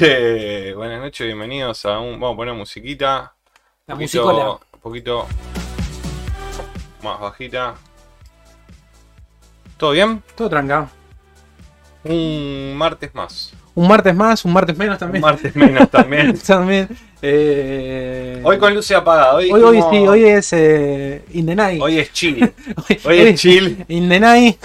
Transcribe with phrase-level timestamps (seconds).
[0.00, 2.12] noches, buenas noches, bienvenidos a un.
[2.18, 3.34] Vamos a poner musiquita.
[3.86, 4.58] La musicola.
[4.58, 5.26] poquito, un poquito
[7.02, 7.74] más bajita.
[9.76, 10.22] ¿Todo bien?
[10.34, 10.88] Todo tranca.
[12.04, 13.52] Un martes más.
[13.74, 15.22] Un martes más, un martes menos Un también.
[15.22, 16.38] martes menos también.
[16.46, 16.88] también.
[17.24, 19.36] Eh, Hoy con luces apagadas.
[19.36, 21.80] Hoy, hoy, sí, hoy es eh, in the night.
[21.80, 22.42] hoy es chill.
[22.88, 23.84] Hoy- Hoy es chill.
[23.88, 24.58] In the night.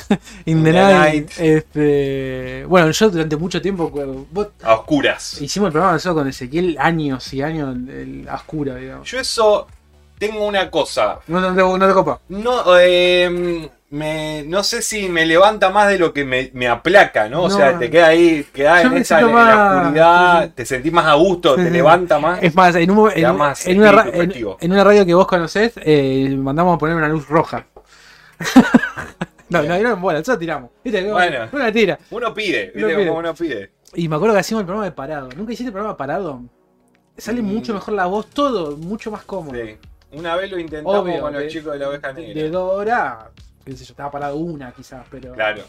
[0.46, 1.14] In the the night.
[1.14, 1.32] night.
[1.40, 3.92] Este, bueno, yo durante mucho tiempo.
[3.92, 5.40] cu- vos- A oscuras.
[5.42, 9.10] hicimos el programa solo con Ezequiel años y años el, a oscura, digamos.
[9.10, 9.68] Yo eso.
[10.18, 11.20] Tengo una cosa.
[11.28, 12.20] No, no, te, no te copa.
[12.30, 17.30] No, eh, me, no sé si me levanta más de lo que me, me aplaca,
[17.30, 17.44] ¿no?
[17.44, 17.56] O No.
[17.56, 20.54] sea, te queda ahí, quedás Yo en, esa, en la oscuridad, sí, sí.
[20.56, 22.44] te sentís más a gusto, Sí, te levanta más.
[22.44, 23.90] Es más, en, un, en, más en una,
[24.60, 27.66] en- radio que vos conocés, eh, mandamos a poner una luz roja.
[29.50, 30.70] no, no, no, bueno, nosotros tiramos.
[30.84, 31.10] ¿Viste?
[31.12, 31.48] Bueno.
[31.52, 31.98] Una tira.
[32.12, 33.12] Uno pide, Uno ¿viste pide.
[33.12, 33.72] uno pide?
[33.96, 35.30] Y me acuerdo que hacíamos el programa de parado.
[35.36, 36.42] ¿Nunca hiciste el programa de parado?
[37.18, 37.46] Sale Mm.
[37.46, 39.56] mucho mejor la voz, todo, mucho más cómodo.
[39.56, 39.78] Sí.
[40.12, 42.42] Una vez lo intentamos Obvio, con los de- chicos de la oveja negra.
[42.44, 43.16] de dos horas,
[43.72, 45.34] qué sé yo, estaba parado una quizás, pero.
[45.34, 45.62] Claro.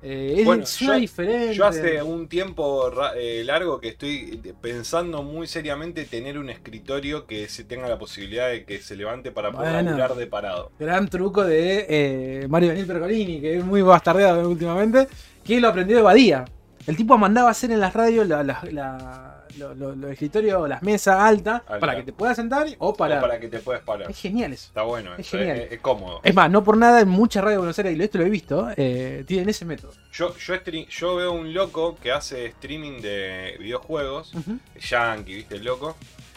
[0.00, 1.54] Eh, es, Bueno, yo- diferente.
[1.54, 7.48] Yo hace un tiempo eh, largo que estoy pensando muy seriamente tener un escritorio que
[7.48, 9.90] se tenga la posibilidad de que se levante para poder Bueno.
[9.90, 10.70] laburar de parado.
[10.78, 15.08] Gran truco de eh, Mario Daniel Pergolini, que es muy bastardeado últimamente,
[15.44, 16.44] que lo aprendió de Badía.
[16.86, 20.68] El tipo mandaba a hacer en las radios la- la- la- lo- lo- los escritorios,
[20.68, 21.78] las mesas altas, Alta.
[21.78, 23.20] para que te puedas sentar o O parar.
[23.20, 24.10] para que te puedes parar.
[24.10, 24.68] Es genial eso.
[24.68, 25.58] Está bueno, Es eso, genial.
[25.58, 26.20] es, es cómodo.
[26.22, 28.30] Es más, no por nada en muchas radios de Buenos Aires, y esto lo he
[28.30, 29.92] visto, eh, tienen ese método.
[30.12, 34.58] Yo, yo, stream- yo veo un loco que hace streaming de videojuegos, Ujú.
[34.80, 35.56] yankee, ¿viste?
[35.56, 35.96] El loco.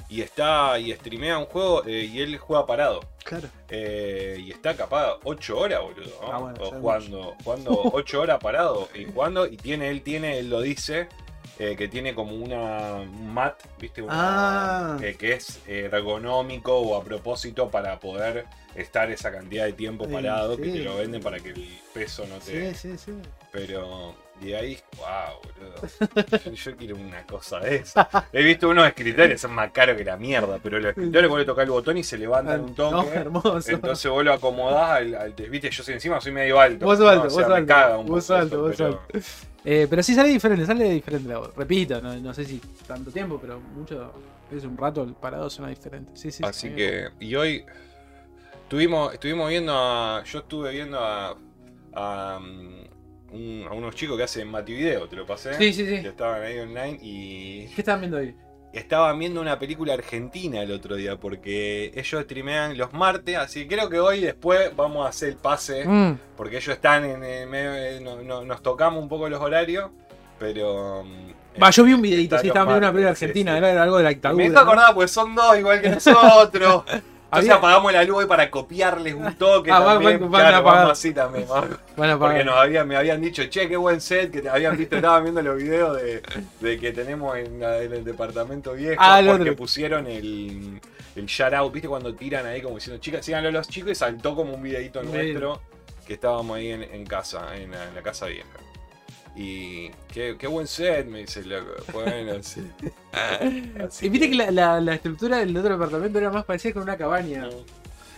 [0.10, 3.00] Y está y streamea un juego eh, y él juega parado.
[3.24, 3.48] Claro.
[3.70, 6.12] Eh, y está capaz 8 horas, boludo.
[6.22, 6.34] ¿no?
[6.34, 8.90] Ah, bueno, o jugando, jugando 8 horas parado.
[8.94, 11.08] Y jugando, y tiene, él tiene, él lo dice,
[11.64, 14.02] eh, que tiene como una un mat, ¿viste?
[14.02, 14.14] Una,
[14.96, 14.98] Ah.
[15.02, 20.12] eh, que es ergonómico o a propósito para poder estar esa cantidad de tiempo Sí,
[20.12, 22.74] parado, que te lo venden para que el peso no te.
[22.74, 23.12] Sí, sí, sí.
[23.52, 26.40] Pero de ahí, wow, boludo.
[26.46, 28.10] Yo, yo quiero una cosa de esa.
[28.34, 31.46] He visto unos escritorios, son más caros que la mierda, pero los escritorios vos le
[31.46, 32.96] tocás el botón y se levantan un toque.
[32.96, 33.62] No, hermoso.
[33.72, 36.86] Entonces vos lo acomodás al, al- viste, yo soy encima soy medio alto.
[36.86, 37.68] Vos alto, O sea, vos alto.
[37.68, 39.02] caga un Vos alto, vos pero-
[39.64, 41.56] Eh, pero sí sale diferente, sale diferente la voz.
[41.56, 44.12] Repito, no, no sé si tanto tiempo, pero mucho.
[44.52, 46.12] Es un rato el parado suena diferente.
[46.16, 46.76] Sí, sí, Así sí.
[46.76, 47.64] que, y hoy
[48.64, 51.38] estuvimos, estuvimos viendo a, yo estuve viendo a,
[51.94, 52.40] a,
[53.32, 55.54] un- a unos chicos que hacen Mati Video, te lo pasé.
[55.54, 56.02] Sí, sí, sí.
[56.02, 58.36] Que estaban ahí online y ¿Qué estaban viendo hoy?
[58.74, 63.76] Estaban viendo una película argentina el otro día porque ellos streamean los martes, así que
[63.76, 67.48] creo que hoy después vamos a hacer el pase Mm, porque ellos están en, el
[67.48, 69.92] medio, no- no- nos tocamos un poco los horarios,
[70.40, 73.58] pero mm, Va, yo vi un videito, sí, estaban viendo una película sí, argentina, sí.
[73.58, 74.38] era algo de la dictadura.
[74.42, 74.62] Me hizo ¿no?
[74.62, 76.84] acordar porque son dos igual que nosotros.
[77.32, 80.20] Entonces apagamos la luz hoy para copiarles un toque Ah, van- también.
[80.20, 80.92] van- van claro, a apagar.
[80.92, 81.48] así también.
[81.48, 81.70] vamos.
[81.96, 84.76] Bueno, Porque para- nos habían, me habían dicho, che, qué buen set, que te habían
[84.76, 86.22] visto, estaban viendo los videos de,
[86.60, 89.56] de que tenemos en, en el departamento viejo, Ah, porque otro.
[89.56, 90.82] pusieron el,
[91.16, 94.36] el shout out, viste cuando tiran ahí como diciendo, chicas, síganlo los chicos y saltó
[94.36, 95.62] como un videito nuestro
[96.06, 98.50] que estábamos ahí en, en casa, en la, en la casa vieja.
[99.36, 101.72] Y qué, qué buen set, me dice el loco.
[101.94, 102.62] Bueno, sí.
[103.86, 106.74] Así Y viste que- que la, la- la estructura del otro departamento era más parecida
[106.74, 107.48] con una cabaña.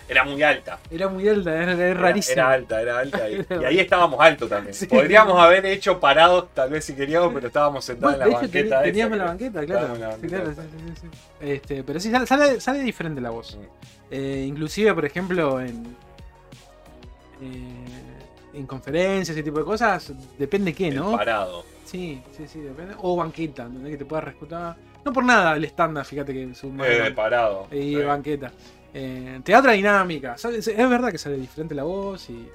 [0.10, 0.80] Era muy alta.
[0.92, 2.34] Era muy alta, era, era Era- rarísimo.
[2.34, 3.30] Era, alta, era alta.
[3.30, 4.74] Y, y ahí estábamos altos también.
[4.74, 4.86] Sí.
[4.88, 8.44] Podríamos haber hecho parados, tal vez si queríamos, pero estábamos sentados Bueno, en la de
[8.48, 8.76] banqueta.
[8.76, 9.96] esa teníamos que- la banqueta, claro.
[9.96, 10.62] la banqueta claro, esa.
[10.64, 11.08] sí, sí, sí.
[11.40, 13.56] Este, pero sí, sale, sale, sale diferente la voz.
[13.56, 13.62] Mm.
[14.12, 15.96] Eh, inclusive, por ejemplo, en,
[17.42, 17.83] eh,
[18.54, 21.12] en conferencias, ese tipo de cosas, depende qué, El ¿no?
[21.12, 21.64] Parado.
[21.86, 22.96] Sí, sí, sí, depende.
[23.02, 23.92] O banqueta, ¿entendés?
[23.94, 24.76] Que te puedas respetar.
[25.06, 27.68] No por nada el estándar, fíjate que es un Eh, parado.
[27.72, 27.96] y Sí.
[27.96, 28.52] banqueta.
[28.94, 30.36] Eh, te da otra dinámica.
[30.36, 32.48] Es verdad que sale diferente la voz y.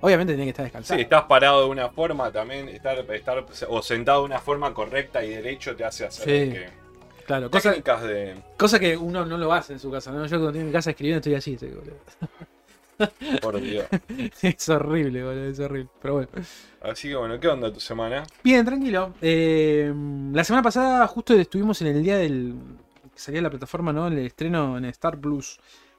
[0.00, 1.00] Obviamente tenía que estar Sí, descansado.
[1.00, 5.30] estás parado de una forma también, estar, estar o sentado de una forma correcta y
[5.30, 6.52] derecho te hace hacer Sí.
[6.52, 6.66] que,
[7.26, 8.34] claro, cosa, técnicas de.
[8.58, 10.12] cosa que uno no lo hace en su casa.
[10.12, 10.24] ¿no?
[10.26, 11.54] Yo cuando estoy en mi casa escribiendo estoy así.
[11.54, 11.96] estoy, boludo.
[13.42, 13.86] Por Dios.
[14.42, 15.88] es horrible, boludo, es horrible.
[16.00, 16.28] Pero bueno.
[16.82, 18.24] Así que bueno, ¿qué onda tu semana?
[18.44, 19.14] Bien, tranquilo.
[19.20, 19.92] Eh,
[20.32, 22.54] la semana pasada justo estuvimos en el día del...
[23.12, 24.06] que salía la plataforma, ¿no?
[24.06, 25.58] El estreno en Star Plus.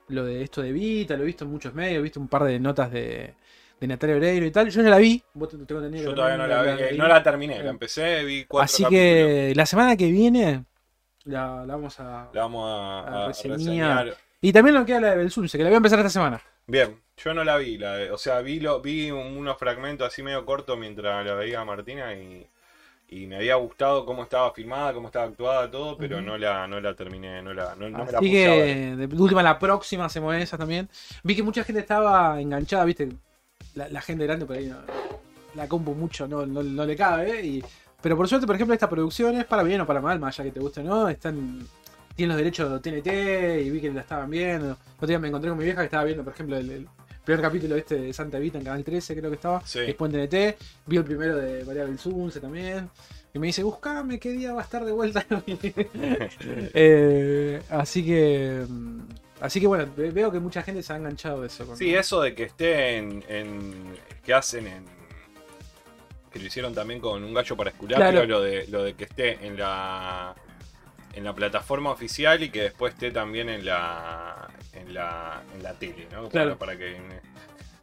[0.09, 2.45] Lo de esto de Vita, lo he visto en muchos medios, he visto un par
[2.45, 3.33] de notas de,
[3.77, 4.69] de Natalia Oreiro y tal.
[4.69, 5.21] Yo no la vi.
[5.33, 6.97] Vos te- tengo entendido Yo todavía no la vi, eh, vi.
[6.97, 9.03] no la terminé, la empecé, vi cuatro Así capítulos.
[9.05, 10.63] que la semana que viene
[11.25, 12.29] la, la vamos a...
[12.33, 14.15] La vamos a, a a- reseñar.
[14.39, 16.41] Y también lo queda la de Belsunce, que la voy a empezar esta semana.
[16.69, 20.05] Bien, yo no la vi, la de- o sea, vi, lo, vi un- unos fragmentos
[20.07, 22.45] así medio cortos mientras la veía Martina y,
[23.07, 26.25] y me había gustado cómo estaba filmada, cómo estaba actuada, todo, pero Ujú.
[26.25, 28.75] no la, no la terminé, no la, no, no me la Así puse a ver.
[28.75, 30.89] que de última la próxima hacemos esa también.
[31.23, 33.09] Vi que mucha gente estaba enganchada, viste,
[33.75, 34.81] la, la gente grande por ahí no-
[35.55, 37.45] la compu mucho no, no, no le cabe.
[37.45, 37.63] Y,
[38.01, 40.49] pero por suerte, por ejemplo, esta producción es para bien o para mal, más allá
[40.49, 41.65] que te guste o no, están
[42.17, 44.75] tienen los derechos de TNT y vi que la estaban viendo.
[44.97, 46.87] Otro día me encontré con mi vieja que estaba viendo, por ejemplo, el, el
[47.23, 49.79] primer capítulo este de Santa Evita en Canal 13, creo que estaba, Sí.
[49.79, 50.57] después en TNT.
[50.87, 52.89] Vi el primero de María Belsunce también.
[53.33, 55.25] Y me dice, buscame qué día va a estar de vuelta.
[56.73, 58.65] Eh, así que.
[58.67, 58.99] mm,
[59.39, 61.63] Así que bueno, ve- veo que mucha gente se ha enganchado de eso.
[61.67, 64.83] con- Sí, eso de que esté en, en- que hacen en
[66.31, 68.25] que lo hicieron también con un gallo para esculapio, Claro.
[68.25, 70.33] lo de lo de que esté en la
[71.17, 75.73] en la plataforma oficial y que después esté también en la en la en la
[75.73, 76.29] tele, ¿no?
[76.29, 76.55] Claro.
[76.57, 76.95] Para, para que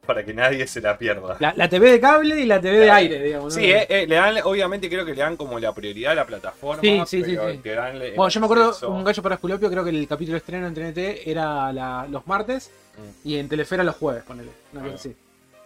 [0.07, 1.37] para que nadie se la pierda.
[1.41, 3.55] La, la TV de cable y la TV de aire, digamos.
[3.57, 3.61] ¿no?
[3.61, 6.27] Sí, eh, eh, le dan, obviamente creo que le dan como la prioridad a la
[6.27, 6.83] plataforma.
[6.83, 7.61] Sí, sí, sí, pero sí.
[7.71, 10.67] dan Bueno, yo me acuerdo, un gallo para esculapio, creo que el capítulo de estreno
[10.67, 13.29] en TNT era la- los martes Mm.
[13.29, 14.51] y en Telefera los jueves, ponele.
[14.77, 14.83] Ah.
[14.95, 15.17] así.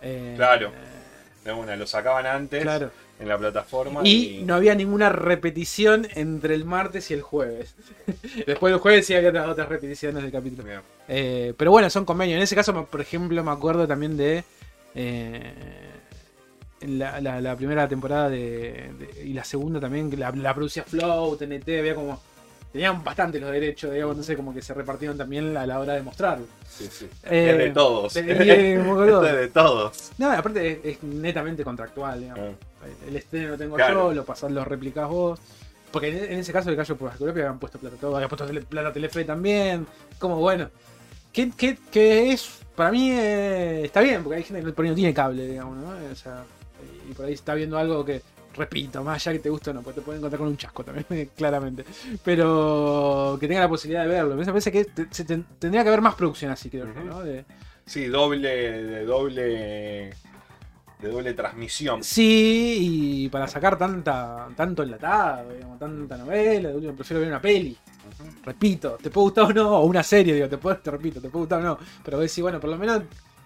[0.00, 0.70] Eh, Claro.
[1.44, 2.90] De una, lo sacaban antes claro.
[3.20, 4.00] En la plataforma.
[4.06, 7.74] Y no había ninguna repetición entre el martes y el jueves.
[8.46, 10.68] Después del jueves sí había otras, otras repeticiones del capítulo.
[11.08, 12.36] Eh, pero bueno, son convenios.
[12.36, 14.44] En ese caso, por ejemplo, me acuerdo también de
[14.94, 15.52] eh,
[16.82, 20.84] la, la- la primera temporada de, de- y la segunda también, que la, la producía
[20.84, 22.20] Flow, TNT, había como.
[22.70, 25.94] Tenían bastante los derechos, digamos, no sé, como que se repartieron también a la hora
[25.94, 26.46] de mostrarlo.
[26.68, 27.06] Sí, sí.
[27.24, 28.12] Eh, es de todos.
[28.12, 30.10] de- de- todos.
[30.18, 32.50] No, aparte es, es netamente contractual, digamos.
[33.06, 34.08] El estreno lo tengo Claro.
[34.10, 35.38] yo, lo pasás, lo replicás vos.
[35.90, 38.46] Porque en, en ese caso, el gallo por Esculapio habían puesto plata todo, habían puesto
[38.46, 39.86] tele- plata Telefe también.
[40.18, 40.68] Como bueno.
[41.32, 44.90] Que, que, que es, para mí, eh, está bien, porque hay gente que por ahí
[44.90, 45.90] no tiene cable, digamos, ¿no?
[46.10, 46.42] O sea,
[47.08, 48.22] y por ahí está viendo algo que,
[48.54, 50.84] repito, más allá que te guste o no, porque te pueden encontrar con un chasco
[50.84, 51.84] también, claramente.
[52.24, 54.36] Pero que tenga la posibilidad de verlo.
[54.36, 57.00] Me parece que te- se tendría que haber más producción así, creo Ujú.
[57.04, 57.20] ¿no?
[57.22, 57.44] De-
[57.86, 58.48] Sí, doble,
[58.82, 60.10] de doble,
[61.00, 62.02] de doble transmisión.
[62.02, 62.78] Sí,
[63.24, 67.76] y para sacar tanta, tanto enlatado, digamos, tanta novela, de prefiero ver una peli.
[68.44, 71.28] Repito, te puede gustar o no, o una serie, digo, te, puede, te repito, te
[71.28, 71.78] puede gustar o no.
[72.04, 73.02] Pero a decir, bueno, por lo menos,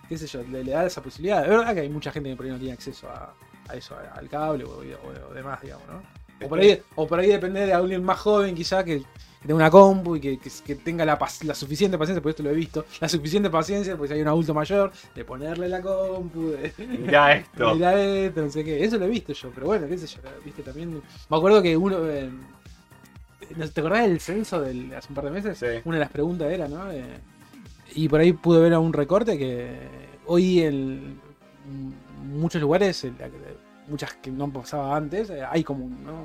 [0.08, 1.42] qué sé yo, le, le da esa posibilidad.
[1.42, 3.34] Es verdad que hay mucha gente que por ahí no tiene acceso a,
[3.68, 6.02] a eso, a- al cable o, o- o demás, digamos, ¿no?
[6.44, 9.02] O por, ahí, o por ahí depende de alguien más joven, quizá, que,
[9.42, 12.42] que tenga una compu y que, que- que tenga la, la suficiente paciencia, por esto
[12.44, 15.82] lo he visto, la suficiente paciencia, pues si hay un adulto mayor, de ponerle la
[15.82, 17.74] compu, de, Mirá esto.
[17.74, 18.84] Mirá esto, no sé qué.
[18.84, 20.20] Eso lo he visto yo, pero bueno, qué sé yo.
[20.44, 21.02] Viste también.
[21.28, 22.08] Me acuerdo que uno.
[22.08, 22.30] eh,
[23.56, 25.58] ¿no- ¿Te acordás del censo del, hace un par de meses?
[25.58, 25.66] Sí.
[25.84, 26.90] Una de las preguntas era, ¿no?
[26.90, 27.04] Eh,
[27.94, 29.76] y por ahí pude ver a un recorte que
[30.26, 31.20] hoy en
[32.24, 33.16] muchos lugares, en
[33.88, 36.24] muchas que no pasaba antes, eh, hay como ¿no?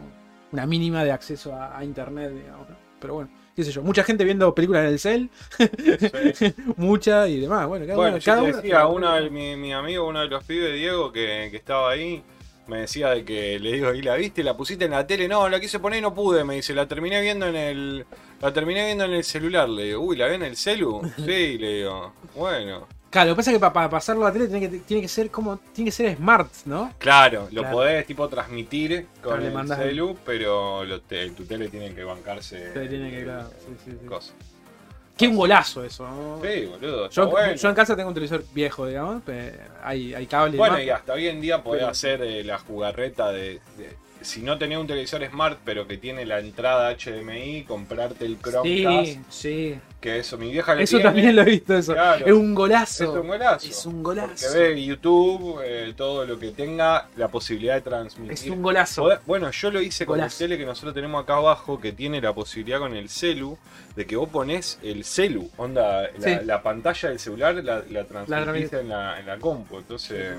[0.52, 2.70] una mínima de acceso a, a internet, digamos.
[2.70, 2.87] ¿no?
[3.00, 3.82] Pero bueno, qué sé yo.
[3.84, 5.30] Mucha gente viendo películas en el cel,
[6.34, 6.54] Sí.
[6.78, 7.68] mucha y demás.
[7.68, 10.22] Bueno, cada Bueno, uno, yo cada te uno- decía, uno de mi, mi amigo, uno
[10.22, 12.24] de los pibes, Diego, que, que estaba ahí,
[12.68, 14.44] me decía de que le digo, ¿y la viste?
[14.44, 15.28] ¿La pusiste en la tele?
[15.28, 18.06] No, la quise poner y no pude, me dice, la terminé viendo en el.
[18.42, 21.02] La terminé viendo en el celular, le digo, uy, ¿la ve en el celu?
[21.18, 22.88] Sí, le digo, bueno.
[23.10, 25.08] Claro, lo que pasa es que para, pasarlo a la tele tiene que, tiene que
[25.08, 25.58] ser como.
[25.74, 26.94] Tiene que ser smart, ¿no?
[26.98, 27.76] Claro, lo Claro.
[27.78, 32.58] podés tipo transmitir con Claro, el celu, pero lo te- tu tele tiene que bancarse.
[32.74, 34.06] Te tiene que, claro, sí, sí, sí.
[34.06, 34.34] cosas.
[35.18, 36.40] Qué un golazo eso, ¿no?
[36.44, 37.10] Sí, boludo.
[37.10, 37.56] Yo, bueno.
[37.56, 39.24] yo en casa tengo un televisor viejo, digamos.
[39.82, 43.32] Hay, hay cable Bueno, y hasta hoy en día podés Pero- hacer eh, la jugarreta
[43.32, 48.26] de, de- Si no tenés un televisor smart, pero que tiene la entrada HDMI, comprarte
[48.26, 49.06] el Chromecast.
[49.08, 49.80] Sí, sí.
[50.02, 51.94] Que eso, mi vieja le Eso tiene, también lo he visto, eso.
[51.94, 52.26] Claro.
[52.26, 53.04] Es un golazo.
[53.04, 53.68] Es un golazo.
[53.68, 54.46] Es un golazo.
[54.48, 58.34] Porque ve YouTube, eh, todo lo que tenga la posibilidad de transmitir.
[58.34, 59.10] Es un golazo.
[59.26, 62.34] Bueno, yo lo hice con el tele que nosotros tenemos acá abajo, que tiene la
[62.34, 63.58] posibilidad con el celu,
[63.96, 66.46] de que vos ponés el celu, onda, la, Sí.
[66.46, 69.80] la pantalla del celular la, la transmitís en, la, en la compu.
[69.80, 70.36] Entonces,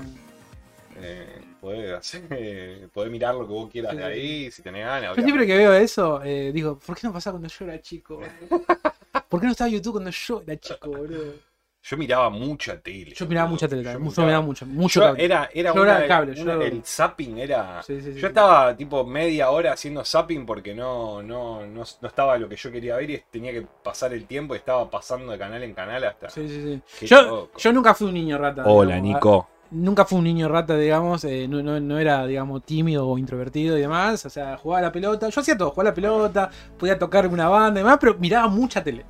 [1.01, 4.61] eh, podés, hacer, eh, podés mirar lo que vos quieras Sí, de sí, ahí, si
[4.61, 5.15] tenés ganas.
[5.15, 8.19] Yo siempre que veo eso, eh, digo, ¿por qué no pasaba cuando yo era chico?
[9.29, 11.33] ¿Por qué no estaba YouTube cuando yo era chico, boludo?
[11.81, 13.13] Yo miraba mucha tele.
[13.15, 13.53] Yo miraba boludo.
[13.55, 14.13] mucha tele Yo también.
[14.13, 15.23] Yo miraba mucho, mucho Yo cable.
[15.25, 17.81] era, era Yo una era de- cable, una- yo- el zapping era.
[17.83, 18.25] Sí, sí, sí, yo sí.
[18.25, 22.69] estaba tipo media hora haciendo zapping porque no, no, no, no estaba lo que yo
[22.69, 26.03] quería ver y tenía que pasar el tiempo y estaba pasando de canal en canal
[26.03, 26.29] hasta.
[26.29, 26.81] Sí, sí, sí.
[26.99, 28.63] Qué Yo, yo nunca fui un niño rata.
[28.65, 29.13] Hola, digamos.
[29.15, 29.49] Nico.
[29.71, 33.77] Nunca fui un niño rata, digamos, eh, no, no- no era, digamos, tímido o introvertido
[33.77, 36.49] y demás, o sea, jugaba a la pelota, yo hacía todo, jugaba a la pelota,
[36.77, 39.05] podía tocar una banda y demás, pero miraba mucha tele.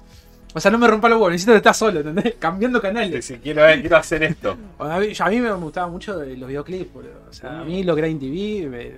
[0.54, 2.36] O sea, no me rompa los huevos, necesito estar solo, ¿entendés?
[2.39, 3.24] Cambiando canales.
[3.25, 4.58] Si quiero, eh, quiero hacer esto.
[4.80, 7.12] A mí, a mí me gustaba mucho los videoclips, boludo.
[7.30, 8.92] O sea, a mí lo que era en TV, me-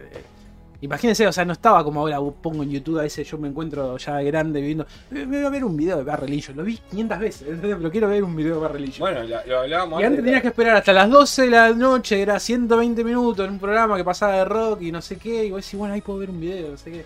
[0.81, 3.97] Imagínense, o sea, no estaba como ahora pongo en YouTube a veces yo me encuentro
[3.97, 4.85] ya grande viendo.
[5.11, 6.57] Me me voy a ver un video de Bar Religion.
[6.57, 8.99] Lo vi 500 veces, pero quiero ver un video de Bar Religion.
[8.99, 12.19] Bueno, la- lo hablábamos y antes tenías que esperar hasta las 12 de la noche,
[12.21, 15.45] era 120 minutos en un programa que pasaba de rock y no sé qué.
[15.45, 17.05] Y vos decís, bueno, ahí puedo ver un video, no sé qué.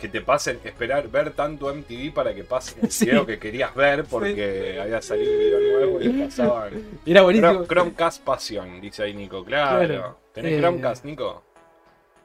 [0.00, 3.04] que te pasen, esperar, ver tanto MTV para que pasen el Sí.
[3.04, 6.72] video que querías ver porque había salido un video nuevo y lo pasaban.
[7.06, 7.52] Era buenísimo.
[7.52, 9.44] Chrome- Chromecast Pasión, dice ahí Nico.
[9.44, 9.86] Claro.
[9.86, 10.18] Claro.
[10.32, 11.44] ¿Tenés Eh, Chromecast, Nico?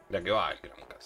[0.10, 0.58] La que va el.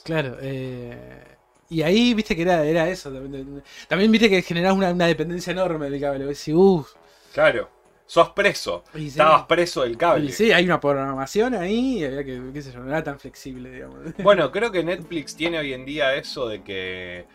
[0.03, 1.23] Claro, eh,
[1.69, 3.11] y ahí viste que era, era eso.
[3.11, 6.25] También, también viste que generaba una, una dependencia enorme del cable.
[6.25, 6.89] Decís, uff.
[7.33, 7.69] Claro.
[8.05, 8.83] Sos preso.
[8.93, 9.07] Sí.
[9.07, 10.25] Estabas preso del cable.
[10.25, 13.19] Y sí, hay una programación ahí, y había que, qué sé yo, no era tan
[13.19, 13.99] flexible, digamos.
[14.17, 17.25] Bueno, creo que Netflix tiene hoy en día eso de que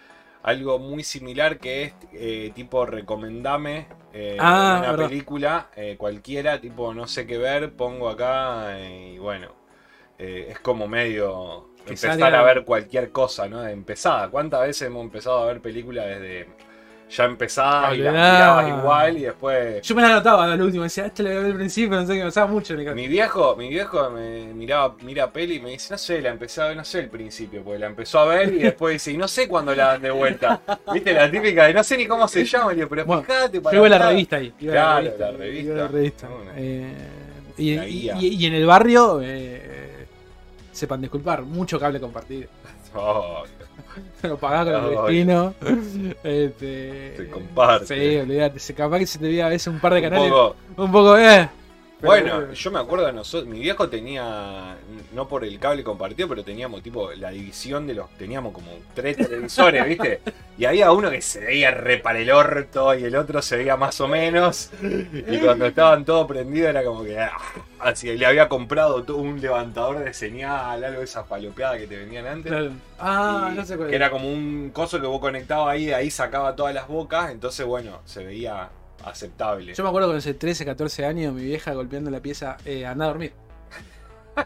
[0.43, 5.09] algo muy similar que es eh, tipo recomendame eh, Ah, una verdad.
[5.09, 9.53] película eh, cualquiera, tipo no sé qué ver, pongo acá y bueno,
[10.19, 13.63] es como medio Que empezar salga- a ver cualquier cosa, ¿no?
[13.63, 14.29] De empezada.
[14.29, 16.47] ¿Cuántas veces hemos empezado a ver películas desde
[17.09, 18.33] ya empezada y las Olvidá.
[18.33, 19.81] mirabas igual y después...
[19.83, 22.19] Yo me la anotaba al último, decía, este lo ver al principio, no sé qué,
[22.19, 25.71] me pasaba mucho en el Mi viejo, mi viejo me miraba, mira peli y me
[25.71, 28.25] dice, no sé, la empecé a ver, no sé el principio, porque la empezó a
[28.25, 30.61] ver y después dice, y no sé cuándo la dan de vuelta.
[30.93, 31.13] ¿Viste?
[31.13, 33.79] La típica de no sé ni cómo se llama, y pero Bueno, fíjate para Yo
[33.79, 34.09] iba a la acá".
[34.09, 34.53] revista ahí.
[34.59, 35.75] Iba Claro, la revista.
[35.75, 36.29] la revista.
[36.29, 36.53] la.
[36.61, 36.93] Eh,
[37.59, 39.66] y, La y- y- y en el barrio, eh,
[40.77, 42.49] sepan disculpar, mucho cable compartido.
[42.95, 43.43] Oh,
[44.23, 45.55] Lo pagaba con el destino.
[46.23, 47.87] Este, Se comparte.
[47.87, 48.59] Sí, olvídate.
[48.59, 50.31] Se capaz que se te veía a veces un par de un canales.
[50.31, 51.49] poco- Un poco, eh.
[51.99, 54.77] Pero Bueno, yo me acuerdo de nosotros, mi viejo tenía,
[55.15, 59.17] no por el cable compartido, pero teníamos tipo la división de los, teníamos como tres
[59.17, 60.21] televisores, ¿viste?
[60.59, 63.77] Y había uno que se veía re para el orto y el otro se veía
[63.77, 64.71] más o menos.
[64.83, 67.33] Y cuando estaban todos prendidos era como que, ah,
[67.79, 71.97] así, le había comprado todo un levantador de señal, algo de esas palopeadas que te
[71.97, 72.51] venían antes.
[72.53, 72.73] Claro.
[72.99, 76.11] Ah, no sé cuál que era como un coso que vos conectabas ahí, de ahí
[76.11, 78.71] sacaba todas las bocas, entonces bueno, se veía
[79.05, 79.75] aceptable.
[79.75, 83.05] Yo me acuerdo con ese 13, 14 años, mi vieja golpeando la pieza, eh, anda
[83.05, 83.33] a dormir.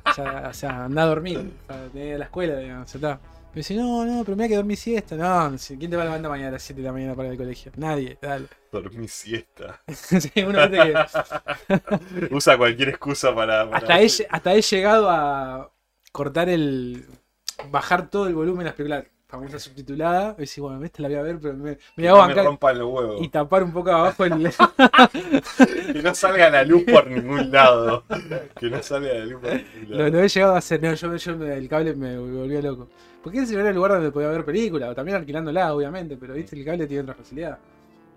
[0.07, 1.39] O sea, o sea, anda a dormir.
[1.69, 3.21] O sea, tenía la escuela, digamos, está.
[3.53, 5.17] Me dice, no, no, pero mira que dormí siesta.
[5.17, 7.33] No, ¿quién te va a levantar mañana a las 7 de la mañana para ir
[7.33, 7.73] al colegio?
[7.77, 8.47] Nadie, dale.
[8.71, 9.81] Dormí siesta.
[9.89, 10.95] sí, uno que
[12.31, 13.65] Usa cualquier excusa para.
[13.69, 15.73] para- hasta, he, hasta he llegado a
[16.13, 17.05] cortar el.
[17.71, 20.37] bajar todo el volumen de las películas famosas subtituladas.
[20.39, 22.11] Y decir, bueno, esta la voy a ver, pero me, me
[22.43, 23.23] rompan los huevos.
[23.23, 24.51] y tapar un poco abajo el.
[25.93, 28.05] Que no salga la luz por ningún lado.
[28.59, 30.11] Que no salga la luz por ningún Lo, lado.
[30.11, 32.89] lo he llegado a hacer, no, yo, yo el cable me volvió loco.
[33.23, 36.57] Porque ese era el lugar donde podía ver películas, o también alquilándola, obviamente, pero viste,
[36.57, 37.59] el cable tiene otra facilidad.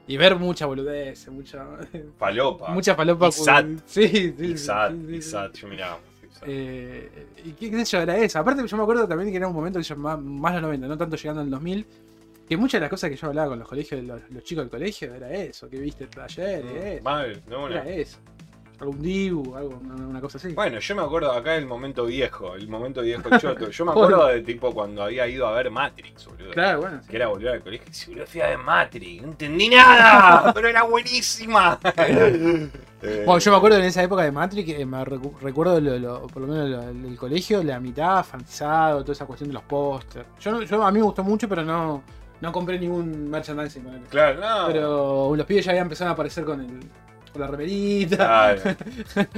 [0.07, 1.65] Y ver mucha boludez, mucha,
[2.17, 2.69] Palopa.
[2.69, 3.27] mucha falopa.
[3.27, 3.65] Y SAT.
[3.85, 5.29] Sí, sí, Y sí, SAT, sí, sí, y sí.
[5.29, 5.99] SAT, yo miraba.
[6.45, 8.39] Eh, y qué, qué sé yo, era eso.
[8.39, 10.87] Aparte, yo me acuerdo también que era un momento que yo, más, más los 90,
[10.87, 11.85] no tanto llegando al 2000,
[12.47, 14.71] que muchas de las cosas que yo hablaba con los colegios, los, los chicos del
[14.71, 17.03] colegio, era eso, que viste ayer, y eso.
[17.03, 17.75] Mal, no, no.
[17.75, 18.19] Era eso.
[18.83, 20.53] Algún dibu, algo, una, cosa así.
[20.53, 23.69] Bueno, yo me acuerdo acá del momento viejo, el momento viejo choto.
[23.69, 26.51] Yo me acuerdo de tipo cuando había ido a ver Matrix, boludo.
[26.51, 26.99] claro, bueno.
[27.01, 27.07] sí.
[27.09, 30.67] Que era volver al colegio si boludo, fui a ver Matrix, no entendí nada, pero
[30.67, 31.79] era buenísima.
[33.05, 35.99] Eh, Bueno, yo me acuerdo en esa época de Matrix, eh, me recu- recuerdo lo-
[35.99, 39.55] lo- por lo menos lo- el, el colegio, la mitad fanatizado, toda esa cuestión de
[39.55, 40.25] los pósters.
[40.39, 42.01] Yo, yo a mí me gustó mucho, pero no,
[42.39, 43.83] no compré ningún merchandising.
[44.09, 44.67] Claro, no.
[44.67, 46.79] Pero los pibes ya habían empezado a aparecer con el
[47.33, 48.55] con la remerita.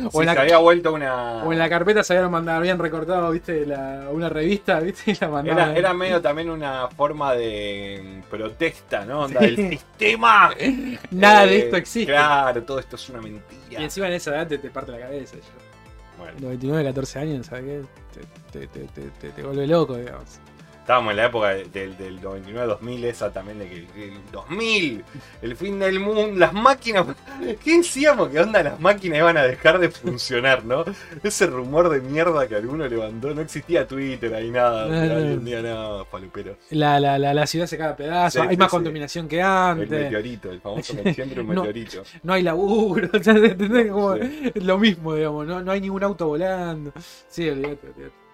[0.07, 1.43] O, Si en la, se había vuelto una.
[1.43, 5.15] o en la carpeta se habían mandado, habían recortado, viste, la- una revista, viste, y
[5.19, 5.69] la mandaban.
[5.69, 9.21] Era, era medio también una forma de mm, protesta, ¿no?
[9.21, 10.51] Onda del sistema.
[11.11, 12.11] Nada de Eh, esto existe.
[12.11, 13.81] Claro, todo esto es una Y mentira.
[13.81, 15.35] encima en esa edad te, te parte la cabeza.
[15.37, 15.41] Yo.
[16.17, 18.19] Bueno, 99, 14 años, ¿sabes qué?
[18.51, 20.39] Te, te, te, te, te- te vuelve loco, digamos.
[20.85, 25.03] Estábamos en la época de- del, del 99-2000, esa también de que el 2000,
[25.41, 27.07] el fin del mundo, las máquinas.
[27.63, 28.29] ¿Qué decíamos?
[28.29, 30.85] ¿Qué onda las máquinas iban a dejar de funcionar, no?
[31.23, 34.85] Ese rumor de mierda que alguno levantó, no existía Twitter ahí nada.
[34.85, 35.31] No, no, Hoy no.
[35.31, 36.57] en día nada, paluperos.
[36.69, 38.75] La, la, la, la ciudad se cae a pedazos, Sí, hay sí, más sí.
[38.77, 41.61] contaminación que El antes, meteorito, el famoso siempre un No.
[41.63, 42.03] meteorito.
[42.21, 43.33] no hay laburo, o sea.
[43.89, 44.15] Como
[44.53, 46.91] lo mismo, digamos, no, no hay ningún auto volando.
[47.27, 48.24] Sí, olvídate, olvídate.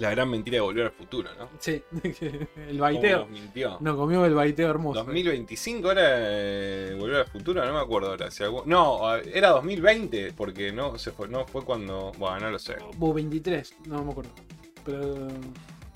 [0.00, 1.50] La gran mentira de volver al futuro, ¿no?
[1.58, 1.82] Sí,
[2.56, 3.18] el baiteo.
[3.20, 3.76] nos mintió.
[3.80, 5.04] Nos comió el baiteo hermoso.
[5.04, 8.30] 2025 era eh, volver al futuro, no me acuerdo ahora.
[8.30, 12.12] si algún- No, era 2020, porque no se fue, no fue cuando.
[12.16, 12.76] Bueno, no lo sé.
[12.96, 14.30] Hubo 23, no me acuerdo.
[14.86, 15.28] Pero,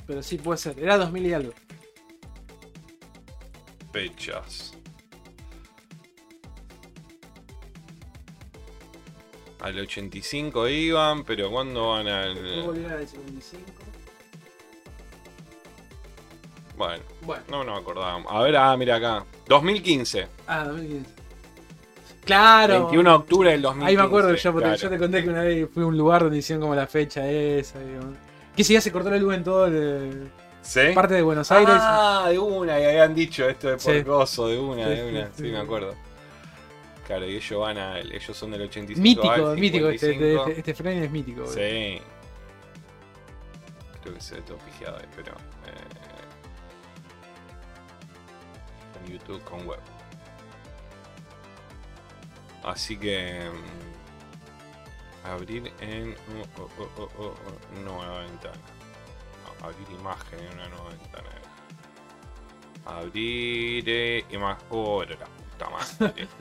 [0.06, 1.52] pero sí puede ser, era 2000 y algo.
[3.90, 4.73] Fechas.
[9.64, 12.62] Al 85 iban, pero ¿cuándo van ¿Puedo al.?
[12.66, 13.62] volver al 55?
[16.76, 17.42] Bueno, Bueno.
[17.48, 18.30] no nos acordábamos.
[18.30, 19.24] A ver, ah, mira acá.
[19.48, 20.26] 2015.
[20.46, 21.10] Ah, 2015.
[22.26, 22.80] Claro.
[22.80, 23.90] 21 de octubre del 2015.
[23.90, 24.80] Ahí me acuerdo yo, porque claro.
[24.82, 27.26] yo te conté que una vez fui a un lugar donde hicieron como la fecha
[27.26, 27.78] esa.
[27.80, 28.16] digamos.
[28.56, 30.30] Que si ya se cortó la luz en todo el,
[30.62, 30.80] ¿Sí?
[30.94, 31.74] parte de Buenos Aires.
[31.78, 34.42] Ah, de una, y habían dicho esto de por Sí.
[34.50, 35.30] de una, de una.
[35.34, 35.42] sí.
[35.44, 35.94] me acuerdo.
[37.06, 37.98] Claro, y ellos van a.
[37.98, 39.02] Ellos son del 85.
[39.02, 39.88] mítico, al mítico.
[39.90, 40.48] Este, 55.
[40.48, 41.46] este, este frame es mítico.
[41.46, 42.00] Sí.
[44.02, 45.32] Creo que se ve todo pijado ahí, pero.
[45.32, 45.84] eh,
[49.06, 49.80] en YouTube con web.
[52.62, 53.50] Así que.
[53.50, 56.14] mm, Abrir en.
[56.58, 57.34] oh, oh, oh, oh,
[57.82, 58.56] nueva ventana.
[59.60, 61.30] No, abrir imagen en una nueva ventana.
[62.86, 64.66] Abrir eh, imagen.
[64.70, 66.28] Oh, la puta madre.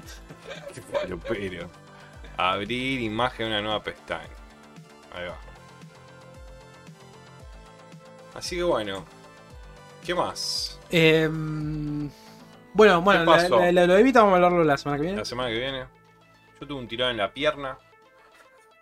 [0.92, 1.70] Falopero.
[2.38, 4.28] Abrir imagen en una nueva pestaña.
[5.14, 5.38] Ahí va.
[8.36, 9.06] Así que bueno.
[10.06, 10.80] ¿Qué más?
[10.90, 11.30] Eh,
[12.74, 15.18] bueno, bueno, la- la- la- lo de Vita vamos a hablarlo la semana que viene.
[15.20, 15.86] La semana que viene.
[16.60, 17.78] Yo tuve un tirón en la pierna.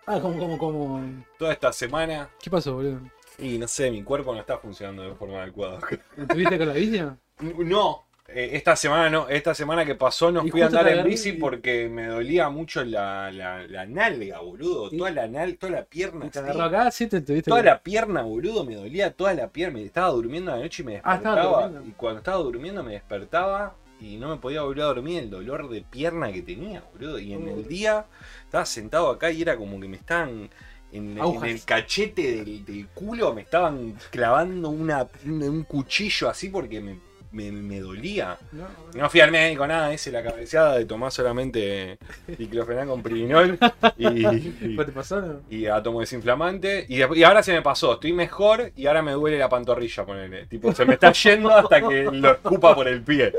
[0.07, 1.23] Ah, como, como, como.
[1.37, 2.29] Toda esta semana.
[2.41, 2.99] ¿Qué pasó, boludo?
[3.37, 5.79] Y no sé, mi cuerpo no está funcionando de forma adecuada.
[6.17, 7.01] ¿Estuviste con la bici?
[7.39, 9.27] No, eh, esta semana no.
[9.29, 12.49] Esta semana que pasó no Y fui a andar en bici y- porque me dolía
[12.49, 14.89] mucho la, la, la nalga, boludo.
[14.91, 14.97] ¿Y?
[14.97, 16.25] Toda la, nal, toda la pierna.
[16.27, 16.91] ¿Y te agarró acá?
[16.91, 17.49] Sí, te estuviste.
[17.49, 19.79] Toda la pierna, boludo, me dolía toda la pierna.
[19.79, 21.63] Me estaba durmiendo a la noche y me Ah, despertaba.
[21.63, 21.89] durmiendo.
[21.89, 25.69] y cuando estaba durmiendo me despertaba y no me podía volver a dormir el dolor
[25.69, 27.19] de pierna que tenía, boludo.
[27.19, 28.05] Y en el día
[28.45, 30.49] estaba sentado acá y era como que me estaban.
[30.93, 36.81] En, el cachete del, del culo me estaban clavando una, un, un cuchillo así porque
[36.81, 36.99] me,
[37.31, 38.37] me, me dolía.
[38.51, 41.97] No, No fui al médico, nada, hice la cabeceada de tomar solamente
[42.37, 43.57] diclofenac con pirinol
[43.97, 45.21] y, y- ¿Qué te pasó?
[45.21, 45.41] no?
[45.49, 46.85] y átomo desinflamante.
[46.89, 50.45] Y, y ahora se me pasó, estoy mejor y ahora me duele la pantorrilla, ponele.
[50.47, 53.31] Tipo, se me está yendo hasta que lo escupa por el pie.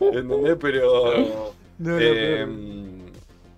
[0.00, 0.56] ¿Entendés?
[0.60, 1.54] Pero.
[1.78, 2.46] No, no, eh,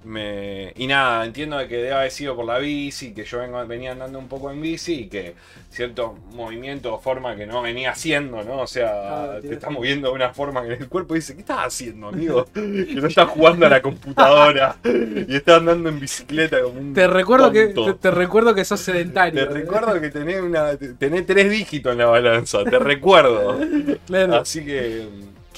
[0.06, 3.92] me, y nada, entiendo que debe haber sido por la bici, que yo vengo, venía
[3.92, 5.34] andando un poco en bici y que
[5.70, 8.60] cierto movimiento o forma que no venía haciendo, ¿no?
[8.60, 9.70] O sea, Ah, te tiene está sentido.
[9.70, 12.46] moviendo de una forma que el cuerpo dice, ¿qué estás haciendo, amigo?
[12.54, 17.06] Que no estás jugando a la computadora y estás andando en bicicleta como un Te
[17.08, 19.46] recuerdo que te, te recuerdo que sos sedentario.
[19.48, 23.58] Te recuerdo que tenés, una, tenés tres dígitos en la balanza, te recuerdo.
[24.06, 24.36] Claro.
[24.36, 25.08] Así que.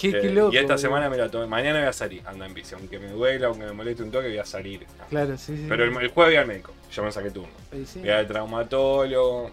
[0.09, 1.47] Eh, Qué- qué loco, Y esta semana me la tomé.
[1.47, 2.75] Mañana voy a salir, anda en bici.
[2.75, 4.87] Aunque me duela, aunque me moleste un toque, voy a salir.
[5.11, 5.67] Claro, sí, sí.
[5.69, 6.73] Pero el, el jueves voy al médico.
[6.95, 7.49] Ya me saqué turno.
[7.87, 8.01] Sí.
[8.01, 9.51] Voy al traumatólogo.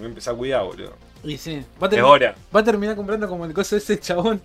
[0.00, 0.92] Me voy a cuidar, boludo.
[1.24, 1.64] Y sí.
[1.82, 2.34] Va a, Es termi- hora.
[2.54, 4.40] va a terminar comprando como el coso de ese chabón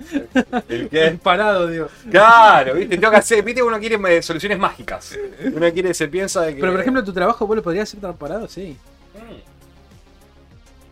[0.69, 1.11] ¿El qué?
[1.23, 1.87] parado, digo.
[2.09, 3.43] Claro, viste, tengo que hacer.
[3.43, 5.15] Viste, uno quiere soluciones mágicas.
[5.53, 6.61] Uno quiere, se piensa de que.
[6.61, 8.77] Pero por ejemplo, tu trabajo vos lo podrías hacer tan parado, sí.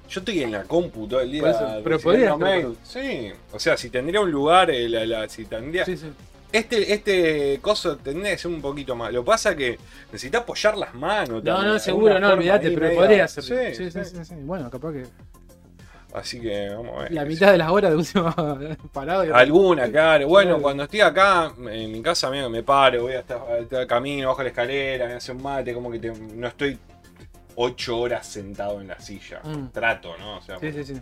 [0.10, 1.50] Yo estoy en la compu todo el día.
[1.52, 2.36] Eso, pero podrías.
[2.84, 3.32] Sí.
[3.54, 5.86] O sea, si tendría un lugar, eh, la- la- si tendría.
[5.86, 6.08] Sí, sí.
[6.52, 9.14] Este, este coso tendría que ser un poquito más.
[9.14, 9.78] Lo que pasa que
[10.12, 11.44] necesita apoyar las manos.
[11.44, 13.56] No, no, seguro, no, olvídate, pero media- podría hacerlo.
[13.76, 14.36] Sí, Sí, sí, sí.
[14.42, 15.04] Bueno, capaz que
[16.12, 17.12] Así que vamos a ver.
[17.12, 18.36] la mitad de las horas de última
[18.94, 19.26] parado.
[19.26, 20.28] y- Alguna, claro.
[20.28, 20.62] Bueno, Claro.
[20.64, 24.42] cuando estoy acá, en mi casa, amigo, me paro, voy hasta, hasta el camino, bajo
[24.42, 26.80] la escalera, me hace un mate, como que te- no estoy
[27.62, 29.42] ocho horas sentado en la silla.
[29.44, 29.68] Mm.
[29.74, 30.38] Trato, ¿no?
[30.38, 30.94] O sea, Sí, sí, sí.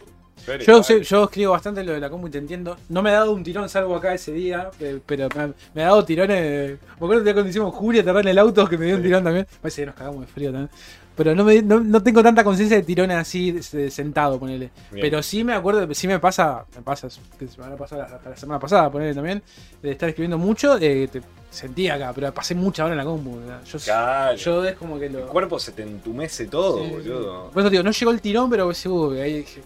[0.46, 2.78] pero Yo, yo escribo bastante lo de la compu y te entiendo.
[2.90, 5.84] No me ha dado un tirón salvo acá ese día, eh, pero me ha, me
[5.84, 6.80] ha dado tirones.
[7.00, 9.24] Me acuerdo que cuando hicimos Julia aterrar en el auto que me dio un tirón
[9.24, 9.46] también.
[9.62, 10.70] Parece que nos cagamos de frío también.
[11.18, 14.70] Pero no, me, no, no tengo tanta conciencia de tirones así sentado, ponele.
[14.92, 15.02] Bien.
[15.02, 17.08] Pero sí me acuerdo, sí me pasa, me pasa,
[17.40, 19.42] que se me pasado hasta la semana pasada, ponele también,
[19.82, 23.40] de estar escribiendo mucho, eh, te sentí acá, pero pasé mucha hora en la compu.
[23.40, 23.64] ¿verdad?
[23.66, 24.38] Yo, Claro.
[24.38, 25.26] yo es como que El lo.
[25.28, 27.10] cuerpo se te entumece todo, Sí, sí.
[27.10, 27.50] boludo.
[27.52, 29.62] Por eso digo, no llegó el tirón, pero sí, uy, ahí dije.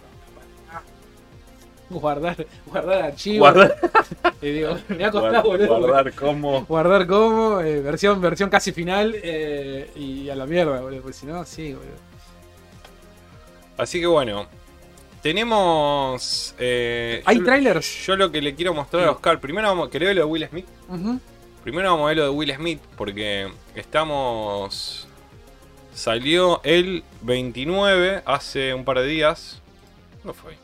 [2.00, 3.40] Guardar, guardar archivo.
[3.40, 3.76] Guardar,
[4.40, 5.88] Y digo, me ha costado, guardar, boludo.
[5.88, 6.64] guardar como.
[6.66, 11.02] Guardar como, eh, versión, versión casi final eh, y a la mierda, boludo.
[11.02, 11.96] Porque si no, sí, boludo.
[13.78, 14.46] Así que bueno.
[15.22, 16.54] Tenemos.
[16.58, 18.06] eh, ¿Hay yo- trailers?
[18.06, 19.40] Yo lo que le quiero mostrar a Oscar.
[19.40, 19.88] Primero vamos.
[19.88, 20.66] ¿Querés ver lo de Will Smith?
[21.62, 22.80] Primero vamos a ver lo de Will Smith.
[22.96, 25.06] Porque estamos.
[25.94, 29.60] Salió el 29 hace un par de días.
[30.22, 30.61] ¿Cuándo fue 29?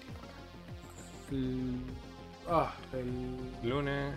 [1.30, 1.80] El,
[2.48, 4.14] ah, el, Lunes.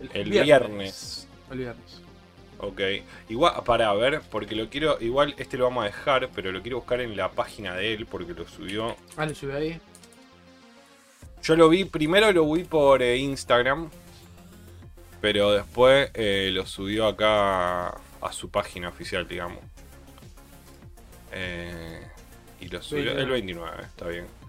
[0.00, 1.28] el, El viernes.
[1.50, 2.02] El viernes.
[2.58, 2.80] Ok.
[3.28, 4.96] Igual, para ver, porque lo quiero.
[5.00, 8.06] Igual este lo vamos a dejar, pero lo quiero buscar en la página de él
[8.06, 8.96] porque lo subió.
[9.16, 9.80] Ah, lo subí ahí.
[11.42, 13.90] Yo lo vi, primero lo vi por eh, Instagram,
[15.20, 19.58] pero después eh, lo subió acá a su página oficial, digamos.
[21.32, 22.00] Eh,
[22.60, 23.22] y lo subió 29.
[23.22, 24.41] el 29, está bien.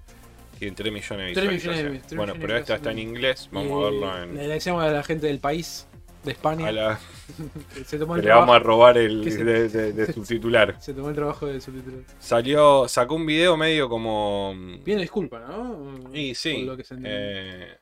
[0.63, 2.01] Tiene 3 millones de 3 millones de- visualizaciones.
[2.07, 3.49] 3 Bueno, millones pero esta está en inglés.
[3.51, 4.39] Vamos a verlo Le en.
[4.39, 5.87] agradecemos a la gente del país,
[6.23, 6.99] de España, A la,
[7.75, 8.65] que se tomó el le vamos a trabajo.
[8.67, 10.75] robar el se- de, de- de subtitular.
[10.81, 11.99] Se tomó el trabajo de subtitular.
[12.19, 14.55] Salió, sacó un video medio como.
[14.85, 15.99] Pido disculpa, ¿no?
[16.13, 16.53] Y sí.
[16.59, 17.19] Por lo que se entiende.
[17.73, 17.77] eh,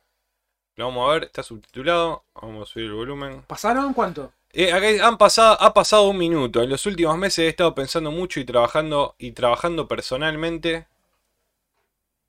[0.76, 2.24] lo vamos a ver, está subtitulado.
[2.34, 3.42] Vamos a subir el volumen.
[3.46, 4.32] ¿Pasaron cuánto?
[4.54, 6.62] Eh, acá han pasado, ha pasado un minuto.
[6.62, 10.86] En los últimos meses he estado pensando mucho y trabajando y trabajando personalmente.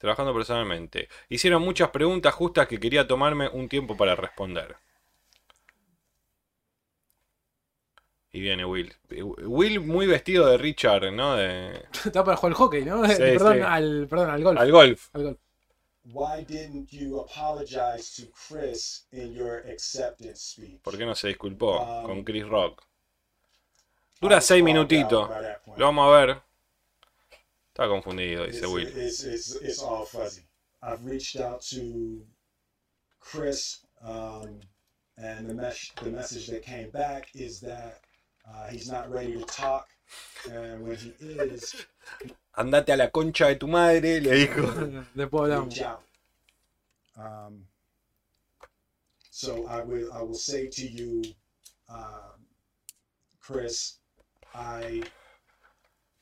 [0.03, 1.07] Trabajando personalmente.
[1.29, 4.75] Hicieron muchas preguntas justas que quería tomarme un tiempo para responder.
[8.33, 8.93] Y viene Will.
[9.45, 11.37] Will muy vestido de Richard, ¿no?
[11.37, 13.07] De, Estaba para jugar al hockey, ¿no?
[13.07, 13.61] Sí, perdón, sí.
[13.65, 14.59] Al, perdón, al golf.
[14.59, 15.09] al golf.
[15.13, 15.39] Al golf.
[16.03, 20.81] Why didn't you apologize to Chris in your acceptance speech?
[20.81, 22.83] ¿Por qué no se disculpó Um, con Chris Rock?
[24.19, 25.29] Dura seis minutitos.
[25.77, 26.41] Lo vamos a ver.
[27.73, 28.88] Está confundido, dice It's, Will.
[28.88, 30.43] it's, it's, it's all fuzzy.
[30.83, 32.21] I've reached out to
[33.19, 34.59] Chris, um,
[35.17, 38.01] and the, mes- the message that came back is that
[38.47, 39.88] uh, he's not ready to talk.
[40.51, 41.73] And when he is,
[42.55, 45.05] Andate a la concha de tu madre, le dijo.
[45.15, 45.97] Después hablamos.
[47.17, 47.65] Um,
[49.31, 51.23] so I will I will say to you,
[51.89, 52.45] um,
[53.41, 53.97] Chris,
[54.53, 55.01] I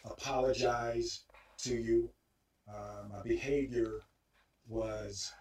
[0.06, 1.22] apologize
[1.63, 2.10] to you.
[2.67, 4.02] Uh, my behavior
[4.67, 5.34] was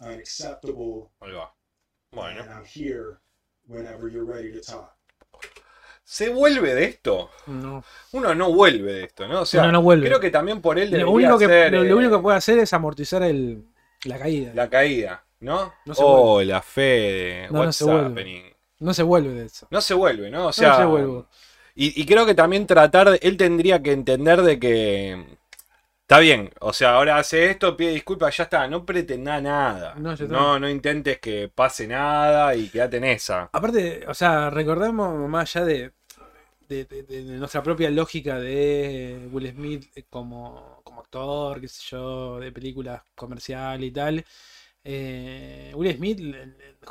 [0.00, 1.52] unacceptable, Ahí va.
[2.12, 2.42] Bueno.
[2.42, 3.18] and I'm here
[3.66, 4.96] whenever you're ready to talk.
[6.02, 7.30] ¿Se vuelve de esto?
[7.46, 7.84] No.
[8.12, 9.42] Uno no vuelve de esto, ¿no?
[9.42, 10.06] O sea, Uno no vuelve.
[10.08, 12.22] creo que también por él Lo debería único, que, ser, lo, lo eh, único que
[12.22, 13.64] puede hacer es amortizar el,
[14.04, 14.52] la caída.
[14.54, 15.72] la caída, ¿no?
[15.84, 17.46] No se oh, la Fede.
[17.46, 18.06] No, no What's se vuelve.
[18.06, 18.42] happening?
[18.80, 19.68] No se vuelve de eso.
[19.70, 20.46] No se vuelve, ¿no?
[20.48, 21.24] O sea, no se vuelve.
[21.76, 25.38] Y, y creo que también tratar, de- él tendría que entender de que
[26.10, 29.94] está bien, o sea, ahora hace esto, pide disculpas, ya está, no pretenda nada.
[29.94, 30.16] No.
[30.16, 33.48] No, no intentes que pase nada y quédate en esa.
[33.52, 35.92] Aparte, o sea, recordemos más allá de,
[36.68, 42.40] de, de- de nuestra propia lógica de Will Smith como, como actor, qué sé yo,
[42.40, 44.24] de películas comercial y tal.
[44.84, 46.20] eh, Will Smith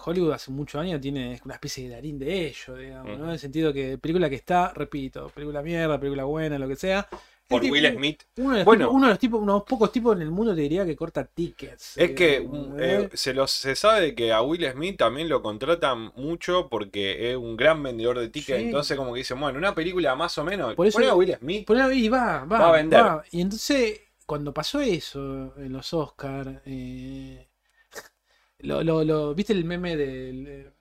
[0.06, 3.26] Hollywood hace muchos años tiene una especie de darín de ello, digamos, ¿no?
[3.26, 7.08] En el sentido que película que está, repito, película mierda, película buena, lo que sea.
[7.50, 8.24] Por Will Smith.
[8.38, 8.86] Uno de, los Bueno.
[8.86, 11.26] tipos, uno de los tipos, unos pocos tipos en el mundo te diría que corta
[11.26, 11.98] tickets.
[11.98, 13.02] Es que digamos, mm, ¿eh?
[13.02, 17.32] eh, se, los, se sabe de que a Will Smith también lo contratan mucho porque
[17.32, 18.60] es un gran vendedor de tickets.
[18.60, 18.66] Sí.
[18.66, 20.76] Entonces, como que dicen, bueno, una película más o menos.
[20.76, 21.66] Por eso- a Will Smith.
[21.66, 23.02] Por ahí va, va, Va a vender.
[23.02, 23.24] va.
[23.32, 26.62] Y entonces, cuando pasó eso en los Oscars,
[28.60, 30.72] lo, lo, lo- ¿viste el meme de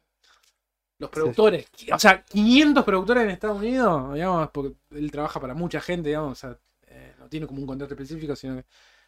[0.99, 1.67] los productores?
[1.93, 6.33] O sea, 500 productores en Estados Unidos, digamos, porque él trabaja para mucha gente, digamos,
[6.33, 6.59] o sea,
[6.89, 8.65] eh, no tiene como un contrato específico, sino que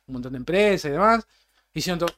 [0.06, 1.26] un montón de empresas y demás.
[1.74, 2.10] Hicieron todo.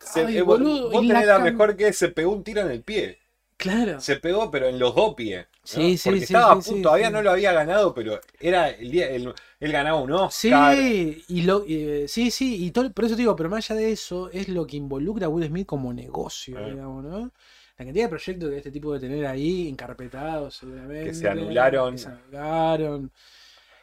[0.00, 2.60] Se- Ay, eh, vos boludo, vos y tenés la mejor que se pegó un tiro
[2.60, 3.18] en el pie.
[3.56, 4.00] Claro.
[4.00, 5.46] Se pegó, pero en los dos pies.
[5.46, 5.58] ¿no?
[5.64, 7.12] Sí, sí, Porque sí, estaba sí, a punto, sí, todavía sí.
[7.12, 10.76] no lo había ganado, pero era el día, él, él ganaba un Oscar.
[10.76, 13.80] Sí, y lo, eh, sí, sí, y todo, por eso te digo, pero más allá
[13.80, 16.68] de eso, es lo que involucra a Will Smith como negocio, Ah.
[16.68, 17.32] digamos, ¿no?
[17.76, 21.04] La cantidad de proyectos que este tipo de tener ahí, encarpetados seguramente.
[21.04, 21.92] Que se anularon.
[21.94, 23.10] que se anularon.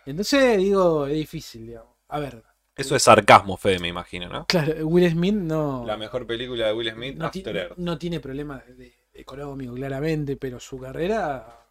[0.06, 1.92] Entonces, digo, es difícil, digamos.
[2.08, 2.44] A ver,
[2.76, 4.46] Eso es sarcasmo, Fede, me imagino, ¿no?
[4.48, 7.78] claro, Will Smith no, La mejor película de Will Smith, no, After Earth.
[7.78, 11.66] no tiene problemas de- de- económicos, claramente, pero su carrera,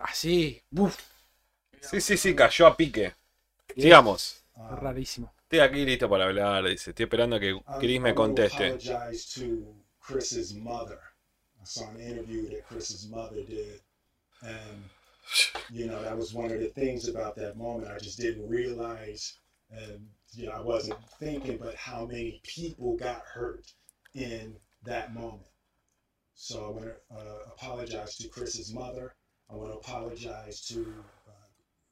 [0.00, 0.98] así, uff,
[1.80, 3.12] Sí, sí, sí, cayó a pique.
[3.76, 4.42] Sigamos.
[4.54, 5.32] Um, rarísimo.
[5.42, 6.90] Estoy aquí listo para hablar, dice.
[6.90, 8.76] Estoy esperando a que I- Chris me conteste.
[11.66, 13.80] Saw an interview that Chris's mother did,
[14.42, 14.84] and
[15.70, 17.90] you know that was one of the things about that moment.
[17.90, 19.38] I just didn't realize,
[19.70, 23.72] and you know I wasn't thinking, but how many people got hurt
[24.14, 25.48] in that moment.
[26.34, 29.14] So I want to uh, apologize to Chris's mother.
[29.50, 30.80] I want to apologize to
[31.28, 31.32] uh,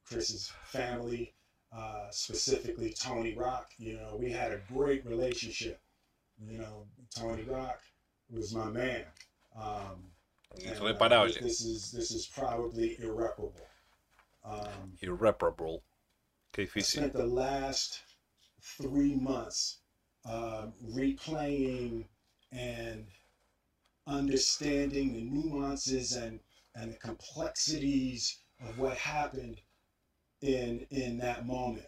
[0.04, 1.34] Chris's family,
[1.72, 3.70] uh, specifically Tony Rock.
[3.78, 5.80] You know, we had a great relationship.
[6.38, 7.80] You know, Tony Rock
[8.30, 9.04] was my man.
[9.54, 10.10] Um,
[10.64, 10.78] and,
[11.12, 13.54] uh, this is this is probably irreparable.
[14.44, 15.82] Um, Irreparable.
[16.52, 18.00] Qué I spent the last
[18.60, 19.78] three months
[20.24, 22.06] uh, replaying
[22.52, 23.06] and
[24.06, 26.40] understanding the nuances and,
[26.74, 29.60] and the complexities of what happened
[30.40, 31.86] in in that moment.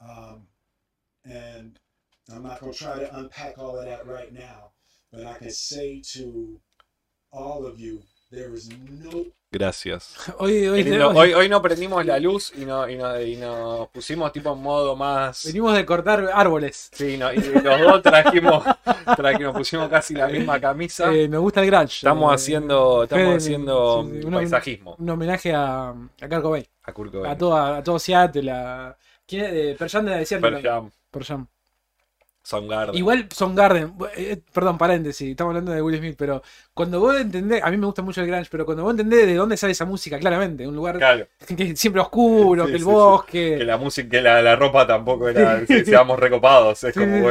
[0.00, 0.46] Um,
[1.24, 1.78] and
[2.32, 4.72] I'm not going to try to unpack all of that right now,
[5.12, 6.60] but I can say to
[7.32, 10.14] all of you There is no Gracias.
[10.38, 11.10] Hoy, hoy, lindo.
[11.10, 14.62] hoy- Hoy, no prendimos la luz y, no, y, no- y nos pusimos tipo en
[14.62, 15.44] modo más.
[15.44, 16.88] venimos de cortar árboles.
[16.90, 18.64] Sí, no, y los dos trajimos,
[19.16, 21.12] trajimos, pusimos casi la misma camisa.
[21.12, 21.96] Eh, me gusta el grunge.
[21.96, 24.96] Estamos Eh, haciendo, estamos Fede, haciendo sí, sí, paisajismo.
[24.98, 26.66] Un homenaje a, a Kurt Cobain.
[26.84, 27.32] A Kurt Cobain.
[27.32, 28.50] A todo, a todo Seattle.
[28.50, 29.52] A, ¿Quién es?
[29.52, 30.48] De Pearl Jam de la Desierto.
[31.10, 31.46] Pearl Jam,
[32.48, 32.68] Pearl Jam.
[32.68, 32.94] Soundgarden.
[32.96, 33.92] Igual Garden
[34.52, 36.42] perdón, paréntesis, estamos hablando de Will Smith, pero
[36.74, 39.34] cuando vos entendés, a mí me gusta mucho el grunge, pero cuando vos entendés de
[39.34, 41.26] dónde sale esa música, claramente, un lugar Claro,
[41.56, 42.90] que siempre oscuro, Sí, que el sí, sí.
[42.92, 43.54] bosque.
[43.58, 46.82] que la música, que la, la ropa tampoco era, que seamos recopados.
[46.84, 47.22] Es como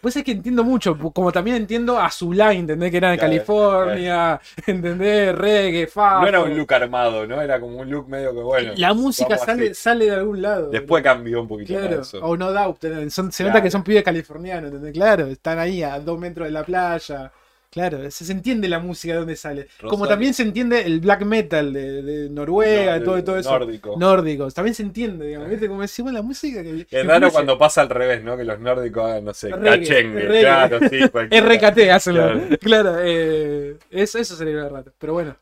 [0.00, 2.90] pues es que entiendo mucho, como también entiendo a Zulay, ¿entendés?
[2.90, 5.34] Que era de Claro, California, ¿entendés?
[5.34, 6.20] Reggae, fa.
[6.20, 7.40] No era un look armado, ¿no?
[7.40, 8.72] Era como un look medio que bueno.
[8.76, 9.74] La música sale, así.
[9.74, 10.68] sale de algún lado.
[10.70, 12.18] Después cambió un poquito Claro, eso.
[12.20, 13.64] o no doubt, eh, son- se nota Claro.
[13.64, 14.92] que son pibes californianos, ¿entendés?
[14.92, 17.32] Claro, están ahí a dos metros de la playa.
[17.70, 19.66] Claro, se, se entiende la música de dónde sale.
[19.80, 23.50] Como también se entiende el black metal de, de Noruega, No, todo, de- todo eso.
[23.50, 23.96] nórdico.
[23.98, 25.48] Nórdicos, también se entiende, digamos.
[25.50, 25.66] ¿Viste?
[25.66, 26.82] Como decimos la música que.
[26.82, 28.36] Es que raro cuando pasa al revés, ¿no?
[28.36, 30.40] Que los nórdicos hagan, no sé, cachengue.
[30.40, 31.00] Claro, sí.
[31.40, 32.40] RKT, hacen Claro.
[32.60, 34.92] Claro, eh, eso, eso sería raro.
[34.96, 35.36] Pero bueno,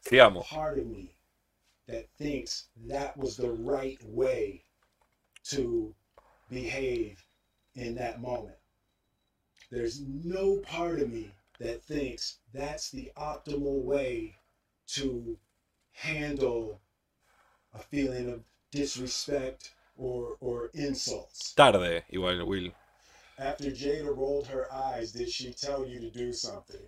[0.00, 0.46] Sigamos.
[1.86, 4.62] that thinks that was the right way
[5.50, 5.94] to
[6.48, 7.16] behave
[7.74, 8.56] in that moment.
[9.70, 14.36] There's no part of me that thinks that's the optimal way
[14.88, 15.38] to
[15.92, 16.80] handle
[17.74, 21.52] a feeling of disrespect or, or insults.
[21.54, 22.70] Tarde, igual, Will.
[23.38, 26.80] After Jada rolled her eyes, did she tell you to do something?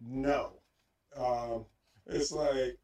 [0.00, 0.52] No.
[1.16, 1.66] Um,
[2.06, 2.78] it's like,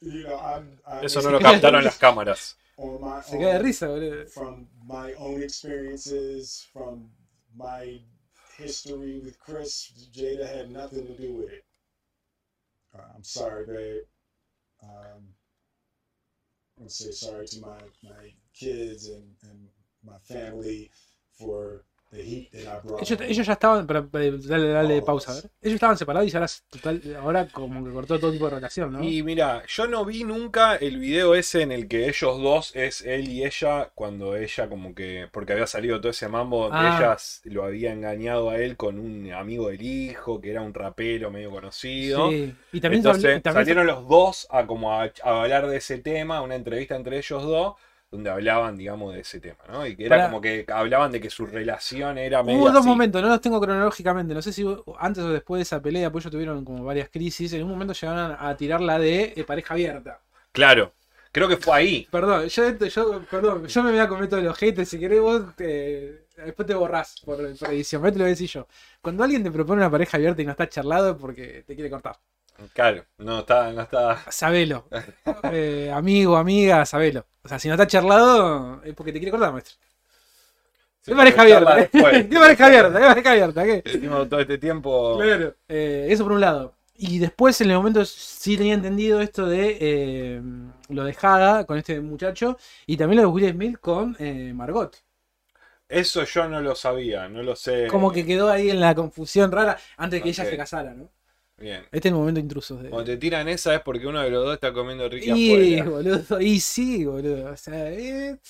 [0.00, 2.54] you know, I'm, I'm Eso no lo captaron las cámaras.
[2.76, 4.30] On my se own- risa, boludo.
[4.30, 7.10] from my own experiences, from
[7.54, 8.00] my
[8.56, 11.64] history with Chris, Jada had nothing to do with it.
[12.94, 14.02] Uh, I'm sorry, babe.
[14.82, 15.34] Um,
[16.76, 19.68] I'm gonna say sorry to my, my kids and, and
[20.04, 20.90] my family
[21.38, 21.84] for
[22.20, 25.44] Ellos, ellos ya estaban, pero, pero dale, dale pausa, a ver.
[25.62, 29.02] Ellos estaban separados y ahora, total, ahora como que cortó todo tipo de relación, ¿no?
[29.02, 33.02] Y mira, yo no vi nunca el video ese en el que ellos dos es
[33.02, 36.96] él y ella, cuando ella como que, porque había salido todo ese mambo donde Ah.
[36.98, 40.74] ella s- lo había engañado a él con un amigo del hijo, que era un
[40.74, 42.30] rapero medio conocido.
[42.30, 42.54] Sí.
[42.72, 45.98] Y también, Entonces habl- también- salieron los dos a como a, a hablar de ese
[45.98, 47.74] tema, una entrevista entre ellos dos,
[48.10, 49.86] donde hablaban, digamos, de ese tema, ¿no?
[49.86, 52.84] Y que era como que hablaban de que su relación era medio Hubo dos así.
[52.84, 54.64] momentos, no los tengo cronológicamente, no sé si
[54.98, 57.92] antes o después de esa pelea, pues ellos tuvieron como varias crisis, en un momento
[57.92, 60.22] llegaron a tirar la de eh, pareja abierta.
[60.52, 60.92] Claro,
[61.32, 62.08] creo que fue ahí.
[62.10, 65.54] Perdón, yo, yo, perdón, yo me voy a comer todos los haters, si querés vos,
[65.56, 68.66] te- después te borrás por, por edición, pero te lo voy a decir yo.
[69.02, 71.90] Cuando alguien te propone una pareja abierta y no está charlado es porque te quiere
[71.90, 72.16] cortar.
[72.72, 74.24] Claro, no está, no está.
[74.30, 74.88] Sabelo.
[75.52, 77.26] Eh, amigo, amiga, sabelo.
[77.42, 79.76] O sea, si no está charlado es porque te quiere cortar, maestro.
[81.04, 81.76] ¿Qué pareja charla abierta?
[81.76, 82.26] después.
[82.26, 82.98] ¿Qué pareja abierta?
[82.98, 83.64] ¿Qué pareja abierta?
[83.64, 83.82] ¿Qué?
[83.86, 85.18] Hicimos todo este tiempo.
[85.18, 85.54] Claro.
[85.68, 86.74] Eh, eso por un lado.
[86.98, 90.42] Y después en el momento sí tenía entendido esto de eh,
[90.88, 94.96] lo de Haga con este muchacho y también lo de Will Smith con eh, Margot.
[95.88, 97.86] Eso yo no lo sabía, no lo sé.
[97.86, 101.08] Como que quedó ahí en la confusión rara antes de que ella se casara, ¿no?
[101.58, 101.82] Bien.
[101.90, 102.90] Este es el momento intrusos de...
[102.90, 106.40] Cuando te tiran esa es porque uno de los dos está comiendo rica Y, boludo,
[106.40, 107.50] y sí, boludo.
[107.52, 108.40] O sea, ver,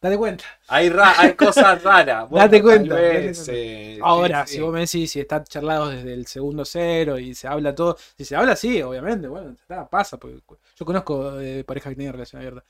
[0.00, 0.44] date cuenta.
[0.68, 2.30] Hay, ra- hay cosas raras.
[2.30, 3.52] Date cuenta, vez, date cuenta.
[3.52, 4.62] eh, Ahora, sí, si sí.
[4.62, 8.24] vos me decís si está charlado desde el segundo cero y se habla todo, si
[8.24, 10.40] se habla, sí, obviamente, bueno, está, pasa, porque
[10.76, 12.64] yo conozco eh, parejas que tienen relación abierta,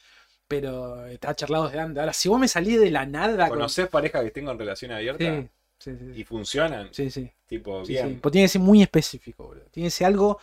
[0.48, 2.00] pero está charlado desde antes.
[2.00, 3.58] Ahora, si vos me salís de la nada con...
[3.58, 5.24] ¿Conocés parejas que tengan relación abierta?
[5.24, 5.48] Sí,
[5.84, 6.20] sí, sí.
[6.20, 6.88] ¿Y funcionan?
[6.92, 7.30] Sí, sí.
[7.46, 8.20] Tipo, sí, bien.
[8.20, 9.66] Pues tiene que ser muy específico, boludo.
[9.70, 10.38] Tiene que ser algo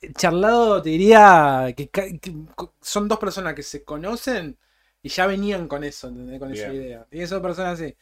[0.00, 1.90] eh, charlado, te diría que,
[2.80, 4.58] son dos personas que se conocen
[5.02, 6.38] y ya venían con eso, ¿entendés?
[6.38, 7.06] Con esa idea.
[7.10, 7.94] Y esas personas así.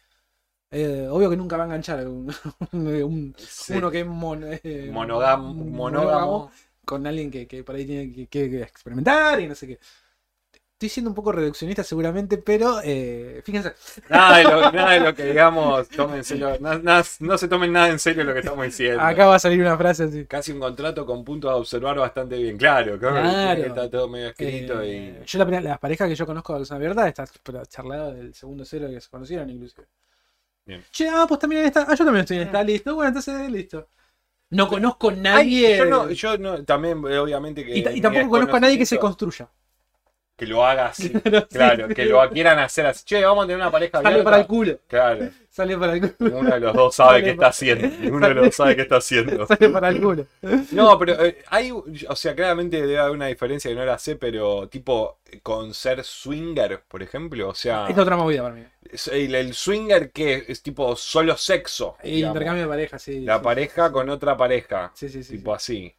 [0.71, 2.35] Eh, obvio que nunca va a enganchar un-
[2.73, 3.35] un-
[3.71, 6.51] uno que es mon- eh, Monogam- monógamo.
[6.85, 9.79] con alguien que, que por ahí tiene que experimentar y no sé qué.
[10.79, 13.75] Estoy siendo un poco reduccionista seguramente, pero eh, fíjense.
[14.09, 15.89] Nada de, lo, nada de lo que digamos,
[16.61, 19.01] na- na- no se tomen nada en serio lo que estamos diciendo.
[19.03, 20.25] Acá va a salir una frase así.
[20.27, 22.57] Casi un contrato con puntos a observar bastante bien.
[22.57, 23.17] Claro, claro.
[23.29, 23.61] Claro.
[23.65, 25.27] Está todo medio escrito Eh, y.
[25.27, 28.33] Yo la, primera- las parejas que yo conozco de relación abierta está pero charlada del
[28.35, 29.89] segundo cero que se conocieron inclusive.
[30.65, 30.85] Bien.
[30.93, 31.87] Che, ah, pues también en esta.
[31.89, 32.95] Ah, yo también estoy en esta, listo.
[32.95, 33.89] Bueno, entonces listo.
[34.51, 35.77] No conozco Ay, nadie.
[35.79, 37.79] yo no, yo no, también, obviamente que.
[37.79, 39.49] y, tampoco conozco a nadie que se construya.
[40.39, 41.11] Que lo haga así.
[41.23, 41.95] Claro, sí, Claro, sí.
[41.95, 43.05] que lo quieran hacer así.
[43.05, 44.25] Che, vamos a tener una pareja Sale abierta.
[44.25, 44.79] para el culo.
[44.87, 46.15] Claro, Sale para el culo.
[46.21, 47.89] ninguno de los dos sabe Sale qué está haciendo.
[47.99, 49.47] Ninguno de los dos sabe qué está haciendo.
[49.47, 50.27] Sale para el culo.
[50.71, 54.17] No, pero eh, hay, o sea, claramente debe haber una diferencia que no la sé,
[54.17, 58.65] pero tipo con ser swinger, por ejemplo, o sea, Es otra movida para mí.
[59.13, 62.37] el, el swinger que es tipo solo sexo, digamos.
[62.37, 63.21] intercambio de pareja, sí.
[63.25, 65.37] la sí, pareja con otra pareja, Sí, sí, sí.
[65.37, 65.83] tipo así, sí.
[65.85, 65.98] Sí, sí.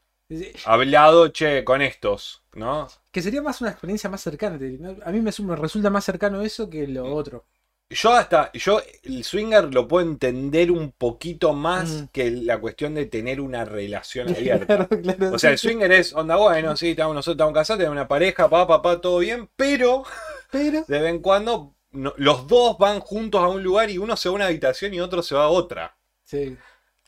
[0.66, 2.88] Hablado, che, con estos, ¿no?
[3.12, 4.58] Que sería más una experiencia más cercana.
[5.06, 7.46] A mí me, su- me resulta más cercano eso que lo otro.
[7.92, 12.06] Yo hasta, yo el swinger lo puedo entender un poquito más Mm.
[12.12, 14.88] que la cuestión de tener una relación abierta.
[14.88, 15.34] Claro, claro.
[15.36, 18.48] O sea, el swinger es onda, bueno, sí, estamos, nosotros estamos casados, tenemos una pareja,
[18.48, 20.04] papá, papá, todo bien, pero
[20.52, 20.86] Pero.
[20.88, 24.30] de vez en cuando no- los dos van juntos a un lugar y uno se
[24.30, 25.98] va a una habitación y otro se va a otra.
[26.26, 26.56] Sí.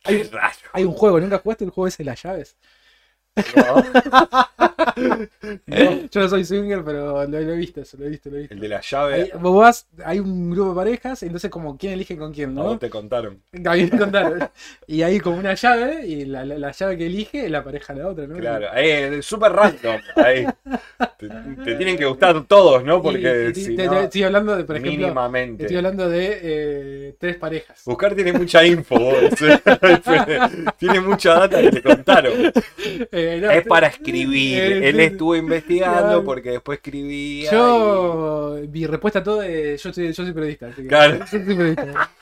[0.03, 0.55] Qué raro.
[0.73, 2.57] Hay un juego, ¿nunca jugaste el juego ese de las llaves?
[6.11, 8.39] Yo no soy swinger, pero lo, lo he visto, eso, lo he visto, lo he
[8.41, 8.53] visto.
[8.53, 11.93] El de la Hay, llave, vos vas, hay un grupo de parejas, entonces como quién
[11.93, 12.77] elige con quién, no ¿no?
[12.77, 13.41] te contaron.
[13.65, 14.49] A mí me contaron.
[14.87, 17.93] Y hay como una llave, y la, la- la llave que elige es la pareja
[17.93, 18.35] de la otra, ¿no?
[18.37, 20.01] Claro, ahí, súper random.
[20.15, 20.45] Ahí.
[21.17, 21.29] Te,
[21.63, 22.97] te tienen que gustar todos, ¿no?
[22.97, 25.63] Y- Porque y- si te- no, te- estoy hablando de, por ejemplo, mínimamente.
[25.63, 27.81] estoy hablando de eh, tres parejas.
[27.85, 29.15] Buscar tiene mucha info, vos.
[30.77, 32.33] tiene mucha data que te contaron.
[33.11, 34.57] Eh, no, Es para escribir.
[34.59, 36.23] eh, Él estuvo investigando Claro.
[36.23, 37.51] porque después escribía.
[37.51, 40.67] Yo, mi respuesta a todo es: yo soy, yo soy periodista.
[40.67, 41.19] así que- Claro.
[41.19, 42.11] Yo soy periodista.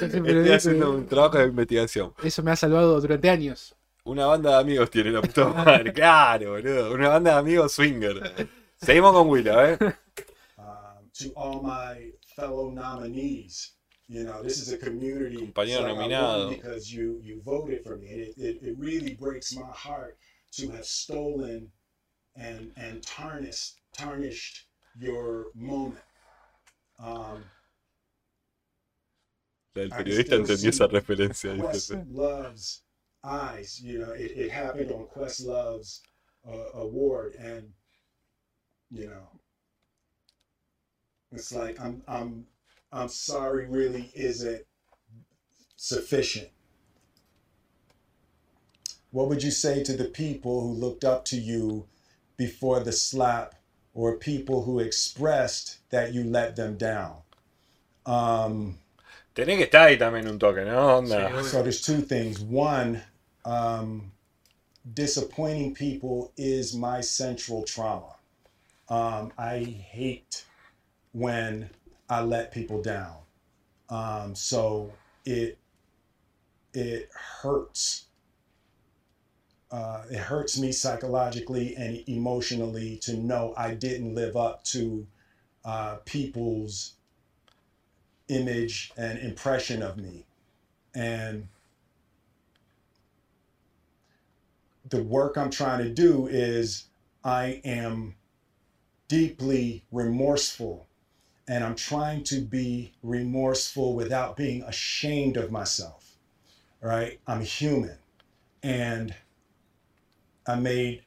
[0.00, 2.12] Yo soy y Estoy haciendo un trabajo de investigación.
[2.22, 3.74] Eso me ha salvado durante años.
[4.04, 5.92] Una banda de amigos tiene la puta madre.
[5.94, 6.92] Claro, boludo.
[6.92, 8.48] Una banda de amigos swinger.
[8.76, 9.78] Seguimos con Willa, ¿eh?
[10.58, 13.75] um, to all my fellow nominees.
[14.08, 15.36] You know, this is a community.
[15.36, 16.50] Compañero so nominado.
[16.50, 18.06] Because you you voted for me.
[18.06, 20.16] It, it, it really breaks my heart
[20.52, 21.72] to have stolen
[22.36, 24.66] and and tarnished tarnished
[24.98, 26.04] your moment.
[26.98, 27.44] Um,
[29.74, 31.58] El I periodista still entendió see esa referencia.
[31.58, 31.92] Quest.
[32.10, 32.82] Love's
[33.24, 33.80] eyes.
[33.82, 36.00] You know, it, it happened on Quest Love's
[36.48, 37.72] uh, award, and
[38.90, 39.28] you know,
[41.32, 42.46] it's like I'm I'm
[42.92, 44.62] I'm sorry, really isn't
[45.76, 46.48] sufficient.
[49.10, 51.86] What would you say to the people who looked up to you
[52.36, 53.54] before the slap,
[53.94, 57.16] or people who expressed that you let them down?
[58.04, 58.78] Um,
[59.34, 60.98] Tenés que estar ahí también un toque, ¿no?
[60.98, 61.42] Onda.
[61.44, 62.40] So there's two things.
[62.40, 63.02] One,
[63.44, 64.12] um,
[64.94, 68.16] disappointing people is my central trauma.
[68.88, 70.44] Um, I hate
[71.12, 71.70] when
[72.08, 73.16] I let people down.
[73.88, 74.92] Um, so
[75.24, 75.58] it
[76.72, 78.04] it hurts.
[79.70, 85.06] Uh, it hurts me psychologically and emotionally to know I didn't live up to
[85.64, 86.94] uh, people's
[88.28, 90.24] image and impression of me.
[90.94, 91.48] And
[94.88, 96.84] the work I'm trying to do is
[97.24, 98.14] I am
[99.08, 100.85] deeply remorseful
[101.48, 106.16] and I'm trying to be remorseful without being ashamed of myself.
[106.80, 107.20] Right?
[107.26, 107.98] I'm human
[108.62, 109.14] and
[110.46, 111.02] I made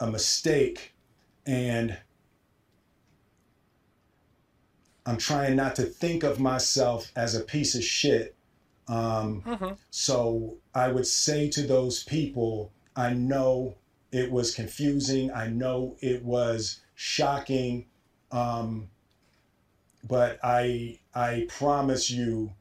[0.00, 0.94] a mistake
[1.46, 1.98] and
[5.06, 8.36] I'm trying not to think of myself as a piece of shit.
[8.88, 9.78] Um, Mhm.
[9.90, 13.76] so I would say to those people, I know
[14.12, 15.30] it was confusing.
[15.30, 17.86] I know it was shocking.
[18.30, 18.90] Um,
[20.08, 22.52] but I, I promise you,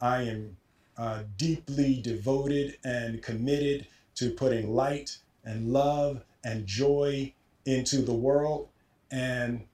[0.00, 0.56] I am
[0.96, 3.86] uh, deeply devoted and committed
[4.16, 7.32] to putting light and love and joy
[7.66, 8.68] into the world.
[9.10, 9.66] And,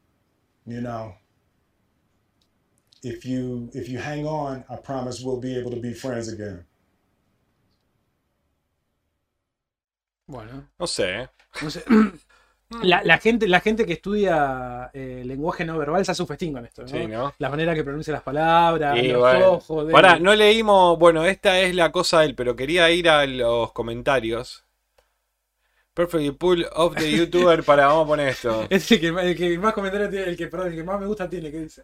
[0.67, 1.15] you know,
[3.03, 6.65] if you if you hang on, I promise we'll be able to be friends again.
[10.27, 11.29] Bueno, No sé,
[11.63, 12.21] no sé.
[12.83, 16.53] La, la gente, la gente que estudia eh, lenguaje no verbal se hace un festín
[16.53, 16.89] con esto, ¿no?
[16.89, 17.35] Sí, ¿no?
[17.39, 19.53] La manera que pronuncia las palabras, los bueno.
[19.53, 19.87] ojos.
[19.87, 20.99] de- Pará, no leímos.
[20.99, 24.65] Bueno, esta es la cosa de él, pero quería ir a los comentarios.
[25.95, 28.67] Perfect pull of the youtuber para, vamos a poner esto.
[28.71, 31.07] Es el que, el que más comentarios tiene, el que, perdón, el que más me
[31.07, 31.83] gusta tiene, que dice.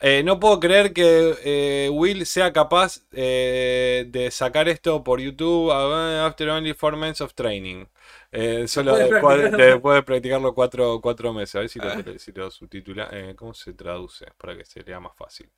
[0.00, 5.70] Eh, no puedo creer que eh, Will sea capaz eh, de sacar esto por YouTube
[5.70, 7.84] after only four months of training.
[8.32, 11.54] Eh, solo después de, practicarlo, cuatro, cuatro, meses.
[11.54, 12.02] A ver si lo, ah.
[12.16, 13.08] si lo subtitula.
[13.12, 14.26] Eh, ¿Cómo se traduce?
[14.38, 15.50] Para que se lea más fácil.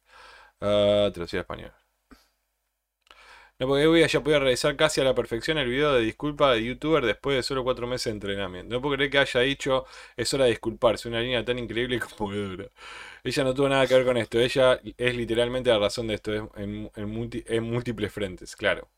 [0.61, 1.73] Uh, traducir a español.
[3.59, 6.65] No, porque hoy ya podía realizar casi a la perfección el video de disculpa de
[6.65, 8.75] youtuber después de solo cuatro meses de entrenamiento.
[8.75, 11.99] No puedo creer que haya dicho es hora de disculparse, una línea tan increíble y
[12.49, 12.69] dura.
[13.23, 16.53] Ella no tuvo nada que ver con esto, ella es literalmente la razón de esto,
[16.57, 16.91] en
[17.63, 18.89] múltiples frentes, claro.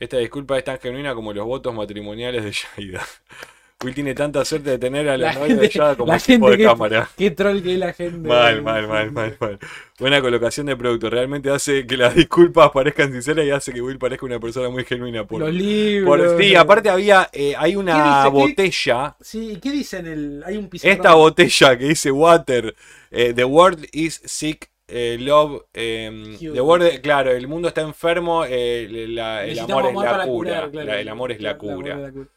[0.00, 3.04] Esta disculpa es tan genuina como los votos matrimoniales de Shaida.
[3.84, 7.10] Will tiene tanta suerte de tener a la, novia de Shaida como equipo de cámara.
[7.16, 8.28] Qué troll que es la gente.
[8.28, 9.58] Mal, mal, mal, mal, mal.
[9.98, 11.10] Buena colocación de producto.
[11.10, 14.84] Realmente hace que las disculpas parezcan sinceras y hace que Will parezca una persona muy
[14.84, 15.24] genuina.
[15.26, 16.36] Por, los libros.
[16.38, 19.16] Sí, aparte había, eh, hay una botella.
[19.18, 20.42] ¿Qué, sí, ¿qué dice en el...?
[20.46, 20.96] Hay un pizarrón.
[20.96, 22.74] Esta botella que dice Water,
[23.10, 28.46] eh, The World is Sick eh, love, em, The World, claro, el mundo está enfermo,
[28.46, 31.92] eh, el, amor amor la cura, el amor es la cura.
[31.92, 32.28] el amor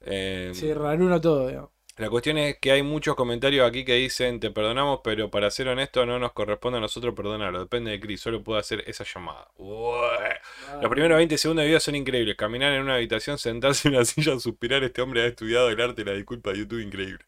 [0.00, 1.70] es la em, sí, ranuno todo, digamos.
[1.96, 5.68] La cuestión es que hay muchos comentarios aquí que dicen, te perdonamos, pero para ser
[5.68, 7.60] honesto no nos corresponde a nosotros perdonarlo.
[7.60, 9.48] Depende de Chris, solo puedo hacer esa llamada.
[9.56, 12.36] Los primeros 20 segundos de vida son increíbles.
[12.36, 16.02] Caminar en una habitación, sentarse en una silla, suspirar, este hombre ha estudiado el arte
[16.02, 17.24] y la disculpa de YouTube, increíble.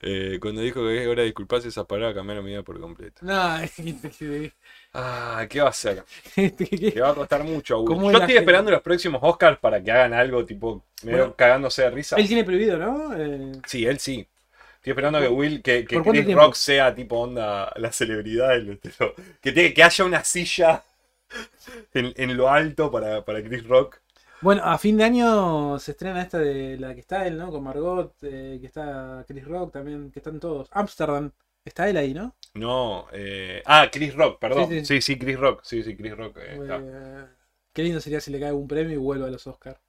[0.00, 3.20] Eh, cuando dijo que es hora de disculparse, esa palabra cambiaron mi vida por completo.
[3.22, 4.52] No, es que...
[4.94, 6.04] Ah, ¿qué va a hacer?
[6.36, 8.12] Le va a costar mucho a Will.
[8.12, 10.84] Yo estoy esperando los próximos Oscars para que hagan algo tipo
[11.36, 12.16] cagándose de risa.
[12.16, 13.16] Él tiene prohibido, ¿no?
[13.16, 14.26] Eh, sí, él sí.
[14.76, 16.34] Estoy esperando que Will, que, Chris?
[16.34, 18.78] Rock sea tipo onda la celebridad del
[19.42, 20.84] Que, que haya una silla
[21.94, 23.98] en, en lo alto para, para Chris Rock.
[24.40, 27.50] Bueno, a fin de año se estrena esta de la que está él, ¿no?
[27.50, 30.68] Con Margot, eh, que está Chris Rock también, que están todos.
[30.70, 31.32] Amsterdam,
[31.64, 32.36] está él ahí, ¿no?
[32.54, 33.62] No, eh...
[33.66, 34.84] ah, Chris Rock, perdón.
[34.84, 36.38] Sí, sí, Chris Rock, sí, sí, Chris Rock.
[36.38, 36.76] Eh, está.
[36.76, 37.26] Eh,
[37.72, 39.80] qué lindo sería si le cae un premio y vuelve a los Oscars.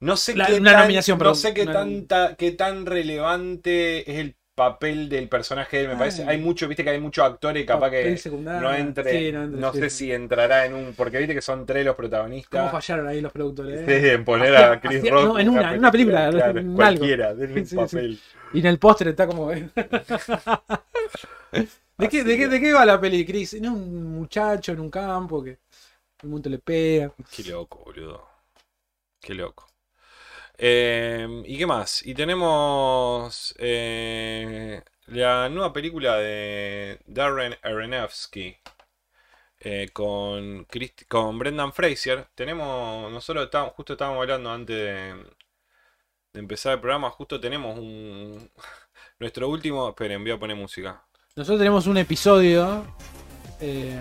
[0.00, 4.36] No sé, qué, una tan, nominación, no sé qué, tanta, qué tan relevante es el
[4.58, 5.98] papel del personaje de él me ah.
[5.98, 10.12] parece hay mucho viste que hay muchos actores capaz que no entre, no sé si
[10.12, 13.88] entrará en un porque viste que son tres los protagonistas cómo fallaron ahí los productores
[13.88, 17.34] en una, en una película claro, cualquiera.
[17.34, 18.18] Denle un papel
[18.52, 19.50] y en el póster está como
[21.98, 23.54] ¿De qué, de, qué, va la peli, Chris?
[23.54, 25.58] En un muchacho en un campo que
[26.22, 27.12] el mundo le pega.
[27.34, 28.24] Qué loco, boludo.
[29.20, 29.67] Qué loco.
[30.60, 32.04] Em, ¿Y qué más?
[32.04, 38.56] Y tenemos eh, la nueva película de Darren Aronofsky
[39.60, 40.66] eh, con,
[41.06, 42.26] con Brendan Fraser.
[42.34, 45.14] Tenemos, nosotros justo estábamos hablando antes de,
[46.34, 48.50] empezar el programa, justo tenemos un...
[49.20, 49.88] Nuestro último...
[49.90, 51.04] Esperen, voy a poner música.
[51.36, 52.84] Nosotros tenemos un episodio
[53.60, 53.96] eh,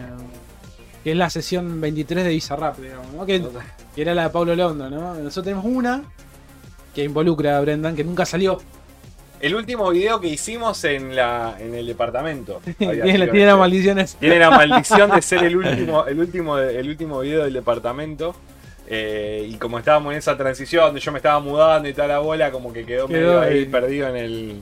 [1.03, 3.43] que es la sesión 23 de Bizarrap, digamos, que,
[3.93, 5.13] que, era la de Pablo Londo, ¿no?
[5.13, 6.03] Nosotros tenemos una
[6.97, 8.59] que involucra a Brendan, que nunca salió.
[9.39, 12.59] El último video que hicimos en, la, en el departamento.
[12.79, 16.89] tiene, la, tiene la maldición Tiene la maldición de ser el último, el último, el
[16.89, 18.35] último video del departamento.
[18.87, 22.17] Eh, y como estábamos en esa transición donde yo me estaba mudando y toda la
[22.17, 24.61] bola, como que quedó, medio ahí perdido en el.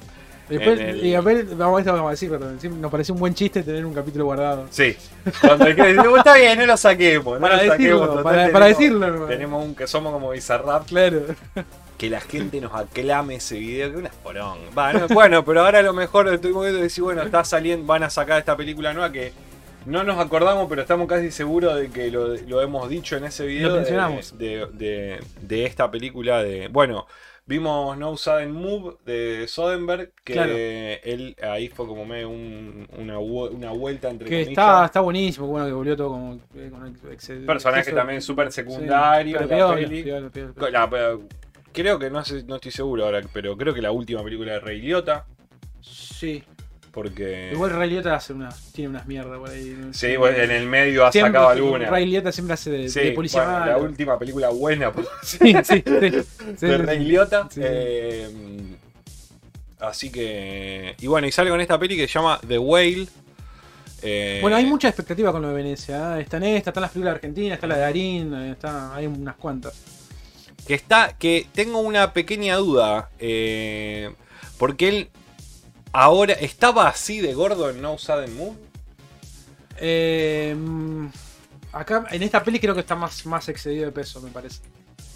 [0.50, 2.82] Después, y después, vamos, vamos a decirlo también.
[2.82, 4.68] Nos pareció un buen chiste tener un capítulo guardado.
[4.72, 4.98] Sí.
[5.40, 7.36] Cuando el que decir, está bien, no lo saquemos.
[7.36, 9.30] No para lo decirlo, saquemos.
[9.30, 10.86] Tenemos, un que somos como Bizarrap.
[10.86, 11.28] Claro
[11.98, 14.60] que la gente nos aclame ese video, que una porón.
[14.74, 18.04] Bueno, bueno, pero ahora a lo mejor estoy moviendo de decir, bueno, está saliendo, van
[18.04, 19.34] a sacar esta película nueva que
[19.86, 23.70] no nos acordamos, pero estamos casi seguros de que lo, hemos dicho en ese video.
[23.70, 24.38] Lo mencionamos.
[24.38, 25.20] De,
[25.50, 26.68] esta película de.
[26.68, 27.06] Bueno.
[27.48, 33.70] Vimos No Sudden Move de Soderbergh, que él ahí fue como medio un, una, una,
[33.70, 34.50] vuelta entre Que comillas.
[34.50, 36.72] está, está buenísimo, bueno, que volvió todo como eh,
[37.46, 39.40] Personaje también súper secundario.
[40.72, 40.90] La,
[41.76, 44.82] creo que no, no estoy seguro ahora, pero creo que la última película de Rey
[44.82, 45.26] Liotta.
[45.82, 46.44] Sí.
[46.92, 47.50] Porque.
[47.52, 49.78] Igual Ray Liotta hace unas, tiene unas mierdas por ahí.
[49.92, 51.90] Sí, en el medio ha siempre, sacado alguna.
[51.90, 53.66] Ray Liotta siempre hace de, policía bueno.
[53.66, 54.94] La última película buena.
[55.22, 55.84] sí, sí,
[56.58, 57.50] sí, de Ray Liotta.
[57.58, 58.78] Eh,
[59.82, 60.96] así que.
[61.02, 63.08] Y bueno, y sale con esta peli que se llama The Whale.
[64.02, 66.18] Eh, bueno, hay mucha expectativa con lo de Venecia.
[66.18, 66.22] ¿eh?
[66.22, 69.74] Está están las películas argentinas, está la de Darín, eh, está, hay unas cuantas.
[70.68, 71.16] Que está.
[71.18, 73.10] Que tengo una pequeña duda.
[73.20, 74.14] Eh,
[74.58, 75.10] porque él.
[75.92, 76.34] Ahora.
[76.34, 78.58] ¿Estaba así de gordo en No Sudden Move?
[79.78, 81.08] Eh, mm,
[81.72, 82.06] acá.
[82.12, 84.62] En esta peli creo que está más, más excedido de peso, me parece.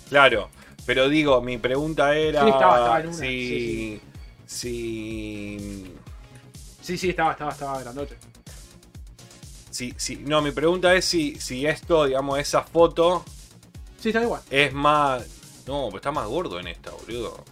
[0.09, 0.49] Claro.
[0.85, 2.43] Pero digo, mi pregunta era.
[2.43, 3.17] Sí, estaba, en una.
[3.17, 3.21] Si.
[3.25, 4.01] Sí,
[4.45, 5.57] sí.
[5.57, 5.93] si...
[6.81, 8.17] sí, sí estaba, estaba, estaba grandote.
[9.69, 10.23] Sí, sí.
[10.25, 13.23] No, mi pregunta es si, si esto, digamos, esa foto.
[13.99, 14.41] Sí, está igual.
[14.49, 15.38] Es más.
[15.69, 17.45] No, pero está más gordo en esta, boludo.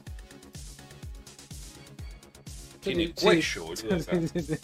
[2.81, 3.97] Tiene cuello, boludo.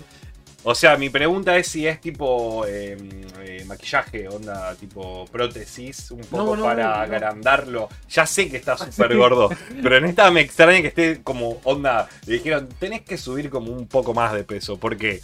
[0.66, 0.96] O sea.
[0.96, 7.02] mi pregunta es si es tipo em, eh, maquillaje, onda, tipo prótesis, un poco para
[7.02, 7.90] agrandarlo.
[8.10, 9.50] Ya sé que está súper gordo,
[9.84, 12.10] pero en esta me extraña que esté como onda.
[12.26, 15.22] Le dijeron, tenés que subir como un poco más de peso, porque.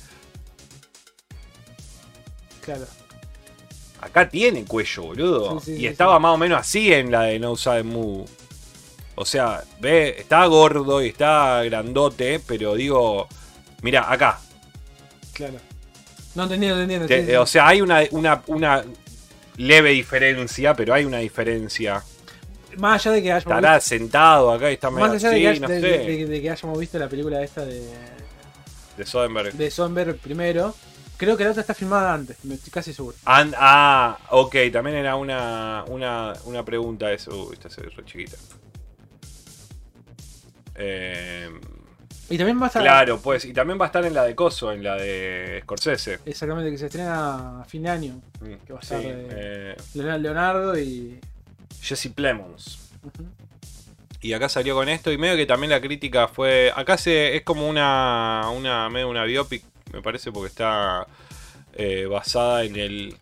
[2.61, 2.85] Claro
[4.01, 5.59] acá tiene cuello, boludo.
[5.59, 8.25] Sí, sí, y sí, estaba más o menos así en la de No Side Move.
[9.15, 13.27] O sea, ve, está gordo y está grandote, pero digo,
[13.81, 14.39] mira, acá,
[15.33, 15.55] Claro.
[16.35, 17.07] No entendiendo, no entiendo.
[17.07, 18.83] Te- O sea, hay una, una, una
[19.57, 22.03] leve diferencia, pero hay una diferencia.
[22.77, 25.47] más allá de que hayamos Estará visto, sentado acá y está más allá de, que,
[25.47, 25.87] hay- no de- sé.
[25.87, 27.81] de- de que hayamos visto la película esta de,
[28.97, 29.53] De Soderbergh.
[29.53, 30.75] de Sonberg primero,
[31.19, 33.15] creo que la otra está filmada antes, me estoy casi seguro.
[33.25, 37.45] And- ah, ok, también era una, una, una pregunta eso.
[37.47, 38.37] Uy, esta se ve re chiquita.
[40.75, 41.49] Eh,
[42.29, 42.81] Y también va a estar.
[42.81, 46.19] claro, pues, y también va a estar en la de Coso, en la de Scorsese.
[46.25, 48.21] Exactamente, que se estrena a fin de año.
[48.41, 51.19] Mm, Que va a sí, estar de- eh, Leonardo Leonardo y.
[51.81, 52.89] Jesse Plemons.
[54.21, 56.73] Y acá salió con esto y medio que también la crítica fue...
[56.75, 59.63] Acá se, es como una, una, medio una biopic,
[59.93, 61.05] me parece, porque está
[61.73, 63.15] eh, basada en el,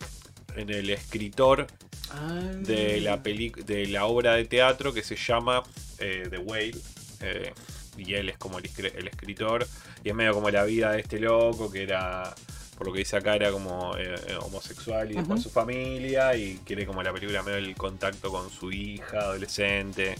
[0.55, 1.67] en el escritor
[2.09, 2.39] Ah.
[2.61, 5.61] de la, peli, de la obra de teatro que se llama
[5.99, 6.75] eh, The Whale.
[7.19, 7.53] eh,
[7.97, 9.67] y él es como el, escri- el escritor.
[10.05, 12.33] Y es medio como la vida de este loco que era...
[12.77, 13.93] Por lo que dice acá era como
[14.41, 18.71] homosexual y después su familia y quiere como la película medio el contacto con su
[18.71, 20.15] hija, adolescente.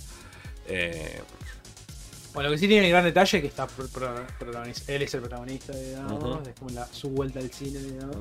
[2.38, 4.94] Eh, Bueno, lo que sí tiene el gran detalle es que está pro- pro- protagonista.
[4.94, 6.24] Él es el protagonista, digamos.
[6.24, 6.50] Ujú.
[6.50, 8.16] Es como la, su vuelta al cine, digamos.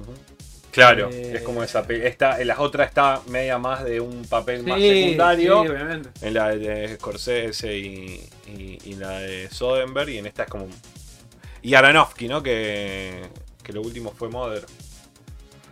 [0.70, 4.24] Claro, Eh, es como esa pe- esta, en las otras está media más de un
[4.24, 5.62] papel más secundario.
[5.62, 6.10] sí, obviamente.
[6.22, 10.08] en la de Scorsese y, y- y la de Soderbergh.
[10.10, 10.66] Y en esta es como.
[11.62, 12.42] Y Aronofsky, ¿no?
[12.42, 13.22] Que,
[13.62, 14.64] que lo último fue Mother,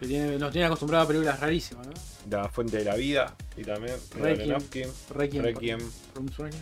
[0.01, 1.93] Que tiene, nos tiene acostumbrado a películas rarísimas, ¿no?
[2.31, 3.35] La Fuente de la Vida.
[3.57, 4.51] Y también Requiem.
[4.51, 4.83] Aronofsky.
[5.15, 5.79] Requiem, por- Requiem.
[6.13, 6.59] Por, un sueño.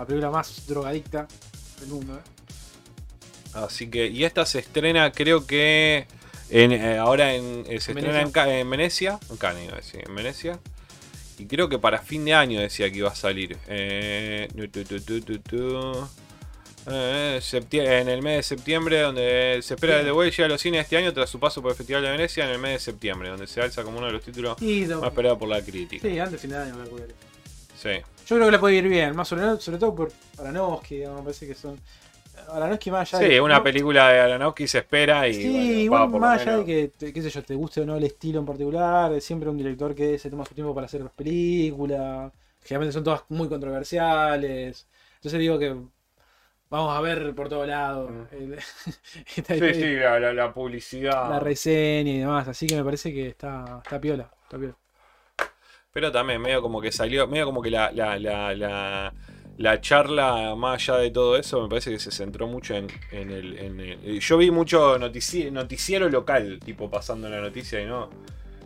[0.00, 1.28] La película más drogadicta
[1.78, 2.22] del mundo, ¿eh?
[3.52, 4.06] Así que.
[4.06, 6.06] Y esta se estrena, creo que.
[6.48, 9.18] En, eh, ahora en, eh, se estrena en, Venecia.
[9.28, 10.58] En Cannes, iba a decir, en Venecia.
[11.38, 13.58] Y creo que para fin de año decía que iba a salir.
[13.68, 16.08] Eh, tu, tu, tu,
[16.86, 20.80] en el mes de septiembre, donde se espera que The Whale llegue a los cines
[20.80, 23.28] este año tras su paso por el Festival de Venecia en el mes de septiembre,
[23.28, 26.08] donde se alza como uno de los títulos Y más esperados por la crítica.
[26.08, 27.04] Sí, antes de fin de año, calculo.
[27.76, 28.00] Sí.
[28.30, 31.24] Yo creo que le puede ir bien, más sobre, sobre todo por Aronofsky, digamos, me
[31.24, 31.78] parece que son.
[32.48, 33.40] Aronofsky más allá Sí, de.
[33.40, 35.34] una no- película de Aronofsky se espera y.
[35.34, 36.64] Sí, bueno, lo más allá de
[36.98, 39.94] que, qué sé yo, te guste o no el estilo en particular, siempre un director
[39.94, 45.40] que se toma su tiempo para hacer las películas, generalmente son todas muy controversiales, entonces
[45.40, 45.74] digo que
[46.70, 48.52] vamos a ver por todos lados Mm.
[49.36, 51.30] esta- Sí, sí, la publicidad.
[51.30, 54.76] la reseña y demás, así que me parece que está, está piola, está piola.
[55.92, 59.12] Pero también medio como que salió, medio como que la, la, la, la,
[59.58, 63.30] la charla, más allá de todo eso, me parece que se centró mucho en, en
[63.30, 68.08] el, en el- Yo vi mucho notici- noticiero local, tipo pasando la noticia y no.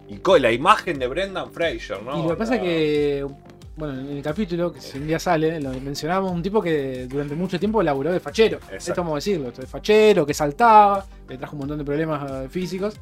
[0.07, 2.18] Y con la imagen de Brendan Fraser, ¿no?
[2.18, 3.27] y lo que pasa es que,
[3.75, 7.35] bueno, en el capítulo, que si un día sale, lo mencionábamos un tipo que durante
[7.35, 8.59] mucho tiempo laburó de fachero.
[8.59, 8.77] Exacto.
[8.77, 12.49] Esto vamos a decirlo, de fachero, que saltaba, que trajo un montón de problemas eh,
[12.51, 12.97] físicos,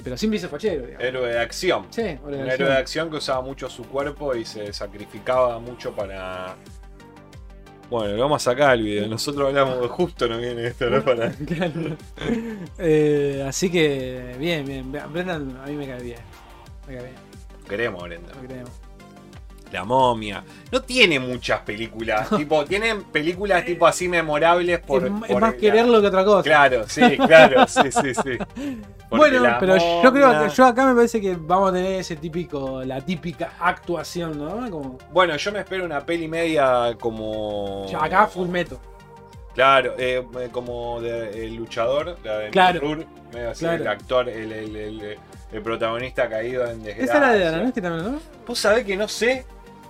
[0.00, 1.04] pero siempre hizo fachero, digamos.
[1.04, 1.86] Héroe de acción.
[1.90, 2.50] Sí, Un organización.
[2.50, 6.56] héroe de acción que usaba mucho su cuerpo y se sacrificaba mucho para.
[7.90, 9.06] Bueno, lo vamos a sacar el video.
[9.06, 11.02] Nosotros hablamos justo, no viene esto, ¿no?
[11.04, 11.30] Para...
[11.46, 11.96] Claro.
[12.78, 14.90] Eh, así que, bien, bien.
[14.90, 16.20] Brendan a mí me cae bien.
[16.88, 17.14] Me cae bien,
[17.68, 18.32] Queremos, Brenda.
[18.34, 18.70] lo creemos.
[19.72, 20.44] La momia.
[20.70, 22.28] No tiene muchas películas.
[22.36, 25.04] tipo, tienen películas tipo así memorables por.
[25.04, 26.42] es, por es más la- quererlo que otra cosa.
[26.42, 28.38] Claro, sí, claro, sí, sí, sí.
[29.08, 32.00] Porque bueno, la pero yo creo que yo acá me parece que vamos a tener
[32.00, 34.70] ese típico, la típica actuación, ¿no?
[34.70, 37.86] Como Bueno, yo me espero una peli media como.
[38.00, 38.80] acá full meto.
[39.54, 42.80] Claro, eh, eh, como de, el luchador, la de Claro.
[42.80, 43.82] Ruhr, medio así, Claro.
[43.82, 45.18] el actor, el, el- el-
[45.52, 47.04] el protagonista caído en desgracia.
[47.04, 48.18] Esa era de Aronofsky también, ¿no?
[48.46, 49.44] ¿Vos sabés que no sé?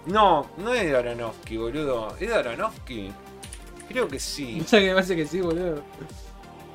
[0.06, 2.14] No, no es de Aronofsky, boludo.
[2.18, 3.12] ¿Es de Aronofsky?
[3.88, 4.60] Creo que sí.
[4.64, 5.82] O sea que me parece que sí, boludo.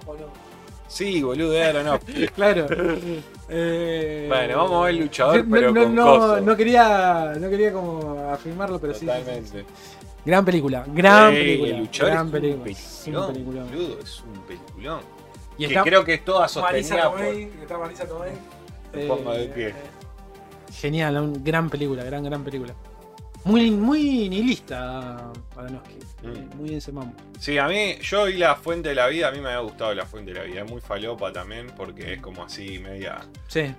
[0.05, 0.25] ¿O no?
[0.87, 2.27] Sí, boludo, es de Aronofsky.
[2.35, 2.67] Claro.
[3.49, 6.41] Eh, Bueno, vamos a ver el luchador, no- pero no, con no, coso.
[6.41, 9.07] no quería, no quería como afirmarlo, pero sí,
[9.51, 9.63] sí.
[10.25, 11.69] Gran película, gran Ey, película.
[11.71, 12.63] El luchador gran es película.
[12.63, 13.67] un es un peliculón, peliculón.
[13.69, 14.99] boludo, es un peliculón.
[15.57, 17.21] Y que está creo que es toda sostenida por...
[17.23, 18.33] Está Marisa Tomei.
[18.93, 19.73] Me pongo de pie.
[20.73, 22.73] Genial, un- gran película, gran, gran película.
[23.47, 25.95] Muy, muy nihilista Aronofsky.
[26.23, 26.57] Mm.
[26.57, 27.15] Muy en ese mambo.
[27.39, 29.93] Sí, a mí, yo vi La Fuente de la Vida, a mí me había gustado
[29.93, 30.63] La Fuente de la Vida.
[30.63, 33.59] Es muy falopa también porque es como así, media Sí.
[33.61, 33.75] eh,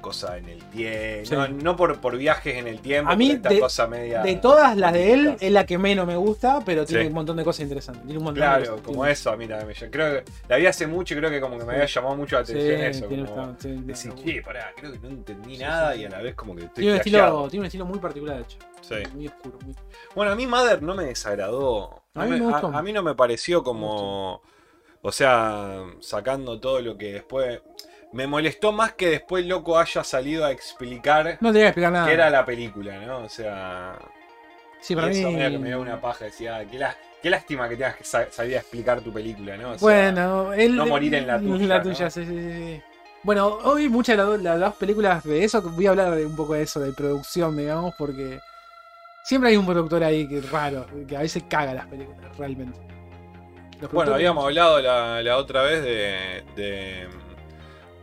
[0.00, 1.24] cosa en el tiempo.
[1.26, 1.34] Sí.
[1.34, 4.22] No, no por, por viajes en el tiempo, A mí, esta de- cosa media.
[4.22, 7.08] De todas las de él, es la que menos me gusta, pero tiene Sí.
[7.08, 8.04] un montón de cosas interesantes.
[8.04, 8.80] Tiene un montón de Claro, cosas.
[8.82, 9.72] como Tiene- eso a mí también.
[9.72, 11.74] Yo creo que la vi hace mucho y creo que como que me Sí.
[11.76, 13.06] había llamado mucho la Sí, atención eso.
[13.06, 16.00] tiene como esta- sí, decir, che, pará, creo que no entendí Sí, nada sí.
[16.00, 18.36] y a la vez como que estoy Tiene un, estilo, tiene un estilo muy particular,
[18.36, 18.58] de hecho.
[18.88, 18.94] Sí.
[19.14, 19.58] Muy oscuro.
[19.64, 19.74] Muy...
[20.14, 22.02] Bueno, a mí Mother no me desagradó.
[22.14, 22.68] No A mí me me- gustó.
[22.68, 24.42] a mí no me pareció como.
[25.02, 27.60] O sea, sacando todo lo que después.
[28.12, 32.06] Me molestó más que después loco haya salido a explicar No tenía que explicar nada.
[32.06, 33.24] qué era la película, ¿no?
[33.24, 33.98] O sea.
[34.80, 35.36] Sí, para eso mí.
[35.38, 36.26] que me dio una paja.
[36.26, 39.70] Decía, qué, lá- qué lástima que tengas que sa- salir a explicar tu película, ¿no?
[39.72, 40.76] O sea, Bueno, él.
[40.76, 41.82] no morir en la tuya, La ¿no?
[41.82, 42.82] tuya, sí, sí, sí.
[43.24, 46.36] Bueno, hoy muchas de las, las dos películas de eso, voy a hablar de un
[46.36, 48.38] poco de eso, de producción, digamos, porque
[49.26, 52.78] siempre hay un productor ahí que raro, que a veces caga las películas, realmente.
[53.80, 56.44] Los Bueno, habíamos hablado la, la otra vez de.
[56.56, 57.08] de.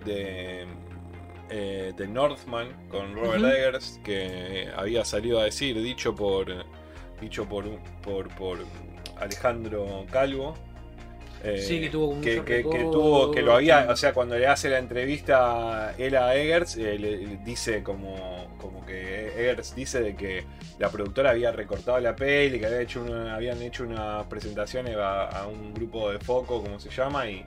[0.06, 0.68] de.
[1.50, 3.44] eh, de Northman con Robert.
[3.44, 6.48] Eggers, que había salido a decir, dicho por.
[7.20, 7.66] dicho por.
[8.04, 8.60] por, por
[9.18, 10.56] Alejandro Calvo.
[11.44, 14.48] Eh, Sí, que tuvo que, que- que tuvo que lo había o sea cuando le
[14.48, 20.16] hace la entrevista él a Eggers eh, le, dice como como que Eggers dice de
[20.16, 20.46] que
[20.80, 25.28] la productora había recortado la peli que había hecho una- habían hecho unas presentaciones a,
[25.28, 27.46] a un grupo de foco como se llama y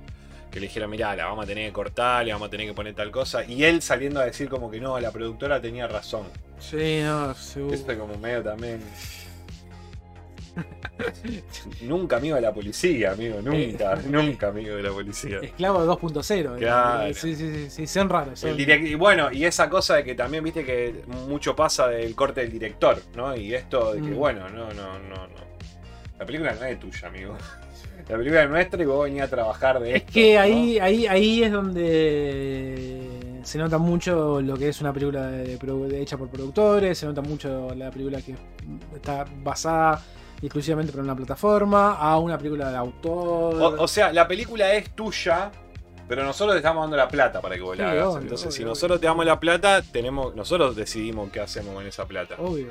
[0.50, 2.74] que le dijeron mirá la vamos a tener que cortar le vamos a tener que
[2.74, 6.24] poner tal cosa y él saliendo a decir como que no la productora tenía razón
[6.58, 7.74] Sí, no, seguro.
[7.74, 8.80] esto es como medio también
[11.82, 13.98] nunca amigo de la policía amigo nunca Eh.
[14.08, 16.58] nunca amigo de la policía Esclavo 2.0.
[16.58, 17.14] Claro.
[17.14, 18.38] Sí, sí, sí, sí, son raros.
[18.40, 22.40] son- y bueno, y esa cosa de que también viste que mucho pasa del corte
[22.40, 23.36] del director, ¿no?
[23.36, 24.16] Y esto de que, Mm.
[24.16, 25.46] bueno, no, no, no, no.
[26.18, 27.36] La película no es tuya, amigo.
[28.08, 30.12] La película es nuestra y vos venías a trabajar de Es esto.
[30.12, 30.40] que ¿no?
[30.40, 33.00] ahí, ahí, ahí es donde
[33.42, 37.74] se nota mucho lo que es una película de- hecha por productores, se nota mucho
[37.74, 38.34] la película que
[38.94, 40.02] está basada
[40.42, 43.54] exclusivamente por una plataforma, a una película de autor.
[43.62, 45.50] O, o sea, la película es tuya,
[46.08, 48.06] pero nosotros te estamos dando la plata para que vos la hagas.
[48.08, 49.00] obvio, Entonces, si nosotros obvio.
[49.00, 52.36] te damos la plata, tenemos, nosotros decidimos qué hacemos con esa plata.
[52.38, 52.68] Obvio.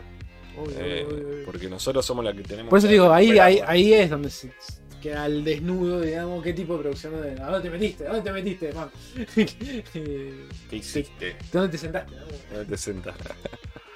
[0.57, 1.45] obvio, Eh, obvio, obvio.
[1.45, 4.51] porque nosotros somos la que tenemos Por eso digo, ahí, ahí, ahí es donde se
[5.01, 7.21] queda al desnudo, digamos, qué tipo de producción.
[7.21, 8.05] de- ¿A dónde te metiste?
[8.07, 8.89] ¿A dónde te metiste, man?
[9.35, 11.35] ¿Qué hiciste?
[11.51, 12.15] ¿Dónde te sentaste?
[12.53, 13.15] No te sentas.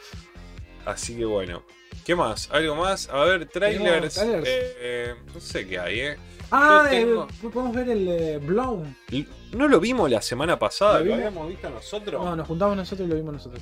[0.86, 1.64] Así que bueno.
[2.10, 2.50] ¿Qué más?
[2.52, 3.08] ¿Algo más?
[3.10, 4.16] A ver, trailers.
[4.16, 4.48] trailers.
[4.48, 6.18] eh, eh, no sé qué hay, ¿eh?
[6.50, 8.96] Ah, tengo- eh, podemos ver el eh, Blown.
[9.52, 11.02] ¿No lo vimos la semana pasada?
[11.02, 12.26] ¿Lo ¿Lo, habíamos visto nosotros?
[12.26, 13.62] No, nos juntamos nosotros y lo vimos nosotros.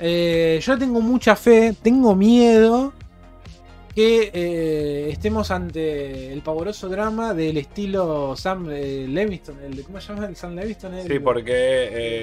[0.00, 2.92] Eh, yo tengo mucha fe, tengo miedo
[3.94, 9.58] que eh, estemos ante el pavoroso drama del estilo Sam eh, Levinson.
[9.62, 10.94] El, de- ¿Cómo se llama el Sam Levinson?
[10.94, 11.52] El- Sí, porque.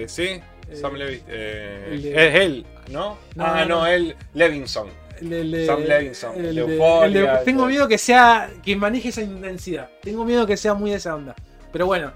[0.03, 0.39] eh, sí,
[0.73, 1.27] Sam Eh, Levinson.
[1.29, 3.17] eh, el de- Es él, ¿no?
[3.35, 4.87] No, ah, no, no, él, Levinson.
[5.21, 8.49] el- Sam Levinson, de- tengo miedo que sea.
[8.63, 9.89] que maneje esa intensidad.
[10.01, 11.35] Tengo miedo que sea muy de esa onda.
[11.71, 12.11] Pero bueno.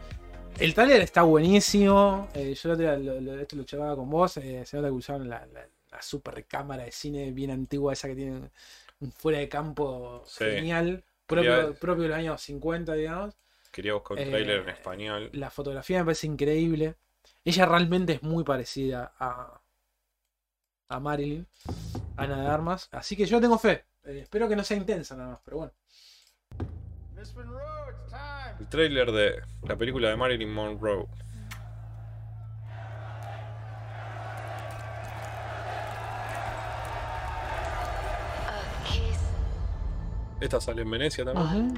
[0.60, 2.28] El trailer está buenísimo.
[2.36, 4.38] eh, yo lo- lo- esto lo charlaba con vos.
[4.38, 8.08] eh, se nota que usaron la, la- la super cámara de cine bien antigua, esa
[8.08, 8.39] que tiene
[9.04, 10.45] un fuera de campo Sí.
[10.45, 11.04] genial.
[11.26, 13.36] Propio, Quería- propio de los años 50, digamos.
[13.72, 15.30] Quería buscar un Eh, trailer en español.
[15.34, 16.95] La fotografía me parece increíble.
[17.45, 19.60] Ella realmente es muy parecida a,
[20.89, 21.47] a Marilyn,
[22.18, 22.89] Ana de Armas.
[22.91, 23.86] Así que yo tengo fe.
[24.04, 25.74] Eh, espero que no sea intensa nada más, pero bueno.
[28.60, 31.06] El trailer de la película de Marilyn Monroe.
[40.44, 41.74] Esta sale en Venecia también.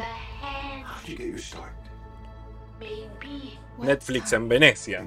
[2.79, 3.59] Baby.
[3.77, 4.97] Netflix en Venecia.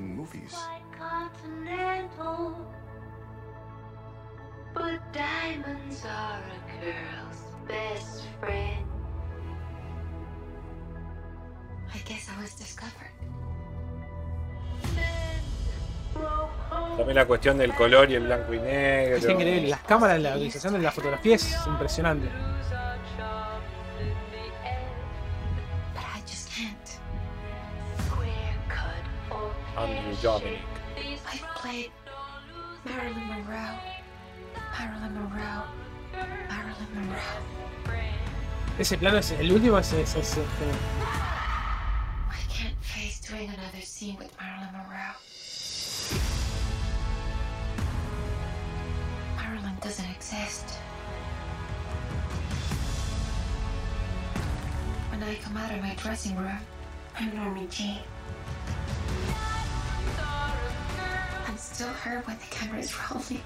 [16.96, 19.16] También la cuestión del color y el blanco y negro.
[19.16, 19.68] Es increíble.
[19.68, 22.28] Las cámaras, la organización de la fotografía es impresionante.
[29.78, 30.58] Cut or Andrew Dominic.
[31.30, 31.90] I've played
[32.84, 33.78] Marilyn Monroe.
[34.78, 35.64] Marilyn Monroe.
[36.48, 37.20] Marilyn Monroe.
[38.78, 40.44] Ese plano es el último, es, es- es- es-
[42.30, 45.14] I can't face doing another scene with Marilyn Monroe.
[49.36, 50.78] Marilyn doesn't exist.
[55.10, 56.58] When I come out of my dressing room,
[57.18, 57.98] I'm Normie Jean.
[61.78, 63.40] Still her when the camera is rolling.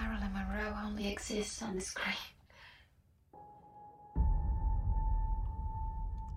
[0.00, 2.16] Marilyn Monroe only exists on the screen.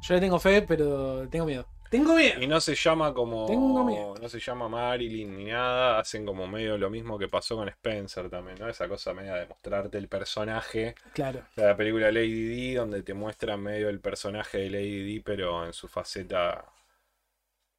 [0.03, 1.76] Yo le tengo fe, pero tengo miedo.
[1.89, 2.41] Tengo miedo.
[2.41, 3.45] Y no se llama como.
[3.47, 4.15] Tengo miedo.
[4.21, 5.99] No se llama Marilyn ni nada.
[5.99, 8.67] Hacen como medio lo mismo que pasó con Spencer también, ¿no?
[8.69, 10.95] Esa cosa media de mostrarte el personaje.
[11.13, 11.43] Claro.
[11.55, 15.65] de la película Lady D, donde te muestran medio el personaje de Lady D, pero
[15.65, 16.65] en su faceta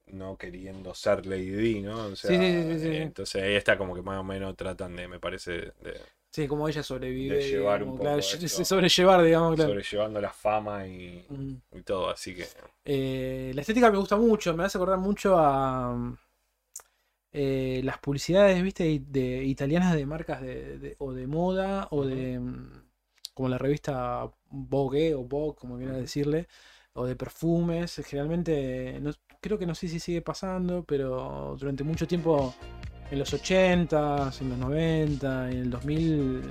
[0.07, 2.07] no queriendo ser Lady D, ¿no?
[2.07, 2.89] O sea, Sí, sí, sí, sí, sí.
[2.89, 6.01] eh, Entonces ahí está como que más o menos tratan de, me parece, de
[6.43, 7.37] Sí, como ella sobrevive.
[7.37, 8.65] De llevar digamos, un poco claro, esto.
[8.65, 9.71] sobrellevar, digamos, claro.
[9.71, 11.55] sobrellevando la fama y, Mm.
[11.79, 12.47] y todo, así que
[12.85, 15.97] Eh, la estética me gusta mucho, me hace acordar mucho a
[17.33, 22.39] eh, las publicidades, viste, de italianas de marcas de, de- o de moda o de
[22.39, 22.71] mm,
[23.35, 26.49] como la revista Vogue o Vogue, como quieras decirle,
[26.95, 28.01] o de perfumes.
[28.07, 29.11] Generalmente, no-
[29.41, 32.55] creo que no sé si sigue pasando, pero durante mucho tiempo
[33.11, 36.43] en los 80, en los 90, en el 2000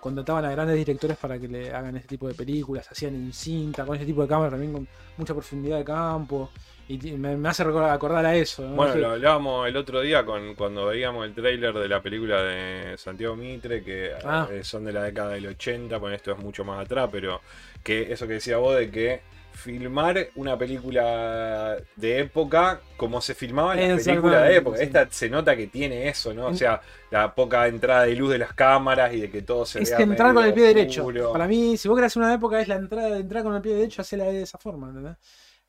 [0.00, 3.84] contrataban a grandes directores para que le hagan este tipo de películas, hacían en cinta,
[3.84, 4.86] con ese tipo de cámara también con
[5.16, 6.50] mucha profundidad de campo.
[6.88, 8.62] Y me, me hace recordar- acordar a eso.
[8.62, 8.76] ¿no?
[8.76, 12.96] Bueno, lo hablábamos el otro día con, cuando veíamos el tráiler de la película de
[12.96, 14.46] Santiago Mitre, que Ah.
[14.52, 17.40] eh, son de la década del 80, bueno, esto es mucho más atrás, pero
[17.82, 19.20] que eso que decía vos de que
[19.56, 24.78] filmar una película de época como se filmaba en las películas de época.
[24.80, 26.46] Esta se nota que tiene eso, ¿no?
[26.46, 26.80] O sea,
[27.10, 29.96] la poca entrada de luz de las cámaras y de que todo se es vea
[29.98, 31.06] que entrar con el pie derecho.
[31.32, 33.74] Para mí, si vos querés una época, es la entrada de entrar con el pie
[33.74, 35.16] derecho, hacela de esa forma, ¿entendés?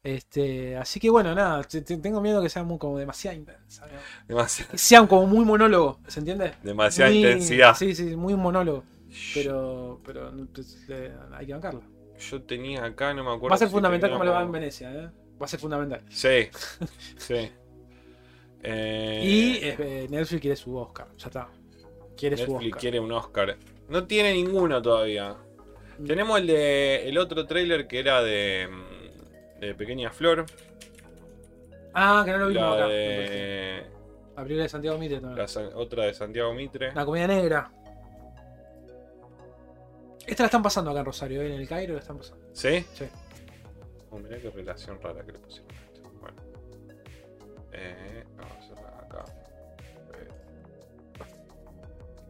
[0.04, 3.86] Este, así que bueno, nada, te- te- tengo miedo que sea muy, como demasiado intensa.
[3.88, 3.94] ¿no?
[4.28, 6.54] Demasiada, Que sea como muy monólogo, ¿se entiende?
[6.64, 7.76] demasiada Muy- intensidad.
[7.76, 8.84] Sí, sí, muy monólogo.
[9.34, 10.32] Pero, pero
[11.34, 11.82] hay que bancarlo.
[12.20, 13.50] Yo tenía acá, no me acuerdo.
[13.50, 15.10] Va a ser si fundamental como lo va en Venecia, ¿eh?
[15.40, 16.02] Va a ser fundamental.
[16.10, 16.48] Sí,
[17.18, 17.52] sí.
[18.64, 21.48] Eh, Y eh, Netflix quiere su Oscar, ya está.
[22.18, 22.82] Quiere su Netflix Oscar.
[22.82, 23.58] quiere un Oscar.
[23.90, 25.36] No tiene ninguno todavía.
[26.00, 26.06] Mm.
[26.06, 30.46] Tenemos el de el otro tráiler que era de, mm, de Pequeña Flor.
[31.94, 32.88] Ah, que no lo vimos La acá.
[32.88, 33.84] de
[34.36, 35.46] La película de Santiago Mitre también.
[35.56, 36.94] la otra de Santiago Mitre.
[36.94, 37.72] La comedia negra.
[40.28, 41.56] Esta la están pasando acá en Rosario, ¿eh?
[41.56, 42.46] en el Cairo la están pasando.
[42.54, 42.86] ¿Sí?
[42.94, 43.06] Sí.
[44.10, 46.02] Oh, mirá qué relación rara que le pusieron a esto.
[46.20, 46.42] Bueno.
[47.72, 49.26] Eh, vamos a hacerla acá.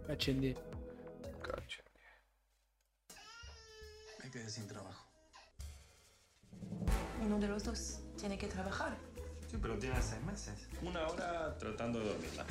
[0.09, 0.55] Eh,
[1.41, 1.81] cacho.
[4.23, 5.09] Me quedé sin trabajo.
[7.25, 8.95] Uno de los dos tiene que trabajar.
[9.49, 10.67] Sí, pero tiene seis meses.
[10.83, 12.45] Una hora tratando de dormirla.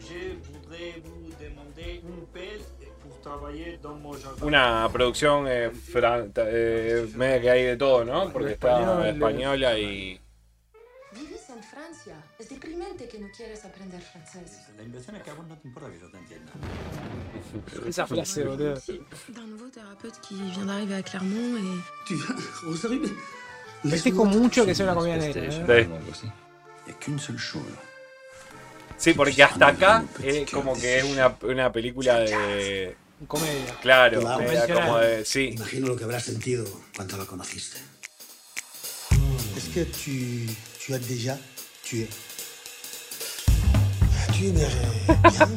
[0.00, 2.64] Je voudrais vous demander un pelle
[4.42, 5.70] Una producción eh,
[6.36, 8.32] eh, media que hay de todo, ¿no?
[8.32, 10.20] Porque está Español, española y.
[11.12, 12.16] Vives en Francia.
[12.38, 14.60] Es deprimente que no quieres aprender francés.
[14.76, 16.52] La inversión es que a vos no te importa que yo te entienda.
[17.86, 18.74] Esa frase, boludo.
[19.28, 23.00] D'un nouveau thérapeute qui vient d'arriver à Clermont et Tu viens, Rosario,
[23.82, 25.42] mais Festejo mucho que sea una comedia negra.
[25.44, 25.86] ¿eh?
[28.96, 29.14] Sí.
[29.14, 32.96] Porque hasta acá es como que es una, una película de.
[33.26, 33.74] Comedia.
[33.82, 34.42] Claro, Claro.
[34.42, 35.24] media como de.
[35.24, 35.50] Sí.
[35.54, 36.64] Imagino lo que habrás sentido
[36.96, 37.78] cuando la conociste.
[39.56, 40.52] Est-ce que tu,
[40.84, 41.36] tu as déjà
[41.88, 42.08] tué
[44.32, 44.70] Tu aimerais
[45.30, 45.48] bien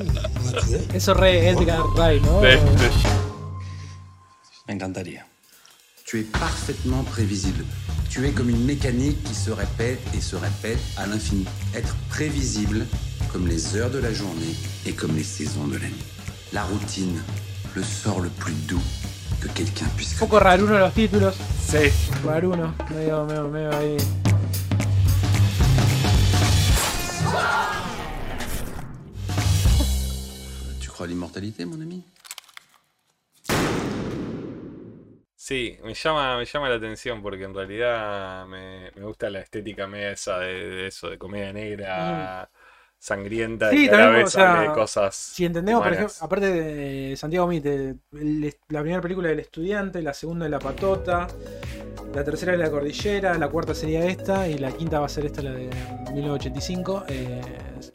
[0.44, 2.42] me tuer Eso re Edgar Wright, ¿no?
[4.68, 5.26] Me encantaría.
[6.06, 7.64] Tu es parfaitement prévisible.
[8.10, 11.46] Tu es comme une mécanique qui se répète et se répète à l'infini.
[11.74, 12.86] Être prévisible
[13.32, 14.54] comme les heures de la journée
[14.86, 15.96] et comme les saisons de l'année.
[16.52, 17.20] La routine,
[17.76, 18.82] le sort le plus doux
[19.42, 21.36] que quelqu'un puisse Un poco raruno los títulos.
[21.36, 21.90] Sí.
[22.24, 22.76] Raruno.
[22.92, 23.98] Medio, medio, medio ahí.
[30.80, 32.04] Tu crois à l'immortalité, mon ami
[35.36, 39.88] Sí, me llama, me llama la atención porque en realidad me, me gusta la estética
[39.88, 42.50] media esa de, de eso, de comedia negra,
[43.04, 45.14] sangrienta Sí, y que a la también, vez o sea, hable de cosas.
[45.16, 47.96] Si entendemos, por ejemplo, aparte de Santiago Mite,
[48.70, 51.28] la primera película del estudiante, la segunda de la patota,
[52.16, 55.26] La tercera es la cordillera, la cuarta sería esta y la quinta va a ser
[55.26, 55.70] esta, la de
[56.14, 57.06] 1985.
[57.10, 57.42] Eh,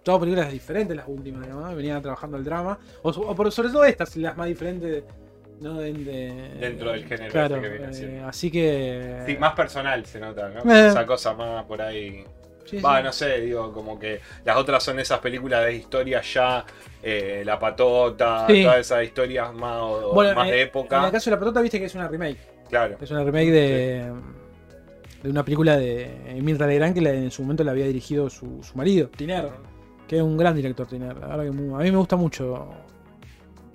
[0.03, 1.77] todas películas diferentes, las últimas, digamos, ¿no?
[1.77, 2.79] venían trabajando el drama.
[3.03, 5.05] O, o por, sobre todo estas, las más diferentes
[5.61, 5.79] ¿no?
[5.79, 8.29] de- de- Dentro del género Claro, este que viene eh, haciendo.
[8.29, 9.23] así que.
[9.27, 10.71] Sí, más personal se nota, ¿no?
[10.75, 10.89] Eh.
[10.89, 12.25] Esa cosa más por ahí.
[12.69, 13.05] Sí, Va, sí.
[13.05, 16.65] no sé, digo, como que las otras son esas películas de historia ya,
[17.03, 18.63] eh, La Patota, Sí.
[18.63, 21.07] todas esas historias más, o- Bueno, más eh, de En época.
[21.07, 22.39] el caso de la patota, viste que es una remake.
[22.69, 22.97] Claro.
[23.01, 24.13] Es una remake de,
[25.23, 28.77] de una película de Emil Legrand que en su momento la había dirigido su, su
[28.77, 29.49] marido, Tiner,
[30.07, 31.17] que es un gran director, Tiner.
[31.17, 32.69] La verdad que mu- a mí me gusta mucho.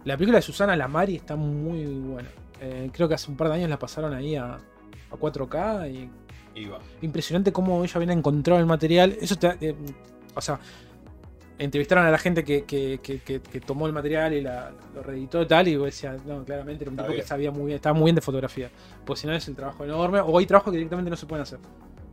[0.06, 2.30] La película de Susana Lamari está muy buena.
[2.62, 6.10] Eh, creo que hace un par de años la pasaron ahí a, a 4K y
[6.56, 6.80] Iba.
[7.02, 9.18] impresionante cómo ella había encontrado el material.
[9.20, 9.76] Eso te, eh,
[10.36, 10.60] o sea,
[11.60, 15.46] entrevistaron a la gente que, que- que- tomó el material y la, lo reeditó y
[15.48, 18.06] tal, y vos decías, no, claramente era un tipo que sabía muy bien, estaba muy
[18.06, 18.70] bien de fotografía.
[19.06, 21.44] Pues si no es el trabajo enorme, o hay trabajos que directamente no se pueden
[21.44, 21.60] hacer.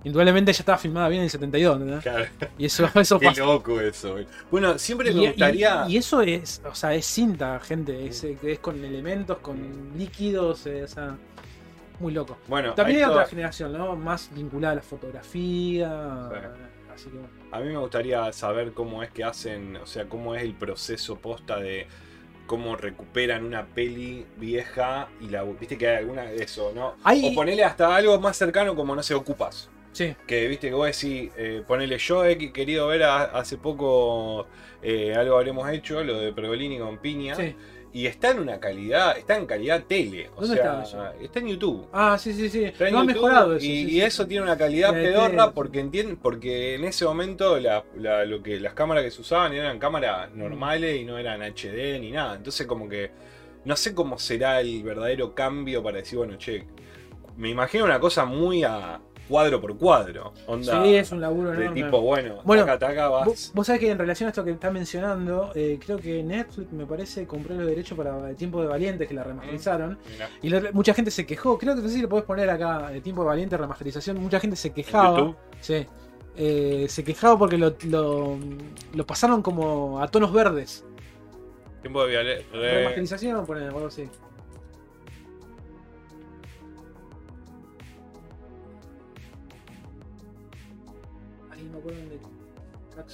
[0.04, 2.02] Indudablemente ella estaba filmada bien en el 72, ¿entendés?
[2.02, 2.24] Claro.
[2.58, 3.44] Y eso, eso Qué pasa.
[3.44, 4.12] loco eso.
[4.12, 4.26] güey.
[4.50, 5.84] Bueno, siempre Y, me gustaría.
[5.88, 9.58] y- y eso es, o sea, es cinta, gente, es, es con elementos, con
[9.98, 11.16] líquidos, eh, o sea,
[12.00, 12.36] muy loco.
[12.48, 13.94] bueno, También hay otra generación, ¿no?
[13.96, 16.26] Más vinculada a la fotografía.
[16.92, 17.28] Así que bueno.
[17.52, 21.16] A mí me gustaría saber cómo es que hacen, o sea, cómo es el proceso
[21.16, 21.86] posta de
[22.46, 25.42] cómo recuperan una peli vieja y la.
[25.44, 26.94] Viste que hay alguna de eso, ¿no?
[27.04, 29.70] Hay- O ponerle hasta algo más cercano como, no sé, Ocupas.
[29.92, 30.14] Sí.
[30.26, 34.46] Que viste que vos decís, eh, ponele yo he querido ver a- hace poco
[34.82, 37.34] eh, algo habremos hecho, lo de Pergolini con Piña.
[37.34, 37.54] Sí.
[37.92, 40.30] Y está en una calidad, está en calidad tele.
[40.36, 41.86] O ¿Dónde sea, está está en YouTube.
[41.92, 42.64] Ah, sí, sí, sí.
[42.64, 43.64] Está en No han YouTube mejorado eso.
[43.66, 44.00] Y, sí, y sí.
[44.02, 48.42] eso tiene una calidad La pedorra porque entienden, porque en ese momento la, la- lo
[48.42, 52.36] que las cámaras que se usaban eran cámaras normales y no eran HD ni nada.
[52.36, 53.10] Entonces como que
[53.64, 56.66] no sé cómo será el verdadero cambio para decir, bueno, che,
[57.36, 60.34] me imagino una cosa muy a cuadro por cuadro.
[60.46, 61.82] Onda Sí, es un laburo de enorme.
[61.82, 63.24] tipo, bueno, Bueno, taca, taca, vas.
[63.26, 66.70] Vos, vos sabés que en relación a esto que está mencionando, eh, creo que Netflix
[66.72, 69.98] me parece compró los derechos para el Tiempo de Valientes que la remasterizaron.
[70.12, 70.28] Mirá.
[70.42, 71.56] Y la- mucha gente se quejó.
[71.56, 74.18] Creo que no sé si lo podés poner acá, el Tiempo de Valiente remasterización.
[74.20, 75.16] Mucha gente se quejaba.
[75.18, 75.36] YouTube?
[75.60, 75.86] Sí.
[76.36, 78.38] Eh, se quejaba porque lo, lo-
[78.94, 80.84] lo pasaron como a tonos verdes.
[81.82, 84.08] Tiempo de re- Remasterización, poner algo así.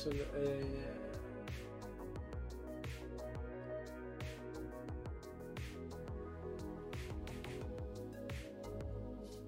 [0.05, 0.85] Eh,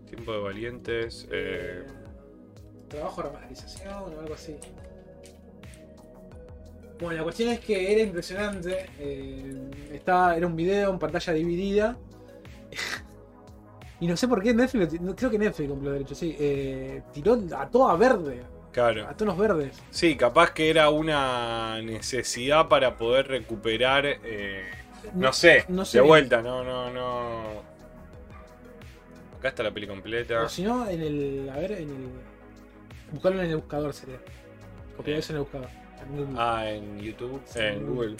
[0.06, 1.28] Tiempo de valientes.
[1.30, 1.84] eh,
[2.88, 4.56] trabajo de remasterización o algo así.
[7.00, 8.86] Bueno, la cuestión es que era impresionante.
[8.98, 11.96] eh, estaba, era un video en pantalla dividida.
[14.00, 16.34] y no sé por qué Netflix, creo que Netflix compró los derechos, sí.
[16.38, 18.42] eh, tiró a toda verde,
[18.78, 19.08] claro.
[19.08, 19.82] a tonos verdes.
[19.90, 24.06] Sí, capaz que era una necesidad para poder recuperar.
[24.06, 24.64] eh,
[25.14, 27.62] no sé, no sé de vuelta, no, no, no.
[29.38, 30.42] Acá está la peli completa.
[30.42, 31.50] O si no, en el.
[31.52, 32.08] A ver, en el.
[33.12, 34.18] Buscarlo en el buscador sería.
[34.96, 35.68] Copiar eso en el buscador.
[36.16, 36.34] en.
[36.36, 38.16] Ah, en YouTube, en Google.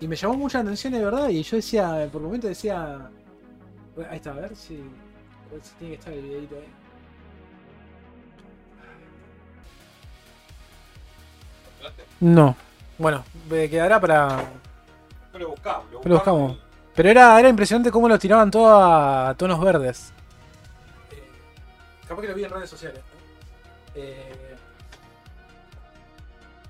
[0.00, 1.28] Y me llamó mucha atención de verdad.
[1.28, 3.10] Y yo decía, por momento decía.
[4.10, 4.76] Ahí está, a ver si.
[4.76, 6.83] a ver si tiene que estar el videito ahí.
[12.20, 12.56] No.
[12.98, 14.44] Bueno, me quedará para.
[15.32, 16.58] Pero lo buscamos, lo Pero lo buscamos.
[16.94, 20.12] Pero era, era impresionante cómo lo tiraban todo a tonos verdes.
[22.08, 23.00] capaz que lo vi en redes sociales.
[23.96, 24.54] Eh,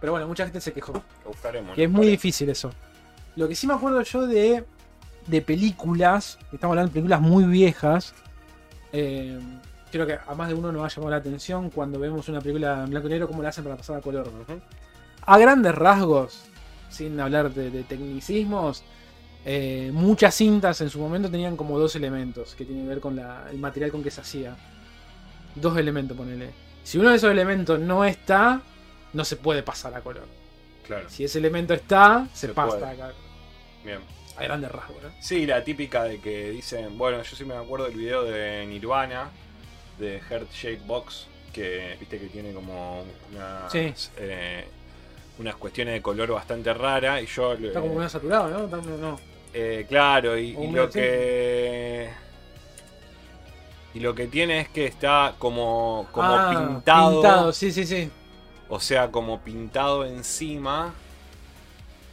[0.00, 0.92] pero bueno, mucha gente se quejó.
[1.24, 1.74] Lo buscaremos.
[1.74, 2.70] Que es muy difícil eso.
[3.36, 4.64] Lo que sí me acuerdo yo de,
[5.26, 8.14] de películas, estamos hablando de películas muy viejas.
[8.92, 9.38] eh,
[9.90, 12.82] creo que a más de uno nos ha llamado la atención cuando vemos una película
[12.84, 14.30] en blanco y negro, cómo la hacen para pasar a color.
[15.26, 16.44] A grandes rasgos,
[16.90, 18.82] sin hablar de, de tecnicismos,
[19.46, 23.16] eh, muchas cintas en su momento tenían como dos elementos que tienen que ver con
[23.16, 24.56] la- el material con que se hacía.
[25.54, 26.50] Dos elementos, ponele.
[26.82, 28.60] Si uno de esos elementos no está,
[29.12, 30.26] no se puede pasar a color.
[30.86, 32.90] Claro, Si ese elemento está, se, Se pasa puede.
[32.92, 33.12] acá.
[33.84, 34.00] bien.
[34.36, 35.08] A grandes rasgos, ¿no?
[35.20, 39.30] Sí, la típica de que dicen, bueno, yo sí me acuerdo del video de Nirvana,
[39.98, 43.94] de Heart Shake Box, que viste que tiene como unas, Sí.
[44.16, 44.66] eh,
[45.38, 47.54] unas cuestiones de color bastante raras y yo...
[47.54, 48.64] Está como medio saturado, ¿no?
[48.64, 49.20] Está- no, no.
[49.52, 52.10] Eh, claro, y, lo que...
[53.94, 58.10] Y lo que tiene es que está como, como Ah, pintado, Pintado, sí, sí, sí.
[58.68, 60.92] o sea, como pintado encima.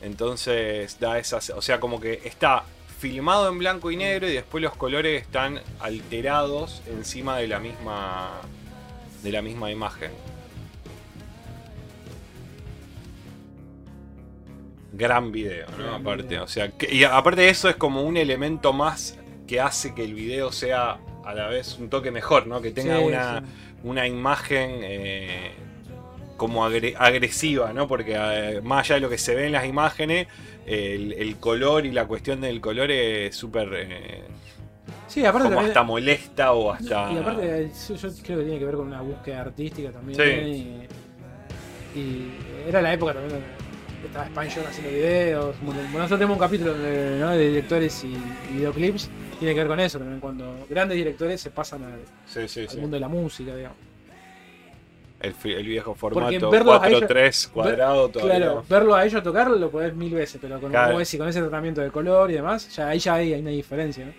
[0.02, 2.64] Entonces da esas, o sea, como que está
[3.00, 8.30] filmado en blanco y negro y después los colores están alterados encima de la misma
[9.24, 10.12] de la misma imagen.
[14.94, 15.96] Gran video, ¿no?
[15.96, 19.18] Aparte, o sea, que- y aparte de eso es como un elemento más
[19.48, 22.62] que hace que el video sea a la vez un toque mejor, ¿no?
[22.62, 23.46] Que tenga Sí, una, sí.
[23.84, 25.52] una imagen eh,
[26.36, 27.88] como agre- agresiva, ¿no?
[27.88, 30.28] Porque eh, más allá de lo que se ve en las imágenes,
[30.66, 34.24] el, el color y la cuestión del color es súper eh,
[35.08, 37.12] Sí, aparte como también- hasta molesta o hasta...
[37.14, 40.18] Y aparte, eh, yo yo creo que tiene que ver con una búsqueda artística también.
[40.18, 40.88] Sí.
[41.96, 42.32] Y, y
[42.68, 43.42] era la época también
[44.08, 45.56] estaba Spanjor haciendo videos.
[45.62, 47.32] Bueno, nosotros tenemos un capítulo de, ¿no?
[47.32, 48.08] de directores y,
[48.50, 49.10] y videoclips.
[49.40, 52.70] Tiene que ver con eso también, cuando grandes directores se pasan al, Sí, sí, al
[52.70, 52.78] sí.
[52.78, 53.78] mundo de la música, digamos.
[55.20, 55.34] El,
[55.66, 58.38] viejo formato verlos a 4-3 cuadrado todavía.
[58.38, 60.88] Claro, verlo a ellos tocar lo podés mil veces, pero con, Claro.
[60.88, 63.52] como decís, con ese tratamiento de color y demás, ya ahí ya hay, hay una
[63.52, 64.14] diferencia, ¿no?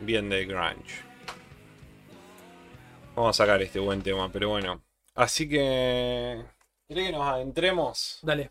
[0.00, 1.02] Bien de grunge.
[3.14, 4.82] Vamos a sacar este buen tema, pero bueno.
[5.14, 6.42] Así que...
[6.86, 8.50] ¿Querés que nos adentremos Dale.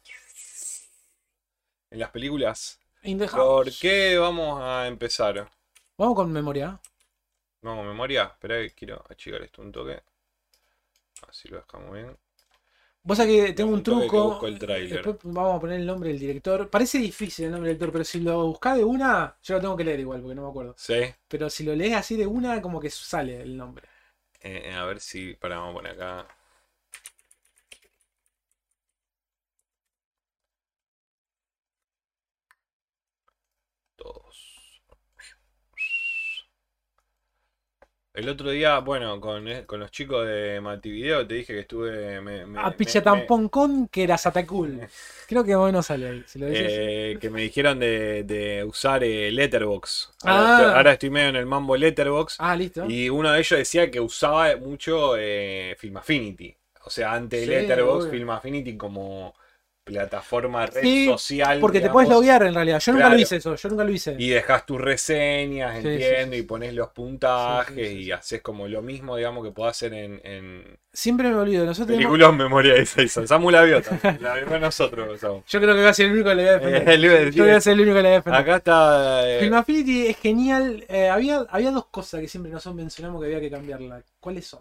[1.92, 2.80] en las películas?
[3.32, 5.50] ¿Por qué vamos a empezar?
[5.98, 6.80] Vamos con memoria.
[7.62, 8.24] No, memoria.
[8.24, 10.02] Espera que quiero achicar esto un toque.
[11.28, 12.18] Así lo dejamos bien.
[13.04, 14.48] Vos sabés que tengo Un truco.
[14.48, 14.58] el.
[14.58, 16.70] Después vamos a poner el nombre del director.
[16.70, 19.78] Parece difícil el nombre del director, pero si lo buscás de una, yo lo tengo
[19.78, 20.74] que leer igual porque no me acuerdo.
[20.78, 21.14] Sí.
[21.28, 23.88] Pero si lo lees así de una, como que sale el nombre.
[24.40, 25.34] Eh, a ver si.
[25.36, 26.28] Para, vamos a poner acá.
[33.98, 34.38] Todos.
[38.14, 42.22] El otro día, bueno, con, eh, con los chicos de Mativideo te dije que estuve.
[42.22, 43.49] Me, me- A me- Pichatampon
[43.91, 44.82] que era Satacul.
[45.28, 46.24] Creo que bueno sale ahí.
[46.28, 46.66] Si lo dices.
[46.70, 50.11] eh, que me dijeron de, de usar eh, Letterbox.
[50.22, 50.57] Ahora, Ah.
[50.59, 52.36] estoy, ahora estoy medio en el mambo Letterbox.
[52.38, 52.86] ah, listo.
[52.88, 56.55] Y uno de ellos decía que usaba mucho eh, Film Affinity.
[56.86, 58.11] O sea, antes Sí, Letterboxd, obvio.
[58.11, 59.34] Film Affinity como
[59.84, 61.60] plataforma red Sí, social.
[61.60, 62.80] Porque te puedes loguear en realidad.
[62.80, 63.56] Yo nunca lo hice eso.
[63.56, 64.16] Yo nunca lo hice.
[64.18, 68.82] Y dejas tus reseñas, Sí, entiendo, sí, y pones los puntajes y haces como lo
[68.82, 71.66] mismo, digamos, que puedo hacer en, en Siempre me olvido.
[71.66, 73.28] Nosotros tenemos- películas en memoria de Jason.
[73.28, 74.20] Samu la vio también.
[74.22, 75.42] La vimos nosotros, Samu.
[75.48, 77.32] Yo creo que voy a ser el único que le voy a defender.
[77.32, 78.42] Yo voy a ser el único que le voy a defender.
[78.42, 79.30] Acá está.
[79.30, 80.86] eh, Film Affinity es genial.
[80.88, 84.02] Eh, había, había dos cosas que siempre nosotros mencionamos que había que cambiarla.
[84.20, 84.60] ¿Cuáles son?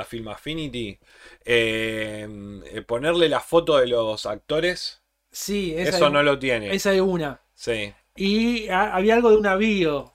[0.00, 0.98] A Film Affinity.
[1.44, 2.28] eh,
[2.72, 5.02] eh, ponerle la foto de los actores.
[5.30, 6.74] Sí, Eso hay, no lo tiene.
[6.74, 7.40] esa hay una.
[7.54, 7.94] Sí.
[8.16, 10.14] Y ha- había algo de una bio.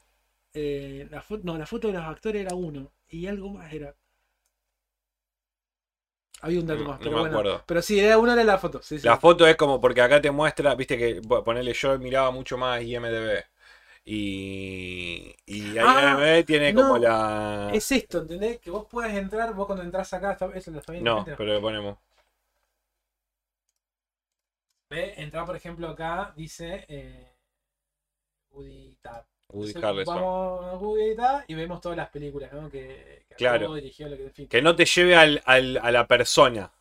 [0.53, 2.93] Eh, la foto, no, la foto de los actores era uno.
[3.09, 3.95] Y algo más era.
[6.41, 7.39] Había un dato No- más, no pero me bueno.
[7.39, 7.63] acuerdo.
[7.65, 8.81] Pero sí, era una era la foto.
[8.83, 9.07] sí, sí.
[9.07, 12.81] La foto es como porque acá te muestra, viste que ponele yo miraba mucho más
[12.81, 13.43] IMDB.
[14.05, 17.69] Y, y Ah, IMDb tiene como la.
[17.73, 18.59] Es esto, ¿entendés?
[18.59, 21.09] Que vos puedas entrar, vos cuando entras acá, está- eso lo está viendo.
[21.11, 21.35] No, gente?
[21.37, 21.97] pero le ponemos.
[24.89, 27.33] Ve, entrar por ejemplo acá, dice eh,
[29.01, 29.25] Tab.
[29.49, 30.05] Woody Entonces.
[30.05, 31.15] Vamos a Woody
[31.47, 32.69] y vemos todas las películas ¿no?
[32.69, 33.73] que, que Claro.
[33.75, 34.47] dirigió, lo que en fin.
[34.47, 36.71] Que no te lleve al, al- a la persona,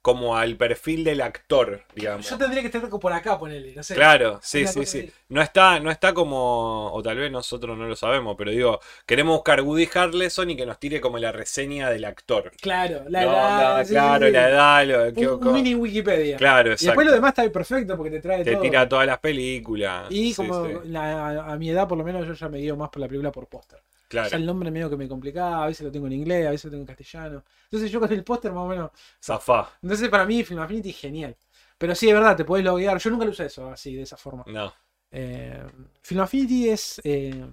[0.00, 2.30] como al perfil del actor, digamos.
[2.30, 3.94] Yo tendría que estar por acá, ponele, no sé.
[3.94, 5.12] Claro, sí, sí, sí.
[5.28, 9.36] No está, no está como, o tal vez nosotros no lo sabemos, pero digo, queremos
[9.36, 12.52] buscar Woody Harrelson y que nos tire como la reseña del actor.
[12.60, 13.84] Claro, la No, edad.
[13.84, 14.32] sí, claro, sí, sí.
[14.32, 16.36] la edad, lo, Un, un mini Wikipedia.
[16.36, 16.86] Claro, y exacto.
[16.86, 18.62] después lo demás está perfecto porque te trae Te todo.
[18.62, 20.06] tira todas las películas.
[20.10, 22.88] y como la- a, a mi edad, por lo menos, yo ya me guío más
[22.90, 23.80] por la película por póster.
[24.08, 24.30] Claro.
[24.30, 26.66] Ya el nombre medio que me complicaba, a veces lo tengo en inglés, a veces
[26.66, 27.44] lo tengo en castellano.
[27.64, 28.90] Entonces yo con el póster más o menos.
[29.22, 29.70] Zafá.
[29.82, 31.36] Entonces para mí Film Affinity es genial.
[31.78, 32.98] Pero sí, es verdad, te podés loguear.
[32.98, 34.44] Yo nunca lo usé eso así, de esa forma.
[34.46, 34.72] No,
[35.10, 35.62] Eh,
[36.02, 37.00] Film Affinity es.
[37.04, 37.44] eh,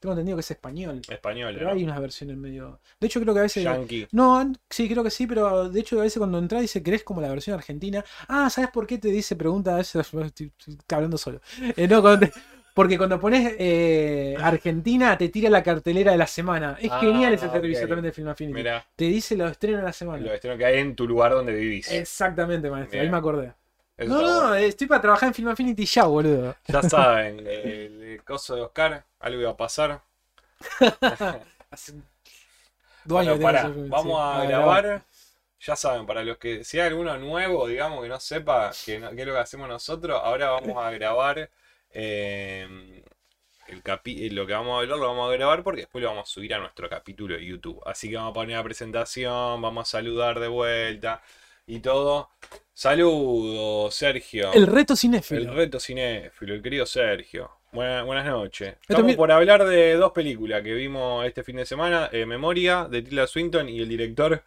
[0.00, 1.00] tengo entendido que es español.
[1.08, 1.72] español, Pero ¿no?
[1.74, 2.80] hay unas versiones medio.
[3.00, 3.64] De hecho, creo que a veces.
[3.64, 4.06] Yankee.
[4.12, 7.20] No, sí, creo que sí, pero de hecho a veces cuando entras dice, ¿querés como
[7.20, 8.04] la versión argentina?
[8.28, 9.36] Ah, ¿sabes por qué te dice?
[9.36, 11.40] Pregunta, a veces estoy, estoy hablando solo.
[11.76, 12.32] Eh, no, cuando te-
[12.76, 16.76] porque cuando pones eh, Argentina te tira la cartelera de la semana.
[16.80, 17.88] Es Ah, genial ese servicio ok.
[17.88, 18.54] también de Film Affinity.
[18.54, 20.22] Mira, Te dice los estrenos de la semana.
[20.24, 21.88] lo estreno que hay en tu lugar donde vivís.
[21.90, 23.00] Exactamente, maestro.
[23.00, 23.52] Ahí me acordé.
[23.96, 24.54] Eso No, no, bueno.
[24.54, 26.54] estoy para trabajar en Film Affinity ya, boludo.
[26.70, 30.02] Ya saben, el, el coso de Oscar, algo iba a pasar.
[33.04, 34.20] Bueno, film, vamos sí.
[34.20, 35.02] a grabar.
[35.60, 39.20] Ya saben, para los que, si hay alguno nuevo, digamos, que no sepa no- qué
[39.22, 41.50] es lo que hacemos nosotros, ahora vamos a grabar
[41.98, 43.02] eh,
[43.68, 46.28] el capi- lo que vamos a hablar, lo vamos a grabar porque después lo vamos
[46.28, 47.80] a subir a nuestro capítulo de YouTube.
[47.86, 51.22] Así que vamos a poner la presentación, vamos a saludar de vuelta.
[51.68, 52.30] y todo.
[52.72, 54.52] Saludos, Sergio.
[54.52, 55.40] El reto cinéfilo.
[55.50, 57.50] El reto cinéfilo, el querido Sergio.
[57.72, 58.76] Buena- buenas noches.
[58.88, 63.02] Estamos por hablar de dos películas que vimos este fin de semana: eh, Memoria de
[63.02, 64.44] Tilda Swinton y el director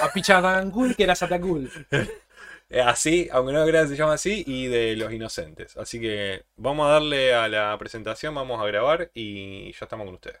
[0.00, 1.70] A Pichadangul, que era Satangul.
[2.72, 5.76] eh, así, aunque no crean se llama así, y de Los Inocentes.
[5.76, 10.14] Así que vamos a darle a la presentación, vamos a grabar y ya estamos con
[10.14, 10.38] ustedes.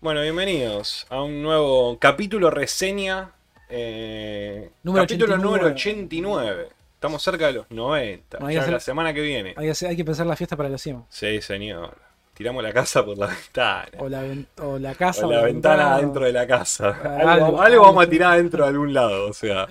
[0.00, 3.30] Bueno, bienvenidos a un nuevo capítulo reseña.
[3.68, 5.42] eh, Número capítulo 89.
[5.58, 6.68] número 89.
[6.94, 8.38] Estamos cerca de los 90.
[8.38, 9.54] Hay que ya hacer- la semana que viene.
[9.56, 11.04] Hay que, hacer- hay que pensar la fiesta para los 100.
[11.08, 11.96] Sí, señor.
[12.34, 13.88] Tiramos la casa por la ventana.
[13.98, 15.26] O la, ven- o la casa.
[15.26, 16.88] O la ventana dentro de la casa.
[17.20, 19.68] Algo algo- vamos a tirar dentro de algún lado, o sea.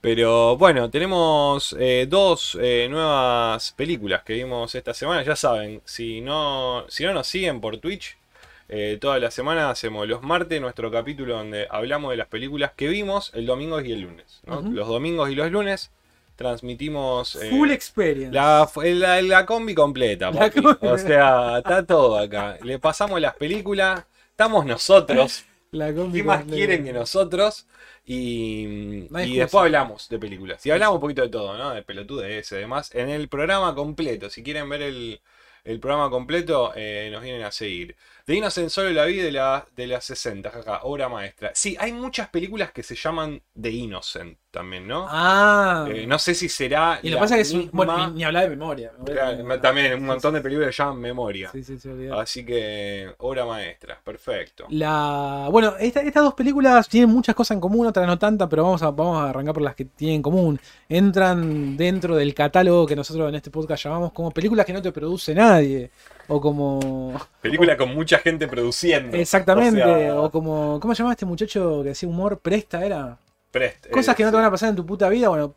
[0.00, 5.22] Pero bueno, tenemos eh, dos eh, nuevas películas que vimos esta semana.
[5.22, 8.16] Ya saben, si no, si no nos siguen por Twitch,
[8.70, 12.88] eh, toda la semana hacemos los martes nuestro capítulo donde hablamos de las películas que
[12.88, 14.40] vimos el domingo y el lunes.
[14.46, 15.90] Los domingos y los lunes
[16.36, 18.32] transmitimos eh, Full experience.
[18.34, 20.60] la, la, la combi completa, La papi.
[20.60, 22.56] combi- O sea, está todo acá.
[22.62, 25.44] Le pasamos las películas, estamos nosotros.
[25.72, 27.66] La ¿Qué más quieren que nosotros?
[28.04, 30.64] Y, No y después hablamos de películas.
[30.66, 31.70] Y hablamos un poquito de todo, ¿no?
[31.70, 32.92] De pelotudes y demás.
[32.94, 34.30] En el programa completo.
[34.30, 35.20] Si quieren ver el,
[35.64, 37.96] el programa completo, eh, nos vienen a seguir.
[38.30, 41.50] De Innocent solo la vi de, la, de las 60, jaja, obra maestra.
[41.52, 45.04] Sí, hay muchas películas que se llaman The Innocent también, ¿no?
[45.08, 45.84] Ah.
[45.88, 47.00] Eh, no sé si será.
[47.02, 47.70] y lo que pasa es que es un.
[47.72, 48.92] Bueno, ni, ni hablar de memoria.
[49.04, 51.50] Claro, también un montón de películas que llaman memoria.
[51.50, 51.88] Sí, sí, sí.
[52.16, 54.66] Así que, obra maestra, perfecto.
[54.70, 55.48] La...
[55.50, 58.80] Bueno, esta- estas dos películas tienen muchas cosas en común, otras no tantas, pero vamos
[58.84, 60.60] a, vamos a arrancar por las que tienen en común.
[60.88, 64.92] Entran dentro del catálogo que nosotros en este podcast llamamos como películas que no te
[64.92, 65.90] produce nadie.
[66.30, 67.12] O como.
[67.42, 69.16] Película con mucha gente produciendo.
[69.16, 69.82] Exactamente.
[69.82, 70.78] O sea, O, como.
[70.80, 72.38] ¿Cómo se llamaba este muchacho que hacía humor?
[72.38, 73.18] Presta era.
[73.50, 75.28] Prest, eh, Cosas que no te van a pasar en tu puta vida.
[75.28, 75.54] Bueno,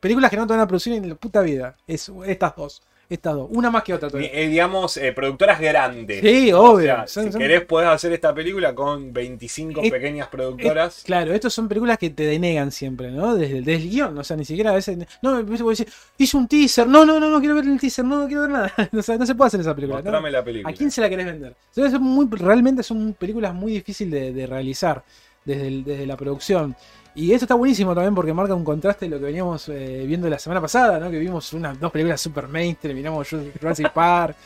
[0.00, 1.76] películas que no te van a producir en la puta vida.
[1.86, 2.82] Es, estas dos.
[3.10, 3.48] Estas dos.
[3.50, 4.28] Una más que otra todavía.
[4.34, 6.20] eh, digamos, eh, productoras grandes.
[6.20, 6.84] Sí, O obvio.
[6.86, 11.04] sea, Son- si son- querés, podés hacer esta película con 25 Es- pequeñas productoras.
[11.06, 13.34] Claro, estos son películas que te denegan siempre, ¿no?
[13.34, 14.98] Desde, desde el guion, o sea, ni siquiera a veces.
[15.22, 18.20] No, vos decís, hice un teaser, no, no, no, no quiero ver el teaser, no,
[18.20, 18.72] no quiero ver nada.
[18.92, 20.00] o sea, no se puede hacer esa película.
[20.00, 20.04] ¿no?
[20.04, 20.70] Mostrame la película.
[20.70, 21.54] ¿A quién se la querés vender?
[21.70, 25.02] Entonces, son muy, realmente son películas muy difíciles de, de realizar
[25.46, 26.76] desde, el- desde la producción.
[27.18, 30.28] Y esto está buenísimo también porque marca un contraste de lo que veníamos eh, viendo
[30.28, 31.10] la semana pasada, ¿no?
[31.10, 33.28] Que vimos unas dos películas super mainstream, miramos
[33.60, 34.36] Jurassic Park,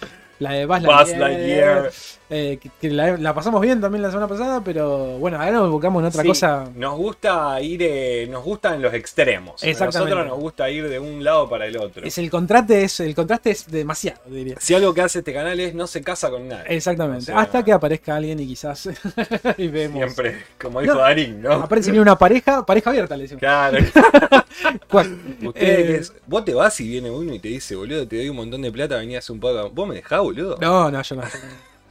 [0.42, 1.92] la de Buzz Buzz Lightyear, Lightyear.
[2.30, 5.66] eh, que, que la, la pasamos bien también la semana pasada, pero bueno, ahora nos
[5.66, 6.70] enfocamos en otra Sí, cosa.
[6.74, 9.62] Nos gusta ir, eh, nos gustan los extremos.
[9.62, 10.14] A Exactamente.
[10.14, 12.04] nosotros nos gusta ir de un lado para el otro.
[12.04, 14.56] Es el contraste es el contraste es demasiado, diría.
[14.60, 16.64] Si algo que hace este canal es no se casa con nadie.
[16.76, 17.22] Exactamente.
[17.22, 18.88] O sea, Hasta que aparezca alguien y quizás
[19.58, 19.98] y vemos.
[19.98, 21.52] Siempre, como dijo No, Darín, ¿no?
[21.52, 23.40] Aparece bien una pareja, pareja abierta, le decimos.
[23.40, 23.78] Claro.
[24.88, 25.18] ¿Cuál?
[25.44, 28.36] Ustedes Eh, vos te vas y viene uno y te dice, boludo, te doy un
[28.36, 29.70] montón de plata, venías un poco.
[29.70, 30.58] ¿Vos me dejás, boludo?
[30.60, 31.22] No, no, yo no.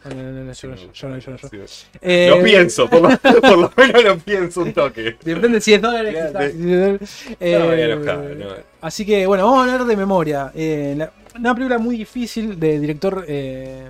[0.04, 1.68] No, no, no, no, yo no, yo no, yo no, yo no.
[1.68, 1.86] Sí.
[2.02, 5.16] Eh, Lo pienso, por lo, por lo menos lo pienso un toque.
[5.24, 6.16] Depende si es dólares.
[8.82, 10.52] Así que bueno, vamos a hablar de memoria.
[10.56, 13.84] Eh, la- una película muy difícil de director eh,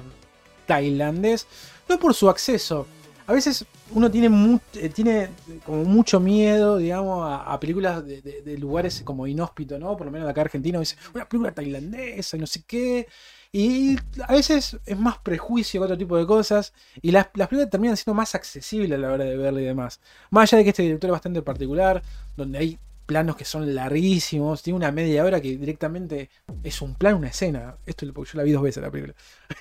[0.65, 1.47] tailandés.
[1.87, 2.87] No por su acceso.
[3.27, 5.29] A veces uno tiene, mu- eh, tiene
[5.65, 9.95] como mucho miedo, digamos, a, a películas de, de- de lugares como inhóspito, ¿no?
[9.95, 13.07] Por lo menos de acá Argentina dice, una película tailandesa y no sé qué.
[13.53, 16.73] Y a veces es más prejuicio que otro tipo de cosas.
[17.01, 19.99] Y las, las películas terminan siendo más accesibles a la hora de verla y demás.
[20.29, 22.01] Más allá de que este director es bastante particular,
[22.37, 26.29] donde hay planos que son larguísimos, tiene una media hora que directamente
[26.63, 27.75] es un plano, una escena.
[27.85, 29.15] Esto porque yo la vi dos veces la película.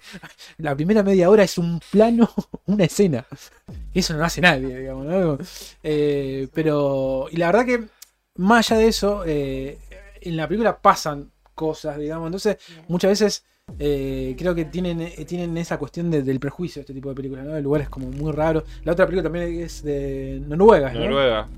[0.58, 2.30] La primera media hora es un plano,
[2.66, 3.26] una escena.
[3.92, 5.38] Eso no lo hace nadie, digamos, ¿no?
[5.82, 7.88] Eh, pero, y la verdad que,
[8.36, 9.78] más allá de eso, eh,
[10.20, 12.26] en la película pasan cosas, digamos.
[12.26, 13.44] Entonces, muchas veces
[13.78, 17.44] eh, creo que tienen, eh, tienen esa cuestión de- del prejuicio este tipo de películas,
[17.46, 17.52] ¿no?
[17.52, 18.64] De lugares como muy raros.
[18.84, 21.00] La otra película también es de Noruega, ¿no?
[21.00, 21.48] Noruega.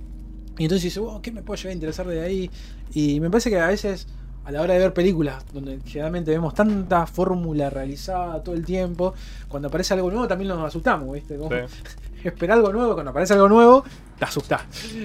[0.59, 2.51] Y entonces dice, "Wow, ¿qué me puede llegar a interesar de ahí?
[2.95, 4.07] Y me parece que a veces,
[4.45, 9.15] a la hora de ver películas, donde generalmente vemos tanta fórmula realizada todo el tiempo,
[9.49, 11.37] cuando aparece algo nuevo también nos asustamos, ¿viste?
[11.37, 11.75] Como Sí.
[12.25, 13.83] Esperar algo nuevo, cuando aparece algo nuevo,
[14.17, 14.63] te asustás.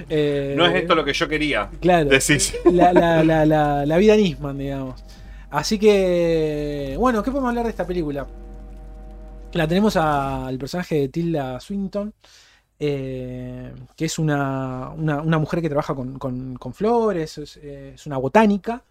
[0.07, 1.67] Eh, No es esto lo que yo quería.
[1.79, 2.09] Claro.
[2.09, 2.53] Decís.
[2.71, 5.03] La, la, la, la vida Nisman, digamos.
[5.49, 8.27] Así que, bueno, ¿qué podemos hablar de esta película?
[9.53, 12.13] La tenemos al personaje de Tilda Swinton,
[12.79, 17.57] eh, que es una, una- mujer que trabaja con, con- flores, es,
[18.05, 18.83] una botánica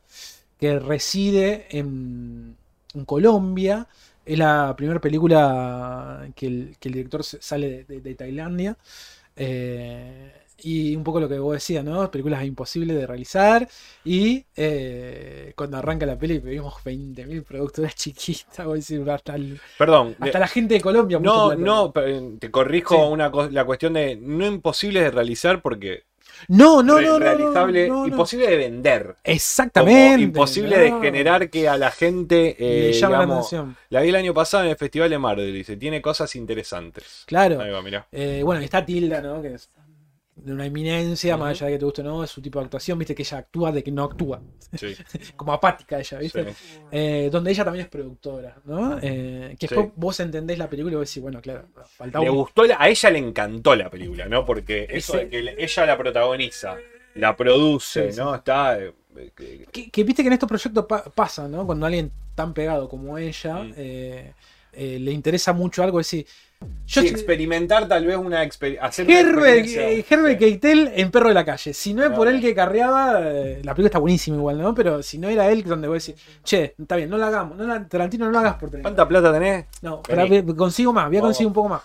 [0.59, 2.57] que reside en,
[3.05, 3.87] Colombia.
[4.25, 8.77] Es la primera película que el, director sale de, de- de Tailandia.
[9.37, 12.11] Eh, Y un poco lo que vos decías, ¿no?
[12.11, 13.69] Películas imposibles de realizar.
[14.05, 18.65] Y eh, cuando arranca la peli vimos 20.000 productoras chiquitas.
[18.65, 20.17] Voy a decir, hasta, el- Perdón.
[20.19, 21.19] hasta de- la gente de Colombia.
[21.21, 23.03] no, no, pero te corrijo Sí.
[23.13, 26.05] una la cuestión de no imposible de realizar porque
[26.49, 28.07] No, no, re- no, no, realizable, no, no.
[28.07, 29.17] imposible de vender.
[29.25, 30.23] Exactamente.
[30.23, 30.97] Imposible no.
[30.97, 33.77] de generar que a la gente Le eh, llama la digamos, atención.
[33.91, 37.25] la vi el año pasado en el Festival de Mar, dice, tiene cosas interesantes.
[37.27, 37.59] Claro.
[37.59, 38.07] Va, mirá.
[38.13, 39.41] Eh, bueno, está Tilda, ¿no?
[39.43, 39.71] Que es
[40.47, 42.67] de una eminencia, más allá de que te guste o no, es su tipo de
[42.67, 44.41] actuación, viste que ella actúa de que no actúa,
[44.79, 44.95] Sí,
[45.37, 46.55] como apática ella, viste.
[46.55, 46.79] sí.
[46.93, 48.99] Eh, donde ella también es productora, ¿no?
[49.03, 49.75] Eh, que Sí.
[49.75, 51.67] después vos entendés la película y vos decís, bueno, claro,
[51.97, 54.45] falta Le un- gustó, la- a ella le encantó la película, ¿no?
[54.45, 56.77] Porque eso Ese- de que ella la protagoniza,
[57.17, 58.21] la produce, Sí, sí.
[58.21, 58.35] ¿no?
[58.35, 58.79] Está...
[58.79, 58.93] eh,
[59.73, 61.65] Que, que viste que en estos proyectos pa- pasa, ¿no?
[61.67, 63.73] Cuando alguien tan pegado como ella Mm.
[63.77, 64.33] eh,
[64.75, 66.27] eh, le interesa mucho algo, es decir,
[66.87, 69.05] yo sí, experimentar tal vez una experiencia.
[69.05, 71.75] Herbert, eh, Herbert Keitel en Perro de la Calle.
[71.75, 74.75] Si no es por él que carreaba, eh, la película está buenísima igual, ¿no?
[74.75, 76.15] Pero si no era él, donde voy a decir,
[76.45, 78.89] che, está bien, no la hagamos, no la, Tarantino no la hagas por 30.
[78.89, 79.67] ¿Cuánta plata tenés?
[79.83, 80.43] No, Vení.
[80.43, 81.83] pero consigo más, voy a conseguir un poco más.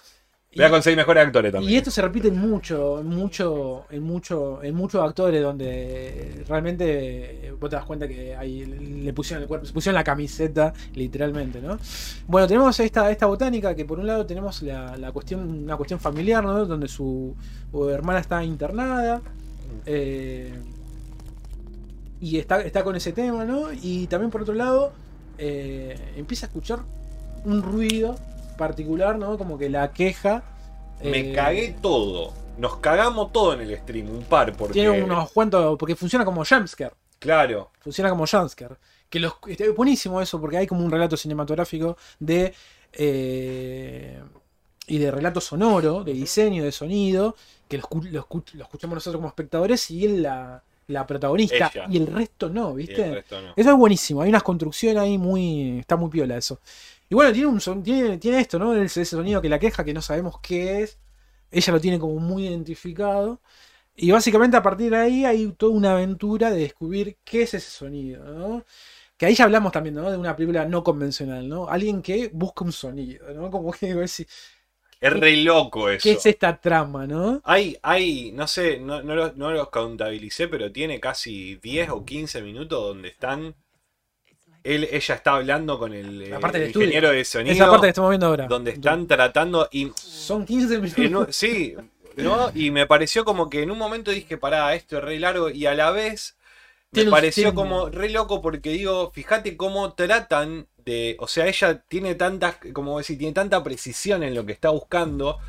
[0.54, 1.72] Voy a conseguir mejores actores también.
[1.72, 7.48] Y esto se repite en mucho, en mucho, en mucho, en muchos actores donde realmente
[7.48, 11.62] eh, vos te das cuenta que le pusieron el cuerpo, se pusieron la camiseta, literalmente,
[11.62, 11.78] ¿no?
[12.28, 16.02] Bueno, tenemos esta, esta botánica que por un lado tenemos la, la cuestión, una cuestión
[16.02, 16.66] familiar, ¿no?
[16.66, 17.34] Donde su,
[17.72, 19.22] su hermana está internada.
[19.86, 20.54] eh,
[22.20, 23.72] y está, está con ese tema, ¿no?
[23.72, 24.92] Y también por otro lado,
[25.38, 26.80] eh, empieza a escuchar
[27.46, 28.16] un ruido
[28.66, 29.38] particular, ¿no?
[29.38, 30.44] Como que la queja.
[31.04, 32.32] Me eh, cagué todo.
[32.58, 34.74] Nos cagamos todo en el stream, un par, porque.
[34.74, 35.78] Tiene unos cuantos.
[35.80, 36.94] Porque funciona como jumpscare.
[37.18, 37.72] Claro.
[37.80, 38.76] Funciona como jumpscare.
[39.10, 42.54] Que los, está buenísimo eso, porque hay como un relato cinematográfico de.
[42.94, 44.22] eh,
[44.88, 47.36] y de relato sonoro, de diseño, de sonido,
[47.68, 51.72] que lo, lo escu- lo escuchamos nosotros como espectadores y él la, la protagonista.
[51.74, 51.86] Ella.
[51.90, 53.02] Y el resto no, ¿viste?
[53.06, 53.54] el resto no.
[53.56, 55.80] Eso es buenísimo, hay unas construcciones ahí muy.
[55.80, 56.60] Está muy piola eso.
[57.12, 58.74] Y bueno, tiene un son- tiene, tiene esto, ¿no?
[58.76, 61.00] Ese, ese sonido que la queja, que no sabemos qué es.
[61.52, 63.42] Ella lo tiene como muy identificado.
[63.96, 67.72] Y básicamente a partir de ahí hay toda una aventura de descubrir qué es ese
[67.72, 68.66] sonido, ¿no?
[69.18, 70.12] Que ahí ya hablamos también, ¿no?
[70.12, 71.68] De una película no convencional, ¿no?
[71.70, 73.52] Alguien que busca un sonido, ¿no?
[73.52, 74.28] Como que ver si-
[75.02, 76.04] Es re loco eso.
[76.04, 77.42] ¿Qué es esta trama, no?
[77.44, 82.06] Hay, hay, no sé, no, no, los, no los contabilicé, pero tiene casi 10 o
[82.06, 83.56] 15 minutos donde están.
[84.64, 86.86] Él, ella está hablando con el, parte del estudio.
[86.88, 87.54] ingeniero de sonido.
[87.56, 88.48] Esa parte que estamos viendo ahora.
[88.48, 89.68] donde están tratando.
[89.72, 91.28] Y Son 15 minutos.
[91.28, 91.76] un- sí,
[92.18, 92.52] ¿no?
[92.54, 95.50] Y me pareció como que en un momento dije, pará, esto es re largo.
[95.50, 96.38] Y a la vez
[96.92, 101.16] me pareció como re loco porque digo, fíjate cómo tratan de.
[101.20, 105.40] O sea, ella tiene tantas, como decir, tiene tanta precisión en lo que está buscando.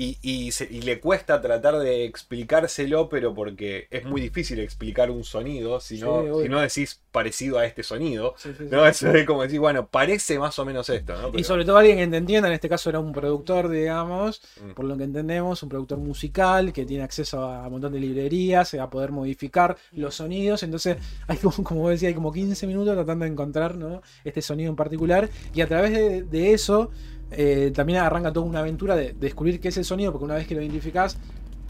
[0.00, 5.10] Y, y se- y le cuesta tratar de explicárselo, pero porque es muy difícil explicar
[5.10, 8.34] un sonido si no, Sí, si no decís parecido a este sonido.
[8.36, 8.68] Sí, sí, sí.
[8.70, 8.86] ¿no?
[8.86, 11.36] Eso es como decir, bueno, parece más o menos esto, ¿no?
[11.36, 14.70] Y sobre todo alguien que te entienda, en este caso era un productor, digamos, Mm.
[14.74, 18.74] por lo que entendemos, un productor musical que tiene acceso a un montón de librerías,
[18.74, 20.62] a poder modificar los sonidos.
[20.62, 20.96] Entonces,
[21.26, 24.00] hay como, como vos decías, hay como 15 minutos tratando de encontrar ¿no?
[24.22, 25.28] este sonido en particular.
[25.54, 26.90] Y a través de, de eso,
[27.30, 30.34] eh, también arranca toda una aventura de, de descubrir qué es el sonido, porque una
[30.34, 31.18] vez que lo identificás,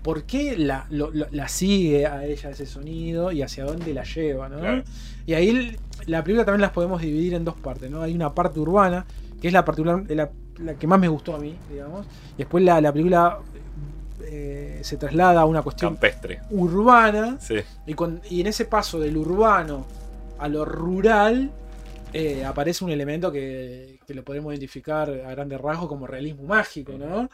[0.02, 4.04] ¿por qué la, lo- lo- la sigue a ella ese sonido y hacia dónde la
[4.04, 4.48] lleva?
[4.48, 4.58] ¿no?
[4.60, 4.82] Claro.
[5.26, 5.76] Y ahí
[6.06, 8.00] la película también las podemos dividir en dos partes, ¿no?
[8.02, 9.04] Hay una parte urbana,
[9.40, 12.06] que es la particular, la, la que más me gustó a mí, digamos.
[12.34, 13.38] Y después la, la película
[14.24, 16.40] eh, se traslada a una cuestión Campestre.
[16.50, 17.36] urbana.
[17.40, 17.56] Sí.
[17.86, 19.84] Y, con- y en ese paso del urbano
[20.38, 21.50] a lo rural,
[22.12, 26.92] eh, aparece un elemento que, que lo podemos identificar a grandes rasgos como realismo mágico,
[26.92, 27.28] ¿no?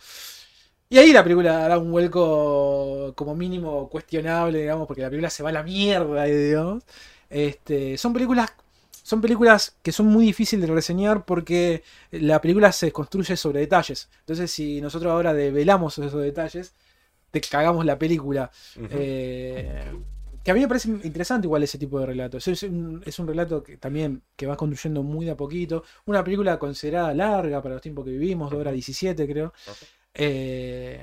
[0.91, 5.45] Y ahí la película da un vuelco como mínimo cuestionable, digamos, porque la película se
[5.45, 6.83] va a la mierda, digamos.
[7.31, 8.53] Este, son películas
[9.05, 14.09] son películas que son muy difíciles de reseñar porque la película se construye sobre detalles.
[14.21, 16.73] Entonces, si nosotros ahora develamos esos detalles,
[17.31, 18.51] te cagamos la película.
[18.77, 18.89] Ujú.
[18.91, 19.93] Eh,
[20.45, 22.47] que a mí me parece interesante igual ese tipo de relatos.
[22.47, 25.85] Es un, es un relato que también que va construyendo muy de a poquito.
[26.05, 29.55] Una película considerada larga para los tiempos que vivimos, 2 horas 17 creo.
[30.15, 31.01] Eh,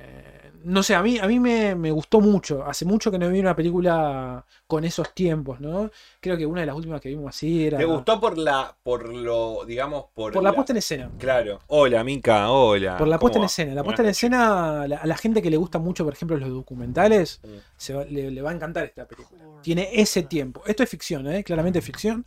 [0.64, 2.64] no sé, a mí, a mí me, me gustó mucho.
[2.64, 5.90] Hace mucho que no vi una película con esos tiempos, ¿no?
[6.20, 7.80] Creo que una de las últimas que vimos así era...
[7.80, 11.10] ¿Te gustó por la, por lo, digamos, por, Por la puesta en escena.
[11.18, 11.60] Claro.
[11.68, 12.96] Hola, Mica, hola.
[12.98, 13.74] Por la ¿Cómo puesta en escena.
[13.74, 16.38] La Buenas puesta en escena, la- a la gente que le gusta mucho, por ejemplo,
[16.38, 17.48] los documentales, Mm.
[17.76, 19.42] se va- le, le va a encantar esta película.
[19.64, 20.62] Tiene ese tiempo.
[20.68, 21.44] Esto es ficción, ¿eh?
[21.44, 22.26] claramente es ficción.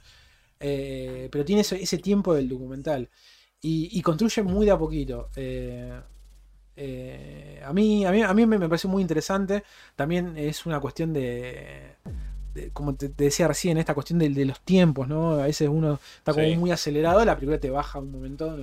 [0.61, 3.11] eh, pero tiene ese, ese tiempo del documental.
[3.61, 5.29] Y, y construye muy de a poquito.
[5.37, 6.01] eh,
[6.77, 9.65] Eh, a, mí, a, mí, a mí me pareció muy interesante.
[9.97, 11.95] También es una cuestión de,
[12.55, 15.33] de- como te, te decía recién, esta cuestión de, de los tiempos, ¿no?
[15.41, 16.57] A veces uno está como Sí.
[16.57, 18.57] muy acelerado, la película te baja un momento,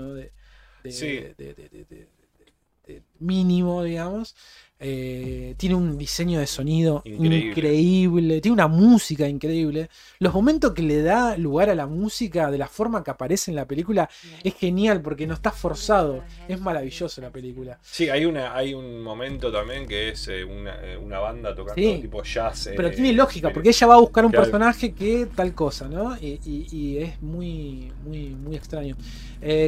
[3.20, 4.36] mínimo, digamos.
[4.84, 7.38] Eh, tiene un diseño de sonido Increíble.
[7.50, 8.42] increíble.
[8.42, 9.90] tiene una música increíble.
[10.18, 13.56] Los momentos que le da lugar a la música, de la forma que aparece en
[13.58, 14.10] la película,
[14.44, 16.24] es genial porque no está forzado.
[16.48, 17.78] Es maravilloso la película.
[17.84, 21.80] Sí, hay una hay un momento también que es eh, una, eh, una banda tocando
[21.80, 22.00] Sí.
[22.02, 22.70] tipo jazz.
[22.76, 24.46] Pero tiene lógica, porque ella va a buscar un Claro.
[24.46, 26.18] personaje que tal cosa, ¿no?
[26.18, 28.96] Y, y- y es muy, muy, muy extraño.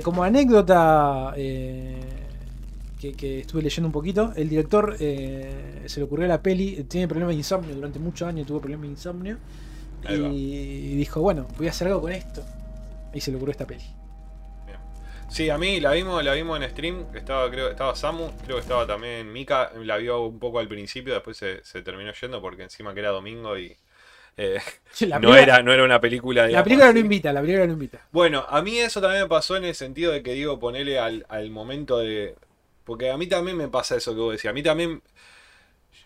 [0.04, 1.34] Como anécdota
[3.12, 7.08] que, que estuve leyendo un poquito, el director eh, se le ocurrió la peli, tiene
[7.08, 9.38] problemas de insomnio, durante muchos años tuvo problemas de insomnio.
[10.08, 12.44] Y dijo, bueno, voy a hacer algo con esto.
[13.14, 13.86] Y se le ocurrió esta peli.
[15.28, 18.62] Sí, a mí la vimos, la vimos en stream, estaba, creo, estaba Samu, creo que
[18.62, 22.64] estaba también Mika, la vio un poco al principio, después se, se terminó yendo porque
[22.64, 23.76] encima que era domingo y
[24.38, 24.60] eh,
[25.02, 26.94] la no, película- era, no era una película La digamos, película así.
[26.94, 28.00] no invita, la película no invita.
[28.12, 31.26] Bueno, a mí eso también me pasó en el sentido de que digo, ponerle al,
[31.30, 32.36] al momento de...
[32.86, 34.52] Porque a mí también me pasa eso que vos decías.
[34.52, 35.02] A mí también...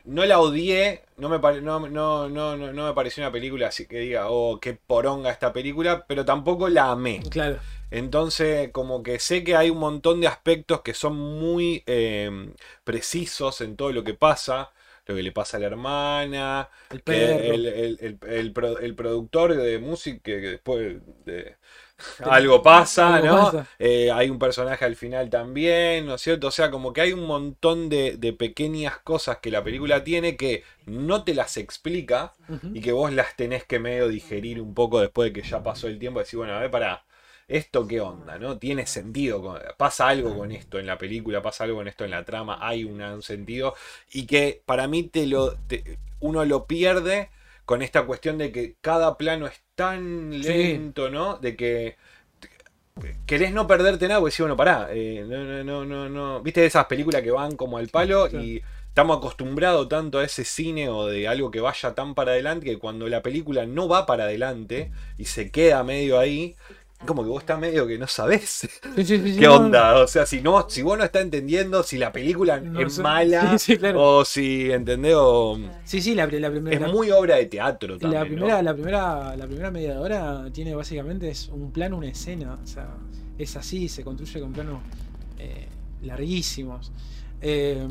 [0.03, 3.67] No la odié, no me, pare- no, no, no, no, no me pareció una película
[3.67, 7.21] así que diga, oh, qué poronga esta película, pero tampoco la amé.
[7.29, 7.59] Claro.
[7.91, 12.29] Entonces, como que sé que hay un montón de aspectos que son muy eh,
[12.83, 14.71] precisos en todo lo que pasa.
[15.05, 19.55] Lo que le pasa a la hermana, El el, el- el- el pro- el productor
[19.55, 21.55] de música, que que después de,
[22.23, 23.51] algo pasa, Algo ¿no?
[23.51, 23.67] pasa.
[23.79, 26.47] Eh, hay un personaje al final también, ¿no es cierto?
[26.47, 30.35] O sea, como que hay un montón de, de pequeñas cosas que la película tiene
[30.37, 32.33] que no te las explica
[32.73, 35.87] y que vos las tenés que medio digerir un poco después de que ya pasó
[35.87, 36.19] el tiempo.
[36.19, 37.05] Decir, bueno, a ver, para
[37.47, 38.37] ¿esto qué onda?
[38.39, 38.57] ¿No?
[38.59, 39.59] Tiene sentido.
[39.77, 42.83] Pasa algo con esto en la película, pasa algo con esto en la trama, hay
[42.83, 43.75] una- un sentido.
[44.11, 47.29] Y que para mí te lo, te- uno lo pierde
[47.65, 50.49] con esta cuestión de que cada plano es tan Sí.
[50.49, 51.37] lento, ¿no?
[51.37, 51.95] De que
[53.27, 56.41] querés no perderte nada, porque decís, bueno, pará, eh, no, no, no, no, no.
[56.41, 60.89] ¿Viste esas películas que van como al palo y estamos acostumbrados tanto a ese cine
[60.89, 64.23] o de algo que vaya tan para adelante que cuando la película no va para
[64.23, 66.55] adelante y se queda medio ahí,
[67.05, 68.67] como que vos estás medio que no sabés Sí,
[68.97, 69.99] sí, sí, sí, qué no, onda.
[70.01, 73.55] O sea, si no, si vos no estás entendiendo si la película no es mala
[73.79, 74.17] claro.
[74.17, 75.13] o si, ¿entendés?
[75.15, 76.87] O- Sí, sí, la, la primera.
[76.87, 78.13] es muy obra de teatro también.
[78.13, 78.25] La ¿no?
[78.35, 82.57] primera, la primera, la primera media hora tiene básicamente es un plano, una escena.
[82.63, 82.89] O sea,
[83.37, 84.79] es así, se construye con planos
[85.37, 85.67] eh,
[86.01, 86.91] larguísimos.
[87.39, 87.87] Eh,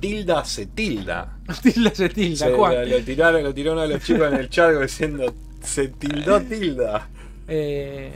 [0.00, 1.38] Tilda se tilda.
[1.62, 2.74] tilda se tilda, Se- Juan.
[2.74, 5.32] lo, lo tiraron, lo uno de los chicos en el chat diciendo
[5.62, 7.08] se tildó tilda.
[7.48, 8.12] Eh,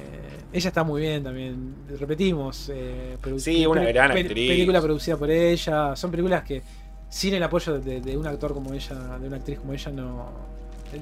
[0.52, 1.74] ella está muy bien también.
[1.98, 2.70] Repetimos.
[2.72, 4.48] eh, Sí, una gran actriz.
[4.48, 5.96] Película producida por ella.
[5.96, 6.62] Son películas que
[7.09, 10.30] sin el apoyo de, de un actor como ella, de una actriz como ella, no.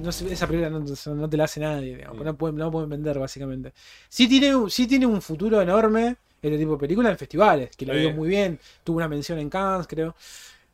[0.01, 0.79] no esa película no,
[1.15, 3.73] no te la hace nadie, digamos, no, pueden, no pueden vender básicamente.
[4.09, 7.85] Sí tiene, un- sí tiene un futuro enorme este tipo de películas en festivales, que
[7.85, 7.91] Sí.
[7.91, 8.59] ido muy bien.
[8.83, 10.15] Tuvo una mención en Cannes, creo.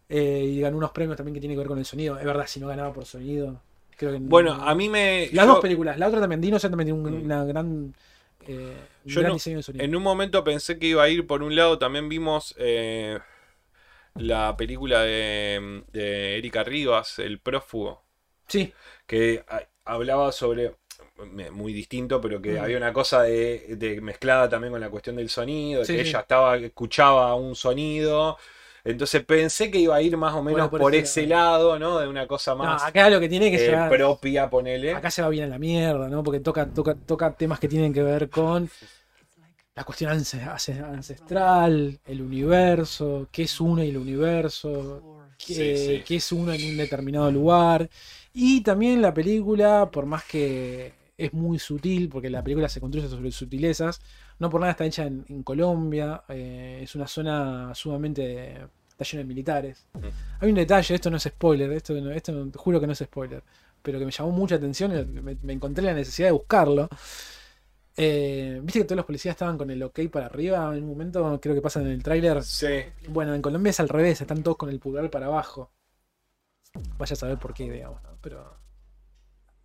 [0.09, 2.17] eh, y ganó unos premios también que tienen que ver con el sonido.
[2.17, 3.59] Es verdad, si no ganaba por sonido.
[3.97, 5.29] Creo que Bueno, a mí me.
[5.33, 7.25] las yo- dos películas, la otra también, Dino también tiene un, Mm.
[7.25, 7.93] una gran,
[8.47, 8.75] eh,
[9.05, 9.83] un Yo gran no- diseño de sonido.
[9.83, 11.79] En un momento pensé que iba a ir por un lado.
[11.79, 13.17] También vimos eh,
[14.15, 18.03] la película de, de Erika Rivas, El prófugo.
[18.47, 18.71] Sí,
[19.05, 20.75] que a- hablaba sobre
[21.51, 22.63] muy distinto, pero que Mm.
[22.63, 26.09] había una cosa de, de mezclada también con la cuestión del sonido, Sí, que sí.
[26.09, 28.37] ella estaba escuchaba un sonido.
[28.87, 31.99] Entonces pensé que iba a ir más o menos por por, ese lado, ¿no?
[31.99, 34.93] De una cosa no, más acá lo que tiene que eh, propia, ponele.
[34.93, 36.23] Acá se va bien a la mierda, ¿no?
[36.23, 38.69] Porque toca, toca, toca temas que tienen que ver con
[39.75, 45.03] la cuestión ance- ance- ancestral, el universo, qué es uno y el universo,
[45.37, 46.03] qué, Sí, sí.
[46.07, 47.89] qué es uno en un determinado lugar.
[48.33, 53.07] Y también la película, por más que es muy sutil, porque la película se construye
[53.07, 54.01] sobre sutilezas,
[54.39, 58.67] no por nada está hecha en, en Colombia, eh, es una zona sumamente...
[58.97, 59.85] está llena de militares.
[59.93, 59.99] Mm.
[60.41, 62.99] Hay un detalle, esto no es spoiler, esto, no- esto no- juro que no es
[62.99, 63.43] spoiler,
[63.81, 66.89] pero que me llamó mucha atención y me, me encontré la necesidad de buscarlo.
[67.99, 71.39] Eh, Viste que todos los policías estaban con el ok para arriba en un momento,
[71.41, 72.43] creo que pasa en el tráiler.
[72.43, 72.67] Sí.
[73.09, 75.71] Bueno, en Colombia es al revés, están todos con el pulgar para abajo.
[76.97, 78.09] Vaya a saber por qué, digamos, ¿no?
[78.21, 78.55] pero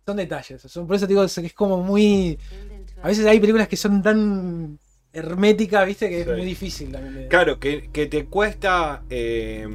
[0.05, 0.61] son detalles.
[0.63, 2.37] Son, por eso te digo que es como muy.
[3.03, 4.79] A veces hay películas que son tan
[5.13, 7.27] herméticas, viste, que es muy difícil también.
[7.29, 9.67] Claro, que, que te cuesta eh,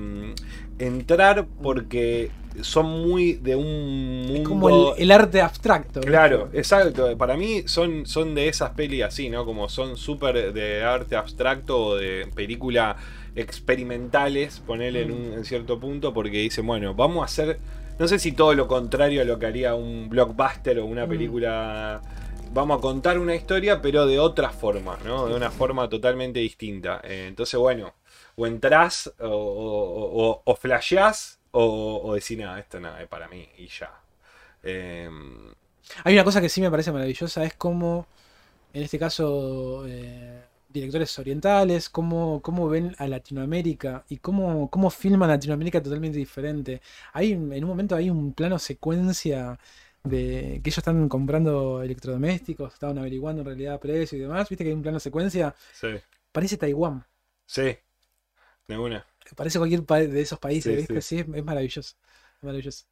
[0.79, 4.35] entrar porque son muy de un mundo.
[4.35, 6.01] Es como el, el arte abstracto.
[6.01, 7.17] Claro, exacto.
[7.17, 9.45] Para mí son, son de esas pelis así, ¿no?
[9.45, 12.97] Como son súper de arte abstracto o de película
[13.37, 17.61] experimentales, ponerle en, un, en cierto punto, porque dicen, bueno, vamos a hacer,
[18.01, 21.09] no sé si todo lo contrario a lo que haría un blockbuster o una Mm.
[21.09, 22.01] película,
[22.53, 25.27] vamos a contar una historia, pero de otra forma, ¿no?
[25.27, 27.01] De una forma totalmente distinta.
[27.05, 27.95] Eh, entonces, bueno,
[28.37, 33.49] o entrás o, o, o, o flasheás o, decís, nada, esto nada es para mí
[33.59, 33.93] y ya.
[34.63, 35.09] Eh,
[36.05, 38.07] Hay una cosa que sí me parece maravillosa, es como,
[38.73, 45.31] en este caso, eh, directores orientales, cómo, cómo ven a Latinoamérica y cómo, cómo filman
[45.31, 46.81] Latinoamérica totalmente diferente.
[47.13, 49.59] Hay, en un momento hay un plano secuencia
[50.05, 54.71] de que ellos están comprando electrodomésticos, estaban averiguando en realidad precio y demás, viste que
[54.71, 55.89] hay un plano secuencia, sí,
[56.33, 57.07] parece Taiwán,
[57.47, 57.79] sí,
[58.69, 59.05] de una.
[59.37, 61.01] parece cualquier de esos países, Sí, ¿viste?
[61.01, 61.97] Sí, es, es maravilloso,
[62.37, 62.85] es maravilloso.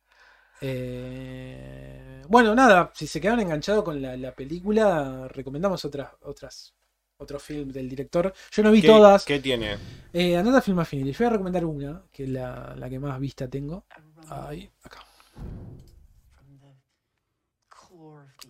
[0.60, 6.74] Eh, bueno, nada, si se quedaron enganchados con la, la película, recomendamos otras, otras,
[7.18, 8.32] otros films del director.
[8.52, 9.24] Yo no vi ¿Qué, todas.
[9.24, 9.76] ¿Qué tiene?
[10.12, 11.12] Eh, andate a Film Affinity.
[11.12, 13.86] Yo voy a recomendar una, que es la, la que más vista tengo.
[14.28, 15.00] Ahí, acá.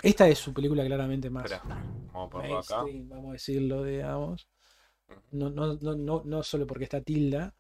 [0.03, 1.65] Esta es su película claramente más Espera,
[2.13, 2.85] vamos a ponerlo acá.
[2.85, 4.49] vamos a decirlo, digamos.
[5.31, 7.55] No, no, no, no, no solo porque está tilda,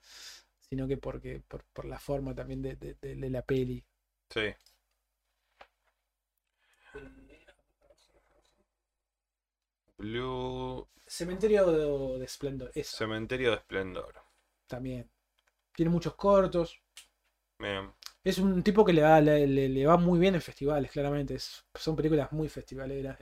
[0.68, 3.84] sino que porque por, por la forma también de, de- de- de la peli.
[4.30, 4.52] Sí.
[9.98, 14.14] Blue Cementerio de, de Esplendor, eso Cementerio de Esplendor.
[14.66, 15.08] también.
[15.74, 16.80] Tiene muchos cortos.
[17.58, 17.92] Bien.
[18.30, 21.34] Es un tipo que le va, le, le- le va muy bien en festivales, claramente.
[21.36, 23.18] Es- son películas muy festivaleras.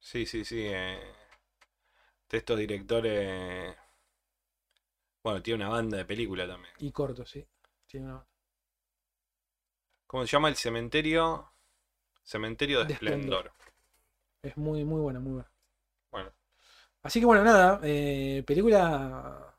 [0.00, 0.60] Sí, sí, sí.
[0.68, 0.98] eh,
[2.30, 3.74] de estos directores.
[5.22, 6.72] Bueno, tiene una banda de película también.
[6.78, 7.46] Y cortos, sí.
[7.86, 8.26] Tiene una-
[10.08, 11.52] ¿Cómo se llama el cementerio?
[12.24, 13.40] Cementerio de, De Esplendor.
[13.40, 13.52] Esplendor.
[14.42, 15.50] Es muy, muy buena, muy buena.
[16.10, 16.32] Bueno,
[17.02, 17.80] Así que bueno, nada.
[17.84, 19.54] eh, película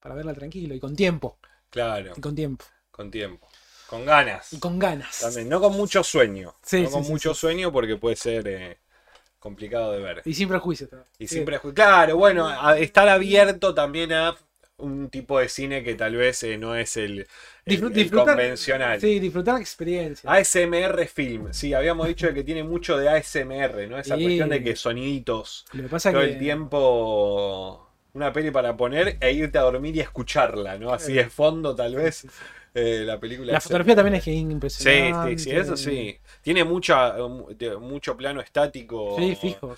[0.00, 1.38] para verla tranquilo y con tiempo.
[1.70, 2.64] Claro, Y con tiempo.
[2.90, 3.48] con tiempo.
[3.86, 4.52] Con ganas.
[4.52, 5.20] Y con ganas.
[5.20, 6.54] También, no con mucho sueño.
[6.62, 8.78] Sí, no sí, con sí, mucho sueño porque puede ser eh,
[9.38, 10.22] complicado de ver.
[10.24, 10.90] Y sin prejuicios.
[10.90, 11.08] también.
[11.18, 11.34] Y Sí.
[11.34, 14.36] siempre, claro, bueno, a- estar abierto también a
[14.76, 17.26] un tipo de cine que tal vez eh, no es el,
[18.12, 19.00] convencional.
[19.00, 20.30] Sí, disfrutar la experiencia.
[20.30, 23.98] ASMR film, sí, habíamos dicho de que tiene mucho de ASMR, ¿no?
[23.98, 28.76] Esa cuestión de que soniditos Lo que pasa todo que el tiempo una peli para
[28.76, 30.92] poner e irte a dormir y escucharla, ¿no?
[30.92, 32.44] Así de fondo tal vez Sí, sí, sí.
[32.74, 33.52] eh, la película.
[33.52, 35.38] La fotografía también es Sí, impresionante.
[35.38, 36.18] sí, sí, eso sí.
[36.42, 39.16] Tiene mucha, mu- de- mucho plano estático.
[39.18, 39.74] Sí, fijo,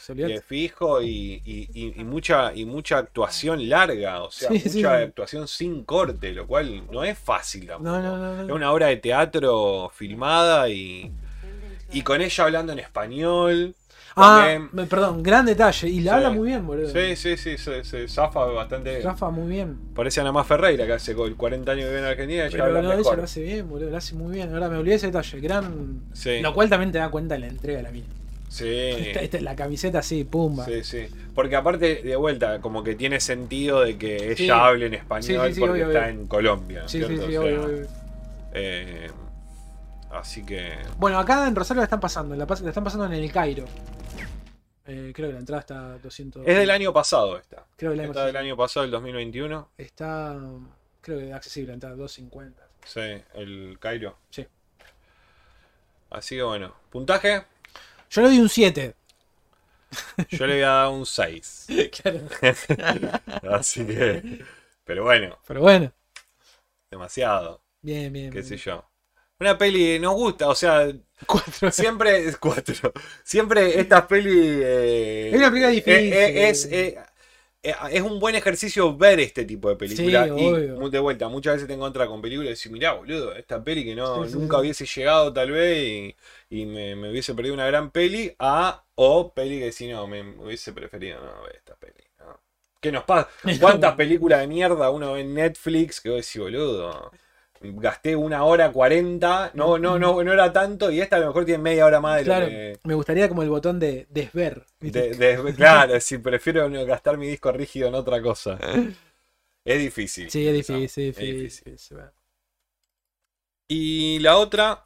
[0.46, 4.84] fijo y, y- y- y mucha y mucha actuación larga, o sea, Sí, mucha sí.
[4.84, 7.90] actuación sin corte, lo cual no es fácil tampoco.
[7.90, 11.10] No, no, no, Es una obra de teatro filmada y,
[11.92, 13.74] y con ella hablando en español.
[14.16, 14.88] Ah, también.
[14.88, 15.88] perdón, gran detalle.
[15.88, 16.16] Y la Sí.
[16.16, 16.88] habla muy bien, boludo.
[16.88, 19.00] Sí, sí, sí, se, se zafa bastante.
[19.00, 19.76] Rafa muy bien.
[19.94, 22.82] Parece Ana Más Ferreira, que hace con 40 años que vive en Argentina, Pero habla
[22.82, 23.90] no, ella lo hace bien, boludo.
[23.90, 24.52] Lo hace muy bien.
[24.52, 25.40] Ahora me olvidé ese detalle.
[25.40, 26.00] Gran.
[26.12, 26.40] Sí.
[26.40, 28.06] Lo cual también te da cuenta en la entrega de la mina.
[28.48, 28.68] Sí.
[28.68, 30.66] Esta- esta- la camiseta así, pumba.
[30.66, 31.06] Sí, sí.
[31.34, 34.50] Porque aparte, de vuelta, como que tiene sentido de que ella Sí.
[34.50, 36.20] hable en español Sí, sí, sí, porque obvio, está obvio.
[36.20, 36.82] en Colombia.
[36.86, 37.26] Sí, sí, ¿cierto?
[37.28, 37.86] sí, O sea, obvio, obvio.
[38.52, 39.10] eh,
[40.12, 40.72] así que.
[40.98, 42.36] Bueno, acá en Rosario la están pasando.
[42.36, 43.64] La, pas- la están pasando en el Cairo.
[44.92, 46.46] Eh, creo que la entrada está 200.
[46.46, 47.64] Es del año pasado esta.
[47.76, 49.70] Creo que año Está del año pasado, el 2021.
[49.78, 50.38] Está.
[51.00, 52.68] Creo que accesible la entrada 250.
[52.84, 53.00] Sí,
[53.34, 54.18] el Cairo.
[54.28, 54.46] Sí.
[56.10, 56.74] Así que bueno.
[56.90, 57.42] Puntaje,
[58.10, 58.94] Yo le doy un 7.
[60.28, 61.66] yo le voy a dar un 6.
[62.02, 62.20] claro.
[63.56, 64.44] Así que.
[64.84, 65.90] Pero bueno, Pero bueno.
[66.90, 67.62] demasiado.
[67.80, 68.30] Bien, bien.
[68.30, 68.46] Qué bien.
[68.46, 68.84] sé yo.
[69.42, 70.88] Una peli nos gusta, o sea,
[71.26, 71.70] Cuatro.
[71.70, 72.92] Siempre, cuatro.
[73.24, 74.34] Siempre estas pelis.
[74.36, 76.12] eh, Es una película difícil.
[76.12, 76.98] eh, eh, es, eh,
[77.62, 80.28] eh, es un buen ejercicio ver este tipo de películas.
[80.28, 80.90] Sí, y obvio.
[80.90, 83.94] de vuelta, muchas veces te encuentras con películas y decís, mirá, boludo, esta peli que
[83.94, 86.16] no, Sí, sí, nunca hubiese llegado tal vez
[86.50, 88.34] y, y me, me hubiese perdido una gran peli.
[88.38, 92.02] A, o peli que si no, me hubiese preferido no ver esta peli.
[92.18, 92.40] ¿no?
[92.80, 93.28] ¿Qué nos pasa?
[93.60, 97.12] ¿Cuántas películas de mierda uno ve en Netflix que vos decís, boludo?
[97.62, 101.44] Gasté una hora cuarenta, no, no, no, no era tanto, y esta a lo mejor
[101.44, 102.80] tiene media hora más de Claro, lo que.
[102.84, 104.64] me gustaría como el botón de desver.
[104.80, 108.58] de- de- claro, si prefiero gastar mi disco rígido en otra cosa.
[109.64, 110.30] Es difícil.
[110.30, 111.76] sí, es difícil, es difícil.
[113.68, 114.82] Y la otra,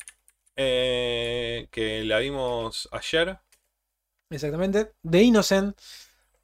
[0.55, 3.39] eh, que la vimos ayer,
[4.31, 4.93] Exactamente.
[5.09, 5.78] The Innocent.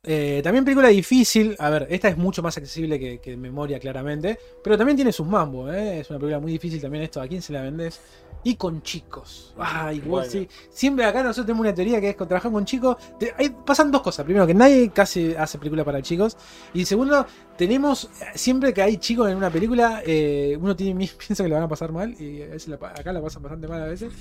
[0.05, 1.55] Eh, también película difícil.
[1.61, 4.37] A ver, esta es mucho más accesible que, que Memoria, claramente.
[4.62, 6.01] Pero también tiene sus mambos, ¿eh?
[6.01, 7.20] Es una película muy difícil también esto.
[7.20, 8.01] ¿A quién se la vendés?
[8.43, 9.55] Y con chicos.
[9.57, 10.33] Ay, igual Bueno.
[10.33, 10.49] sí.
[10.70, 12.97] Siempre acá nosotros tenemos una teoría que es que trabajar con chicos.
[13.16, 14.24] te- hay- pasan dos cosas.
[14.24, 16.37] Primero, que nadie casi hace película para chicos.
[16.74, 17.24] Y segundo,
[17.57, 18.11] tenemos.
[18.35, 21.69] Siempre que hay chicos en una película, eh, uno tiene, piensa que la van a
[21.69, 22.12] pasar mal.
[22.20, 24.12] Y a veces la acá la pasan bastante mal a veces.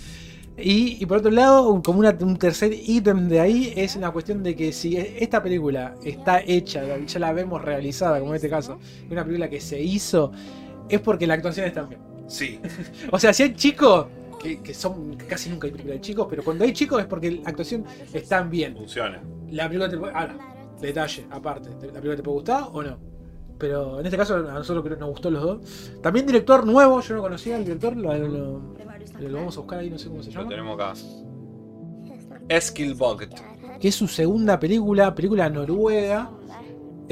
[0.58, 4.44] Y, y por otro lado, como una- un tercer ítem de ahí es una cuestión
[4.44, 8.78] de que si esta película está hecha, ya la vemos realizada, como en este caso,
[9.10, 10.32] una película que se hizo,
[10.90, 12.02] es porque la actuación está bien.
[12.28, 12.60] Sí.
[13.12, 14.08] O sea, si hay chicos,
[14.42, 17.32] que, que son casi nunca hay películas de chicos, pero cuando hay chicos es porque
[17.32, 18.76] la actuación está bien.
[18.76, 19.22] Funciona.
[19.52, 20.14] La película te puede.
[20.14, 20.38] Ahora,
[20.80, 22.98] detalle, aparte, ¿la película te puede gustar o no?
[23.58, 25.92] Pero en este caso a nosotros creo que nos gustó los dos.
[26.02, 28.74] También director nuevo, yo no conocía al director, lo, lo-
[29.30, 30.50] lo vamos a buscar ahí, no sé cómo se Lo llama.
[30.50, 30.94] tenemos acá.
[32.50, 33.34] Eskilvogt.
[33.80, 36.30] que es su segunda película, película noruega.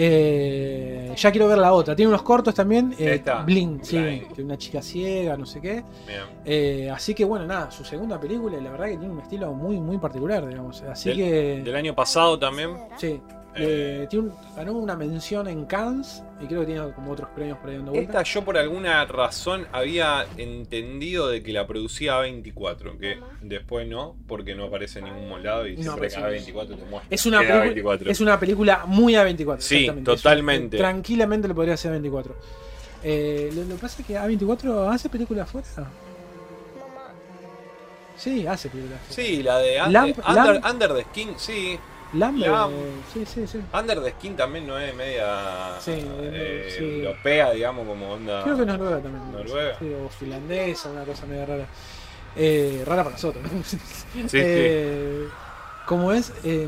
[0.02, 1.94] Eh, ya quiero ver la otra.
[1.96, 2.94] Tiene unos cortos también.
[2.98, 3.22] eh.
[3.46, 4.28] Bling, sí, Bling.
[4.34, 5.84] que una chica ciega, no sé qué.
[6.08, 6.22] Bien.
[6.46, 9.54] Eh, así que bueno, nada, su segunda película, y la verdad que tiene un estilo
[9.54, 10.82] muy, muy particular, digamos.
[10.84, 11.62] Así Del- que.
[11.66, 12.70] Del año pasado también.
[12.98, 13.20] Sí.
[13.56, 17.30] Eh, eh, tiene un- ganó una mención en Cannes y creo que tiene como otros
[17.36, 18.22] premios por ahí dando vuelta.
[18.22, 24.16] Esta yo por alguna razón había entendido de que la producía A24, que después no,
[24.28, 26.46] porque no aparece en ningún lado y No siempre aparece.
[26.46, 27.08] que A24 te muestra.
[27.10, 28.10] Es una, película, A24.
[28.12, 29.58] es una película muy A24.
[29.62, 30.78] Sí, totalmente.
[30.78, 32.36] tranquilamente le podría ser A24.
[33.04, 35.68] Eh, lo, lo que pasa es que A24 hace películas fuera.
[38.18, 39.16] Sí, hace películas fuera.
[39.16, 41.80] Sí, la de Under, Lamp- Under, Lamp- Under the Skin, sí.
[42.14, 42.54] Lambert,
[43.14, 43.60] sí, sí, sí.
[43.72, 46.84] Under the Skin también no es media Sí, eh, sí.
[46.84, 48.44] europea, digamos, como onda.
[48.44, 49.32] Creo que Noruega también.
[49.32, 49.78] Noruega.
[49.78, 51.66] Sí, o finlandesa, una cosa medio rara.
[52.36, 53.44] Eh, rara para nosotros.
[54.28, 55.28] Sí, Eh,
[55.86, 56.34] ¿Cómo es?
[56.44, 56.68] Eh,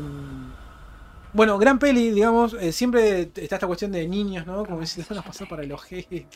[1.32, 2.54] bueno, gran peli, digamos.
[2.54, 4.64] eh, siempre está esta cuestión de niños, ¿no?
[4.64, 6.26] Como si van a pasar para el ojete.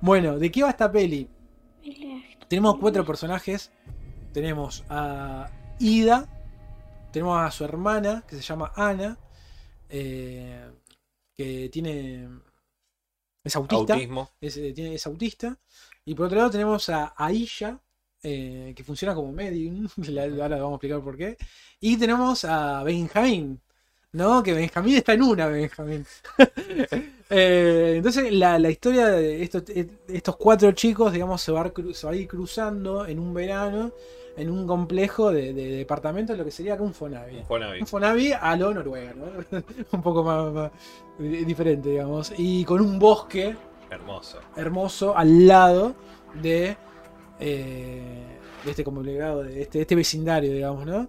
[0.00, 1.28] Bueno, ¿de qué va esta peli?
[2.48, 3.70] Tenemos cuatro personajes.
[4.32, 6.28] Tenemos a Ida.
[7.16, 9.18] Tenemos a su hermana, que se llama Ana.
[9.88, 10.70] eh,
[11.34, 12.28] que tiene.
[13.42, 14.28] Es autista Autismo.
[14.38, 15.58] es, eh, tiene- es autista.
[16.04, 17.80] Y por otro lado tenemos a Aisha,
[18.22, 19.88] eh, que funciona como medium.
[20.42, 21.38] Ahora vamos a explicar por qué.
[21.80, 23.62] Y tenemos a Benjamín,
[24.12, 24.42] ¿no?
[24.42, 26.04] Que Benjamín está en una, Benjamín.
[27.28, 29.64] Eh, entonces la, la historia de estos,
[30.06, 33.92] estos cuatro chicos, digamos, se va, se va a ir cruzando en un verano
[34.36, 37.42] en un complejo de, de departamentos, lo que sería un Fonavi.
[37.48, 37.80] Fonavi.
[37.80, 39.24] Un Fonavi a lo Noruega, ¿no?
[39.92, 40.70] un poco más, más
[41.18, 42.32] diferente, digamos.
[42.36, 43.56] Y con un bosque
[43.90, 44.38] Hermoso.
[44.56, 45.94] hermoso al lado
[46.42, 46.76] de,
[47.40, 48.02] eh,
[48.64, 51.08] de este complicado, de este, este vecindario, digamos, ¿no?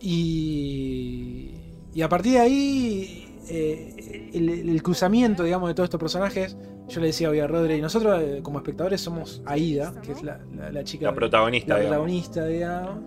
[0.00, 1.50] Y,
[1.94, 6.56] y a partir de ahí, eh, el, el cruzamiento, digamos, de todos estos personajes,
[6.90, 10.22] yo le decía hoy a Rodri, y nosotros eh, como espectadores somos Aida, que es
[10.22, 11.96] la, la- la chica, La protagonista, la digamos.
[11.98, 12.98] protagonista, digamos.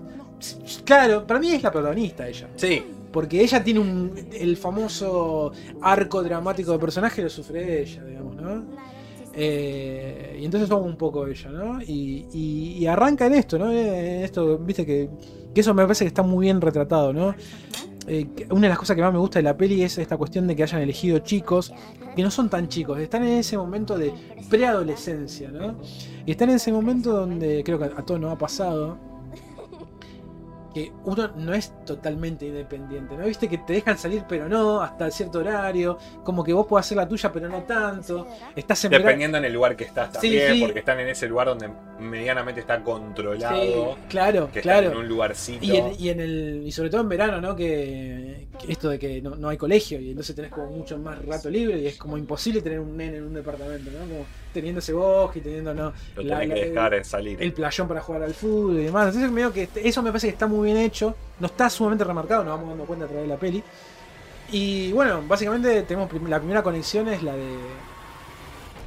[0.84, 2.50] Claro, para mí es la protagonista ella.
[2.56, 5.52] Sí, Porque ella tiene un, el famoso
[5.82, 8.64] arco dramático de personaje, lo sufre ella, digamos, ¿no?
[9.36, 11.82] Eh, y entonces somos un poco ella, ¿no?
[11.82, 13.72] Y, y- y arranca en esto, ¿no?
[13.72, 15.10] En esto, viste que,
[15.54, 17.34] que eso me parece que está muy bien retratado, ¿no?
[18.08, 20.48] Eh, una de las cosas que más me gusta de la peli es esta cuestión
[20.48, 21.74] de que hayan elegido chicos
[22.16, 24.14] que no son tan chicos, están en ese momento de
[24.50, 25.76] preadolescencia, ¿no?
[26.26, 29.13] Y están en ese momento donde creo que a todos nos ha pasado
[30.74, 33.26] que uno no es totalmente independiente, ¿no?
[33.26, 36.98] Viste que te dejan salir pero no, hasta cierto horario, como que vos podés hacer
[36.98, 40.14] la tuya pero no tanto, estás en verano- dependiendo en el lugar que estás Sí,
[40.30, 40.62] también, sí.
[40.62, 41.70] porque están en ese lugar donde
[42.00, 43.56] medianamente está controlado.
[43.62, 43.74] Sí,
[44.10, 44.88] claro, que claro.
[44.88, 45.64] están en un lugarcito.
[45.64, 47.56] Y, en, y en el y sobre todo en verano, ¿no?
[47.56, 51.24] Que, que esto de que no, no hay colegio y entonces tenés como mucho más
[51.26, 54.00] rato libre y es como imposible tener un nene en un departamento, ¿no?
[54.00, 55.92] Como teniendo ese bosque y teniendo ¿no?
[56.16, 57.42] Lo la- tenés la- que dejar en salir.
[57.42, 59.08] el playón para jugar al fútbol y demás.
[59.08, 61.16] Entonces medio que este- eso me parece que está muy bien hecho.
[61.40, 63.64] No está sumamente remarcado, nos vamos dando cuenta a través de la peli.
[64.52, 67.48] Y bueno, básicamente tenemos prim- la primera conexión es la de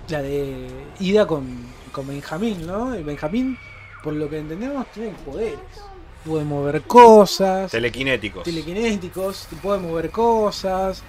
[0.08, 0.68] la de
[1.00, 1.44] Ida con,
[1.92, 2.96] con Benjamín, ¿no?
[2.96, 3.58] Y Benjamín,
[4.04, 5.58] por lo que entendemos, tiene poderes.
[6.24, 8.44] Puede mover cosas Telequinéticos.
[8.44, 11.02] telequinéticos, puede mover cosas.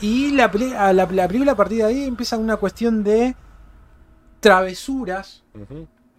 [0.00, 0.50] Y la,
[0.92, 3.34] la, la película a partir de ahí empieza una cuestión de
[4.44, 5.42] travesuras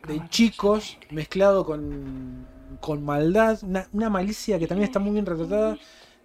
[0.07, 2.47] de chicos mezclado con,
[2.81, 5.77] con maldad, una, una malicia que también está muy bien retratada,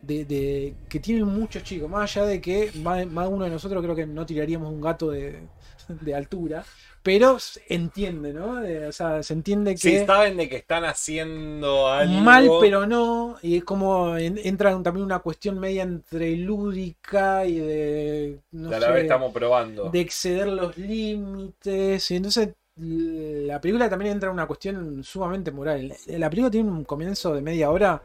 [0.02, 1.88] de, de- que tienen muchos chicos.
[1.90, 5.10] Más allá de que más, más uno de nosotros creo que no tiraríamos un gato
[5.10, 5.40] de,
[5.88, 6.64] de altura.
[7.02, 8.56] Pero se entiende, ¿no?
[8.56, 12.20] De- o sea, se entiende que Sí, saben de que están haciendo algo.
[12.20, 13.36] mal, pero no.
[13.42, 18.40] Y es como en- entra también una cuestión media entre lúdica y de.
[18.52, 19.88] No a la sé, vez estamos probando.
[19.90, 22.10] de exceder los límites.
[22.10, 25.92] Y entonces la película también entra en una cuestión sumamente moral.
[26.06, 28.02] La película tiene un comienzo de media hora.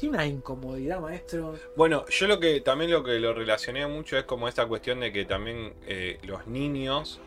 [0.00, 1.54] Tiene una incomodidad, maestro.
[1.76, 5.12] Bueno, yo lo que también lo que lo relacioné mucho es como esta cuestión de
[5.12, 7.20] que también eh, los niños,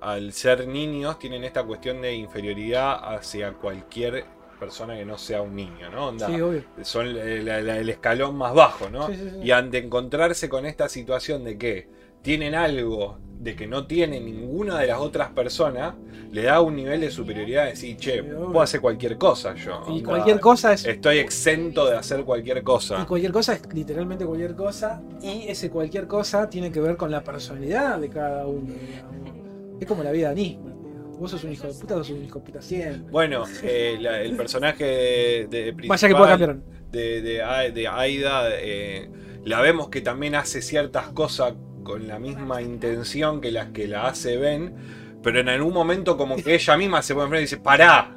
[0.00, 4.24] al ser niños, tienen esta cuestión de inferioridad hacia cualquier
[4.58, 6.08] persona que no sea un niño, ¿no?
[6.08, 6.64] Onda, Sí, obvio.
[6.82, 9.06] son la- la- el escalón más bajo, ¿no?
[9.06, 9.36] Sí, sí, sí.
[9.42, 11.88] Y ante encontrarse con esta situación de que
[12.26, 15.94] tienen algo de que no tiene ninguna de las otras personas,
[16.32, 19.84] le da un nivel de superioridad de decir, che, puedo hacer cualquier cosa yo.
[19.86, 20.84] Y onda, cualquier cosa es.
[20.84, 23.00] Estoy exento de hacer cualquier cosa.
[23.00, 25.00] Y cualquier cosa es literalmente cualquier cosa.
[25.22, 28.72] Y ese cualquier cosa tiene que ver con la personalidad de cada uno.
[28.74, 29.80] digamos.
[29.80, 30.72] Es como la vida digamos.
[31.20, 33.12] Vos sos un hijo de puta, sos un hijo de puta siempre.
[33.12, 36.56] Bueno, eh, la- el personaje de, de principal Vaya que puede cambiar.
[36.90, 39.08] de, de, A- de Aida, eh,
[39.44, 41.54] la vemos que también hace ciertas cosas
[41.86, 44.74] con la misma intención que las que la hace Ben,
[45.22, 48.16] pero en algún momento como que ella misma se pone enfrente y dice, pará,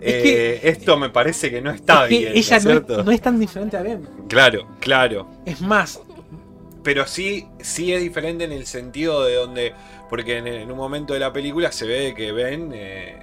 [0.00, 2.32] Es eh, que- esto me parece que no está Es bien.
[2.34, 3.00] ¿no ella es no cierto?
[3.00, 4.08] es, no es tan diferente a Ben.
[4.28, 5.28] Claro, claro.
[5.46, 6.00] Es más,
[6.82, 9.74] Pero sí, sí es diferente en el sentido de donde,
[10.10, 13.18] porque en, en un momento de la película se ve que Ben eh,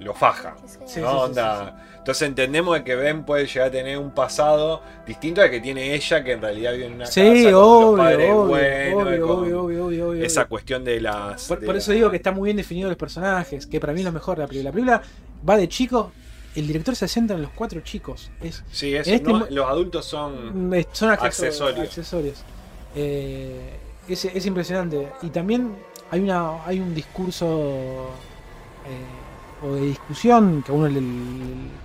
[0.00, 0.56] lo faja.
[0.66, 0.86] Sí, ¿no?
[0.88, 5.40] sí, sí, Onda, Entonces entendemos de que Ben puede llegar a tener un pasado distinto
[5.40, 7.96] al que tiene ella, que en realidad vive en una sí, casa con los obvio,
[7.96, 10.48] padres obvio, buenos, obvio, con obvio, obvio, obvio, obvio, esa obvio.
[10.48, 11.46] cuestión de las...
[11.46, 13.92] Por, de por la- eso digo que está muy bien definido los personajes, que para
[13.92, 14.70] mí es lo mejor de la película.
[14.70, 15.02] La película
[15.48, 16.06] va de chicos,
[16.56, 18.32] el director se centra en los cuatro chicos.
[18.42, 20.72] Es, Sí, eso, este no, los adultos son...
[20.90, 22.42] son accesorios.
[22.96, 25.08] Eh, es, es impresionante.
[25.22, 25.72] Y también
[26.10, 28.08] hay una hay un discurso
[28.86, 31.81] eh, o de discusión que a uno le- le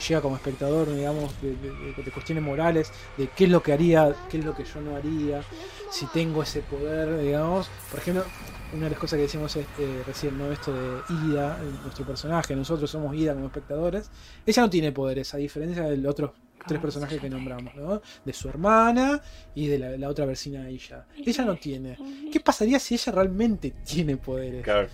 [0.00, 4.14] llega como espectador, digamos, de, de- de- cuestiones morales, de qué es lo que haría,
[4.30, 5.42] qué es lo que yo no haría,
[5.90, 7.68] si tengo ese poder, digamos.
[7.90, 8.24] Por ejemplo,
[8.72, 10.50] una de las cosas que decimos es, eh, recién, ¿no?
[10.52, 14.10] Esto de Ida, nuestro personaje, nosotros somos Ida como espectadores.
[14.44, 16.32] Ella no tiene poderes, a diferencia de los otros
[16.66, 18.02] tres personajes que nombramos, ¿no?
[18.24, 19.20] De su hermana
[19.54, 21.06] y de la, la otra vecina de ella.
[21.16, 21.96] Ella no tiene.
[22.32, 24.64] ¿Qué pasaría si ella realmente tiene poderes?
[24.64, 24.88] Claro.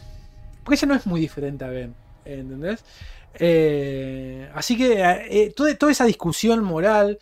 [0.63, 1.95] Porque ella no es muy diferente a Ben,
[2.27, 2.85] ¿entendés?
[3.39, 7.19] Eh, así que eh, toda, toda esa discusión moral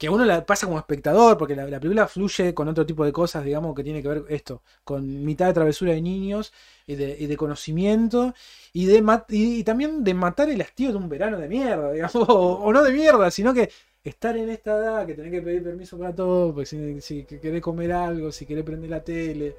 [0.00, 3.12] que uno la pasa como espectador, porque la, la película fluye con otro tipo de
[3.12, 6.54] cosas, digamos, que tiene que ver esto, con mitad de travesura de niños
[6.86, 8.34] y de, y de conocimiento
[8.72, 12.72] y, de y, también de matar el hastío de un verano de mierda, digamos, o,
[12.72, 13.70] no de mierda, sino que
[14.02, 17.60] estar en esta edad, que tenés que pedir permiso para todo, porque si, si querés
[17.60, 19.54] comer algo, si querés prender la tele,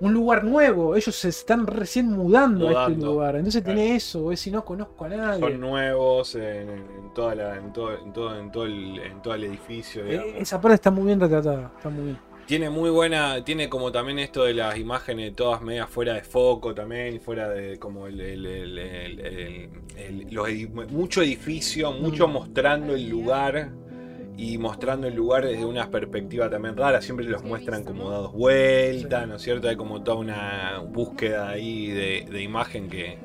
[0.00, 3.76] un lugar nuevo, ellos se están recién mudando, a este lugar, entonces Claro.
[3.78, 5.40] tiene eso, es si no conozco a nadie.
[5.40, 9.34] Son nuevos en, en toda la, en, todo, en, todo, en, todo el, en todo
[9.34, 10.04] el edificio.
[10.04, 10.34] Digamos.
[10.36, 12.18] Esa parte está muy bien retratada, está muy bien.
[12.46, 16.74] Tiene muy buena, tiene como también esto de las imágenes todas medias fuera de foco
[16.74, 18.78] también, fuera de como el, el-
[19.98, 20.48] el- los
[20.90, 22.32] mucho edificio, mucho Mm.
[22.32, 23.70] mostrando el lugar
[24.38, 29.26] y mostrando el lugar desde una perspectiva también rara, siempre los muestran como dados vueltas,
[29.28, 29.68] ¿no es cierto?
[29.68, 33.18] Hay como toda una búsqueda ahí de, de imagen que,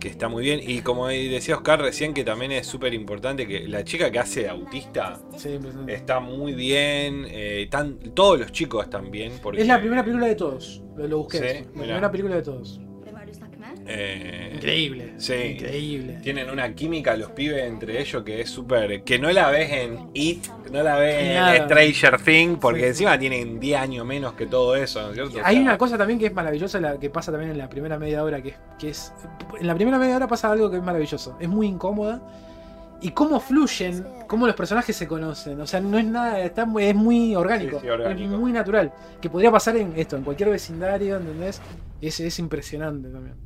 [0.00, 0.60] que está muy bien.
[0.66, 4.48] Y como decía Oscar recién, que también es súper importante, que la chica que hace
[4.48, 9.32] autista Sí, está muy bien, eh, tan- todos los chicos están bien.
[9.42, 11.38] Porque, Es la primera película de todos, lo, lo busqué.
[11.38, 11.82] Sí, la mirá.
[11.84, 12.80] primera película de todos.
[13.86, 15.14] Eh, Increíble.
[15.16, 15.34] Sí.
[15.34, 16.18] Increíble.
[16.22, 19.02] Tienen una química los pibes entre ellos que es súper.
[19.02, 21.64] que no la ves en It, no la ves en.
[21.64, 22.86] Stranger Things, porque Sí.
[22.88, 25.38] encima tienen 10 años menos que todo eso, ¿no es cierto?
[25.38, 27.68] O Hay sea, una cosa también que es maravillosa, la que pasa también en la
[27.68, 29.12] primera media hora, que es, que es.
[29.58, 31.36] En la primera media hora pasa algo que es maravilloso.
[31.40, 32.20] Es muy incómoda.
[33.02, 35.58] Y cómo fluyen, cómo los personajes se conocen.
[35.58, 38.34] O sea, no es nada, está es muy orgánico, Sí, sí, orgánico.
[38.34, 38.92] Es muy natural.
[39.22, 41.62] Que podría pasar en esto, en cualquier vecindario, ¿entendés?
[42.02, 43.36] Es, es impresionante también.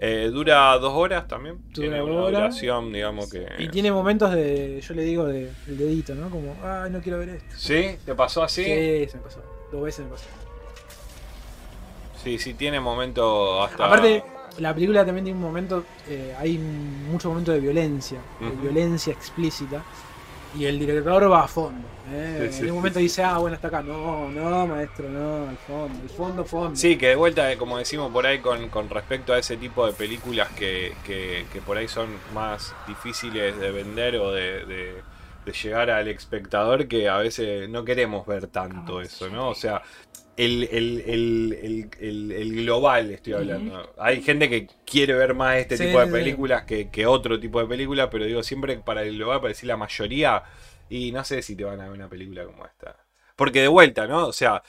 [0.00, 1.56] Eh, dura dos horas también.
[1.72, 2.40] Dura Tiene una horas.
[2.40, 3.46] duración, digamos que.
[3.58, 6.30] Y tiene momentos de, yo le digo, de el dedito, ¿no?
[6.30, 7.54] Como, ay, no quiero ver esto.
[7.56, 7.96] ¿Sí?
[8.04, 8.64] ¿Te pasó así?
[8.64, 9.42] Sí, se me pasó.
[9.70, 10.24] Dos veces me pasó.
[12.22, 13.86] Sí, sí, tiene momentos hasta.
[13.86, 14.22] Aparte,
[14.58, 18.56] la película también tiene un momento, eh, hay muchos momentos de violencia, de Ujú.
[18.62, 19.82] violencia explícita,
[20.58, 21.86] y el director va a fondo.
[22.12, 22.48] ¿Eh?
[22.50, 23.82] Sí, sí, en un momento dice, ah, bueno, hasta acá.
[23.82, 26.76] No, no, maestro, no, al fondo, el fondo, fondo.
[26.76, 29.86] Sí, que de vuelta, eh, como decimos por ahí, con, con respecto a ese tipo
[29.86, 35.04] de películas que, que- que por ahí son más difíciles de vender o de, de-
[35.44, 39.48] de llegar al espectador que a veces no queremos ver tanto eso, ¿no?
[39.50, 39.82] O sea,
[40.36, 43.92] el, el- el- el- el- el global estoy hablando.
[43.98, 47.60] Hay gente que quiere ver más este Sí, tipo de películas que, que otro tipo
[47.60, 50.42] de películas, pero digo, siempre para el global, para decir la mayoría,
[50.90, 53.06] y no sé si te van a ver una película como esta.
[53.36, 54.26] Porque de vuelta, ¿no?
[54.26, 54.62] O sea,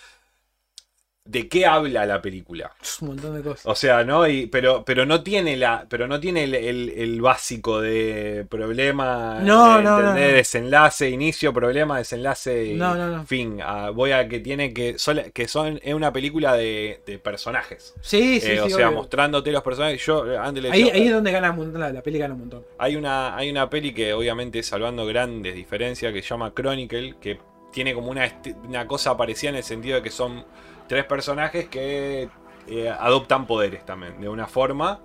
[1.24, 2.72] ¿de qué habla la película?
[3.02, 3.66] Un montón de cosas.
[3.66, 4.28] O sea, ¿no?
[4.28, 5.86] Y, pero, pero no tiene la.
[5.88, 9.40] Pero no tiene el, el- el básico de problema.
[9.42, 10.14] No, eh, no, no, no.
[10.16, 12.66] Desenlace, inicio, problema, desenlace.
[12.66, 13.26] y No, no, no.
[13.26, 13.60] Fin.
[13.64, 14.98] Ah, voy a que tiene que.
[14.98, 15.80] sola- que son.
[15.84, 17.94] Es una película de, de personajes.
[18.02, 18.60] Sí, sí, Eh, sí.
[18.60, 18.98] o sea, obvio.
[18.98, 20.04] mostrándote los personajes.
[20.06, 22.18] Yo eh, antes le Ahí, decía- ahí es donde gana un montón, la, la peli
[22.20, 22.66] gana un montón.
[22.78, 27.40] hay una, hay una peli que obviamente salvando grandes diferencias que se llama Chronicle, que
[27.72, 30.44] tiene como una, esti- una cosa parecida en el sentido de que son
[30.92, 32.28] tres personajes que
[32.68, 35.00] eh, adoptan poderes también, de una forma,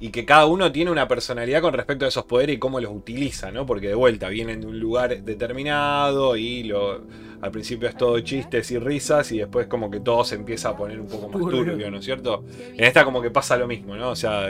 [0.00, 2.92] y que cada uno tiene una personalidad con respecto a esos poderes y cómo los
[2.92, 3.64] utiliza, ¿no?
[3.64, 7.02] Porque de vuelta vienen de un lugar determinado y lo,
[7.40, 10.76] al principio es todo chistes y risas y después como que todo se empieza a
[10.76, 11.90] poner un poco más Turbio.
[11.90, 12.44] ¿no es cierto?
[12.72, 14.10] En esta como que pasa lo mismo, ¿no?
[14.10, 14.48] O sea,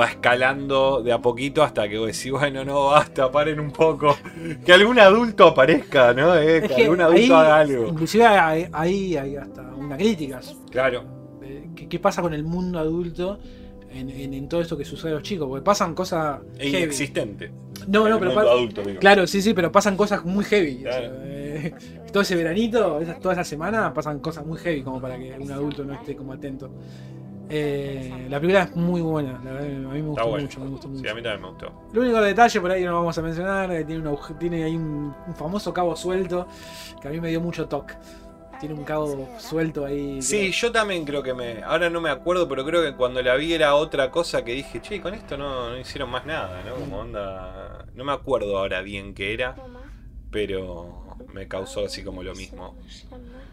[0.00, 4.16] va escalando de a poquito hasta que vos decís, bueno, no, basta, paren un poco.
[4.64, 6.36] Que algún adulto aparezca, ¿no?
[6.36, 7.88] Eh, que, Es que algún adulto ahí, haga algo.
[7.88, 10.40] Inclusive ahí hay hasta una crítica.
[10.70, 11.04] Claro.
[11.74, 13.38] ¿Qué, qué pasa con el mundo adulto
[13.96, 15.48] en, en- en todo esto que sucede a los chicos?
[15.48, 17.50] Porque pasan cosas E inexistente.
[17.88, 18.82] No, El no, pero adulto.
[19.00, 20.78] Claro, sí, sí, pero pasan cosas muy heavy.
[20.86, 21.14] o sea, Claro.
[21.24, 21.74] eh,
[22.12, 25.50] todo ese veranito, esa- toda esa semana, pasan cosas muy heavy como para que un
[25.50, 26.70] adulto no esté como atento.
[27.48, 30.88] Eh, la película es muy buena, la verdad, a mí me gustó mucho, me gustó
[30.88, 31.02] mucho.
[31.02, 31.72] Sí, a mí también me gustó.
[31.92, 34.02] Lo único detalle por ahí no vamos a mencionar, tiene,
[34.40, 36.48] tiene ahí un, un famoso cabo suelto,
[37.00, 37.94] que a mí me dio mucho toque.
[38.58, 40.22] Tiene un cabo suelto ahí.
[40.22, 41.62] Sí, yo también creo que me.
[41.62, 44.80] Ahora no me acuerdo, pero creo que cuando la vi era otra cosa que dije,
[44.80, 46.74] che, con esto no, no hicieron más nada, ¿no?
[46.74, 47.86] Como onda.
[47.94, 49.56] No me acuerdo ahora bien qué era,
[50.30, 52.74] pero me causó así como lo mismo.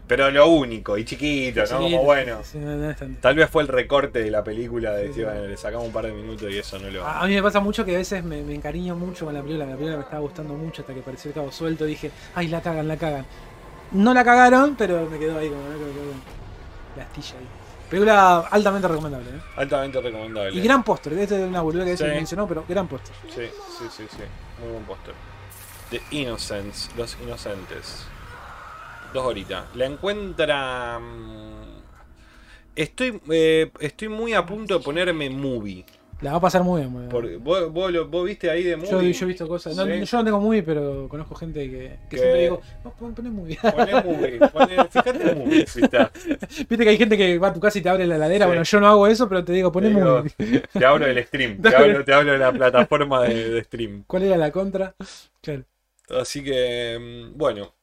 [0.06, 1.78] Pero lo único, y chiquito, ¿no?
[1.78, 2.40] Como bueno.
[3.22, 6.04] Tal vez fue el recorte de la película de decir, bueno, le sacamos un par
[6.04, 7.06] de minutos y eso no lo.
[7.06, 9.64] A mí me pasa mucho que a veces me, me encariño mucho con la película.
[9.64, 11.86] La película me estaba gustando mucho hasta que apareció el cabo suelto.
[11.86, 13.24] Dije, ay, la cagan, la cagan.
[13.94, 15.68] No la cagaron, pero me quedó ahí como ¿no?
[16.96, 17.46] La astilla ahí.
[17.88, 19.30] Película altamente recomendable.
[19.30, 19.40] ¿eh?
[19.56, 20.52] Altamente recomendable.
[20.56, 21.12] Y gran póster.
[21.14, 22.14] Esta es una boluda que a veces Sí.
[22.16, 23.14] mencionó, pero gran póster.
[23.28, 23.42] Sí,
[23.78, 24.22] sí, sí, sí.
[24.60, 25.14] Muy buen póster.
[25.90, 28.04] The Innocents, Los Inocentes.
[29.12, 29.64] Dos horitas.
[29.74, 30.98] La encuentra.
[30.98, 31.64] mm,
[32.76, 35.84] Estoy, eh, estoy muy a punto de ponerme movie.
[36.24, 36.92] La va a pasar muy bien.
[36.92, 37.08] bien.
[37.10, 39.12] Porque, ¿vos, vos, lo- vos viste ahí de Yo, movie?
[39.12, 39.76] yo he visto cosas.
[39.76, 40.04] No, Sí.
[40.04, 43.54] Yo no tengo muy, pero conozco gente que, que siempre digo, no, pon, poné muy
[43.56, 44.38] Poné movie.
[44.40, 45.66] poné- fíjate movie.
[45.66, 46.10] si está.
[46.68, 48.46] Viste que hay gente que va a tu casa y te abre la heladera.
[48.46, 48.48] Sí.
[48.48, 50.60] Bueno, yo no hago eso, pero te digo, poné Te digo, muy.
[50.72, 51.60] Te hablo del stream.
[51.62, 54.04] Te hablo, te hablo de la plataforma de, de stream.
[54.06, 54.94] ¿Cuál era la contra?
[55.42, 55.64] Claro.
[56.08, 56.98] Así que,
[57.32, 57.74] mm, bueno,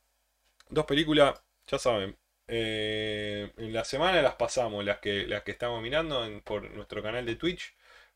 [0.70, 1.34] dos películas,
[1.68, 2.16] ya saben.
[2.54, 7.02] eh, en la semana las pasamos, las que, las que estamos mirando en- por nuestro
[7.02, 7.74] canal de Twitch.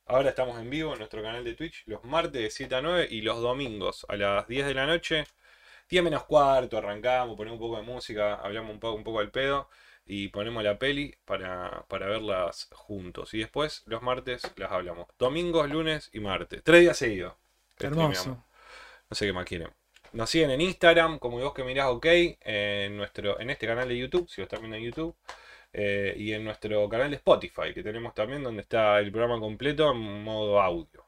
[0.08, 3.08] Ahora estamos en vivo en nuestro canal de Twitch los martes de 7 a 9
[3.10, 5.26] y los domingos a las 10 de la noche.
[5.90, 9.32] 10 menos cuarto, arrancamos, ponemos un poco de música, hablamos un poco, un poco al
[9.32, 9.68] pedo
[10.06, 13.34] y ponemos la peli para, para verlas juntos.
[13.34, 15.08] Y después los martes las hablamos.
[15.18, 16.62] Domingos, lunes y martes.
[16.64, 17.34] Tres días seguidos.
[17.80, 18.44] Hermoso.
[19.10, 19.70] No sé qué más quieren.
[20.14, 23.98] Nos siguen en Instagram, como vos que mirás, ok, en, nuestro, en este canal de
[23.98, 25.16] YouTube, si lo están viendo en YouTube,
[25.78, 29.92] eh, y en nuestro canal de Spotify, que tenemos también, donde está el programa completo
[29.92, 31.06] en modo audio,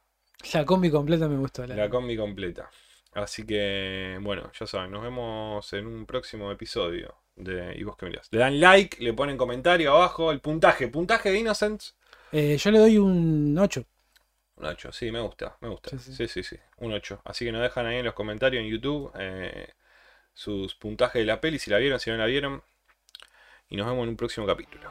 [0.54, 1.66] La combi completa me gustó.
[1.68, 2.70] La, la combi completa.
[3.14, 8.06] Así que, bueno, ya saben, nos vemos en un próximo episodio de Y vos que
[8.06, 8.28] mirás.
[8.32, 11.94] Le dan like, le ponen comentario abajo, el puntaje, puntaje de Innocence.
[12.32, 13.86] Eh, yo le doy un 8.
[14.58, 15.92] Un 8, sí, me gusta, me gusta.
[15.92, 16.28] Sí, Sí, sí.
[16.28, 17.22] sí, sí, un 8.
[17.26, 19.70] Así que nos dejan ahí en los comentarios en YouTube eh,
[20.34, 22.64] sus puntajes de la peli, si la vieron, si no la vieron.
[23.70, 24.90] Y nos vemos en un próximo capítulo.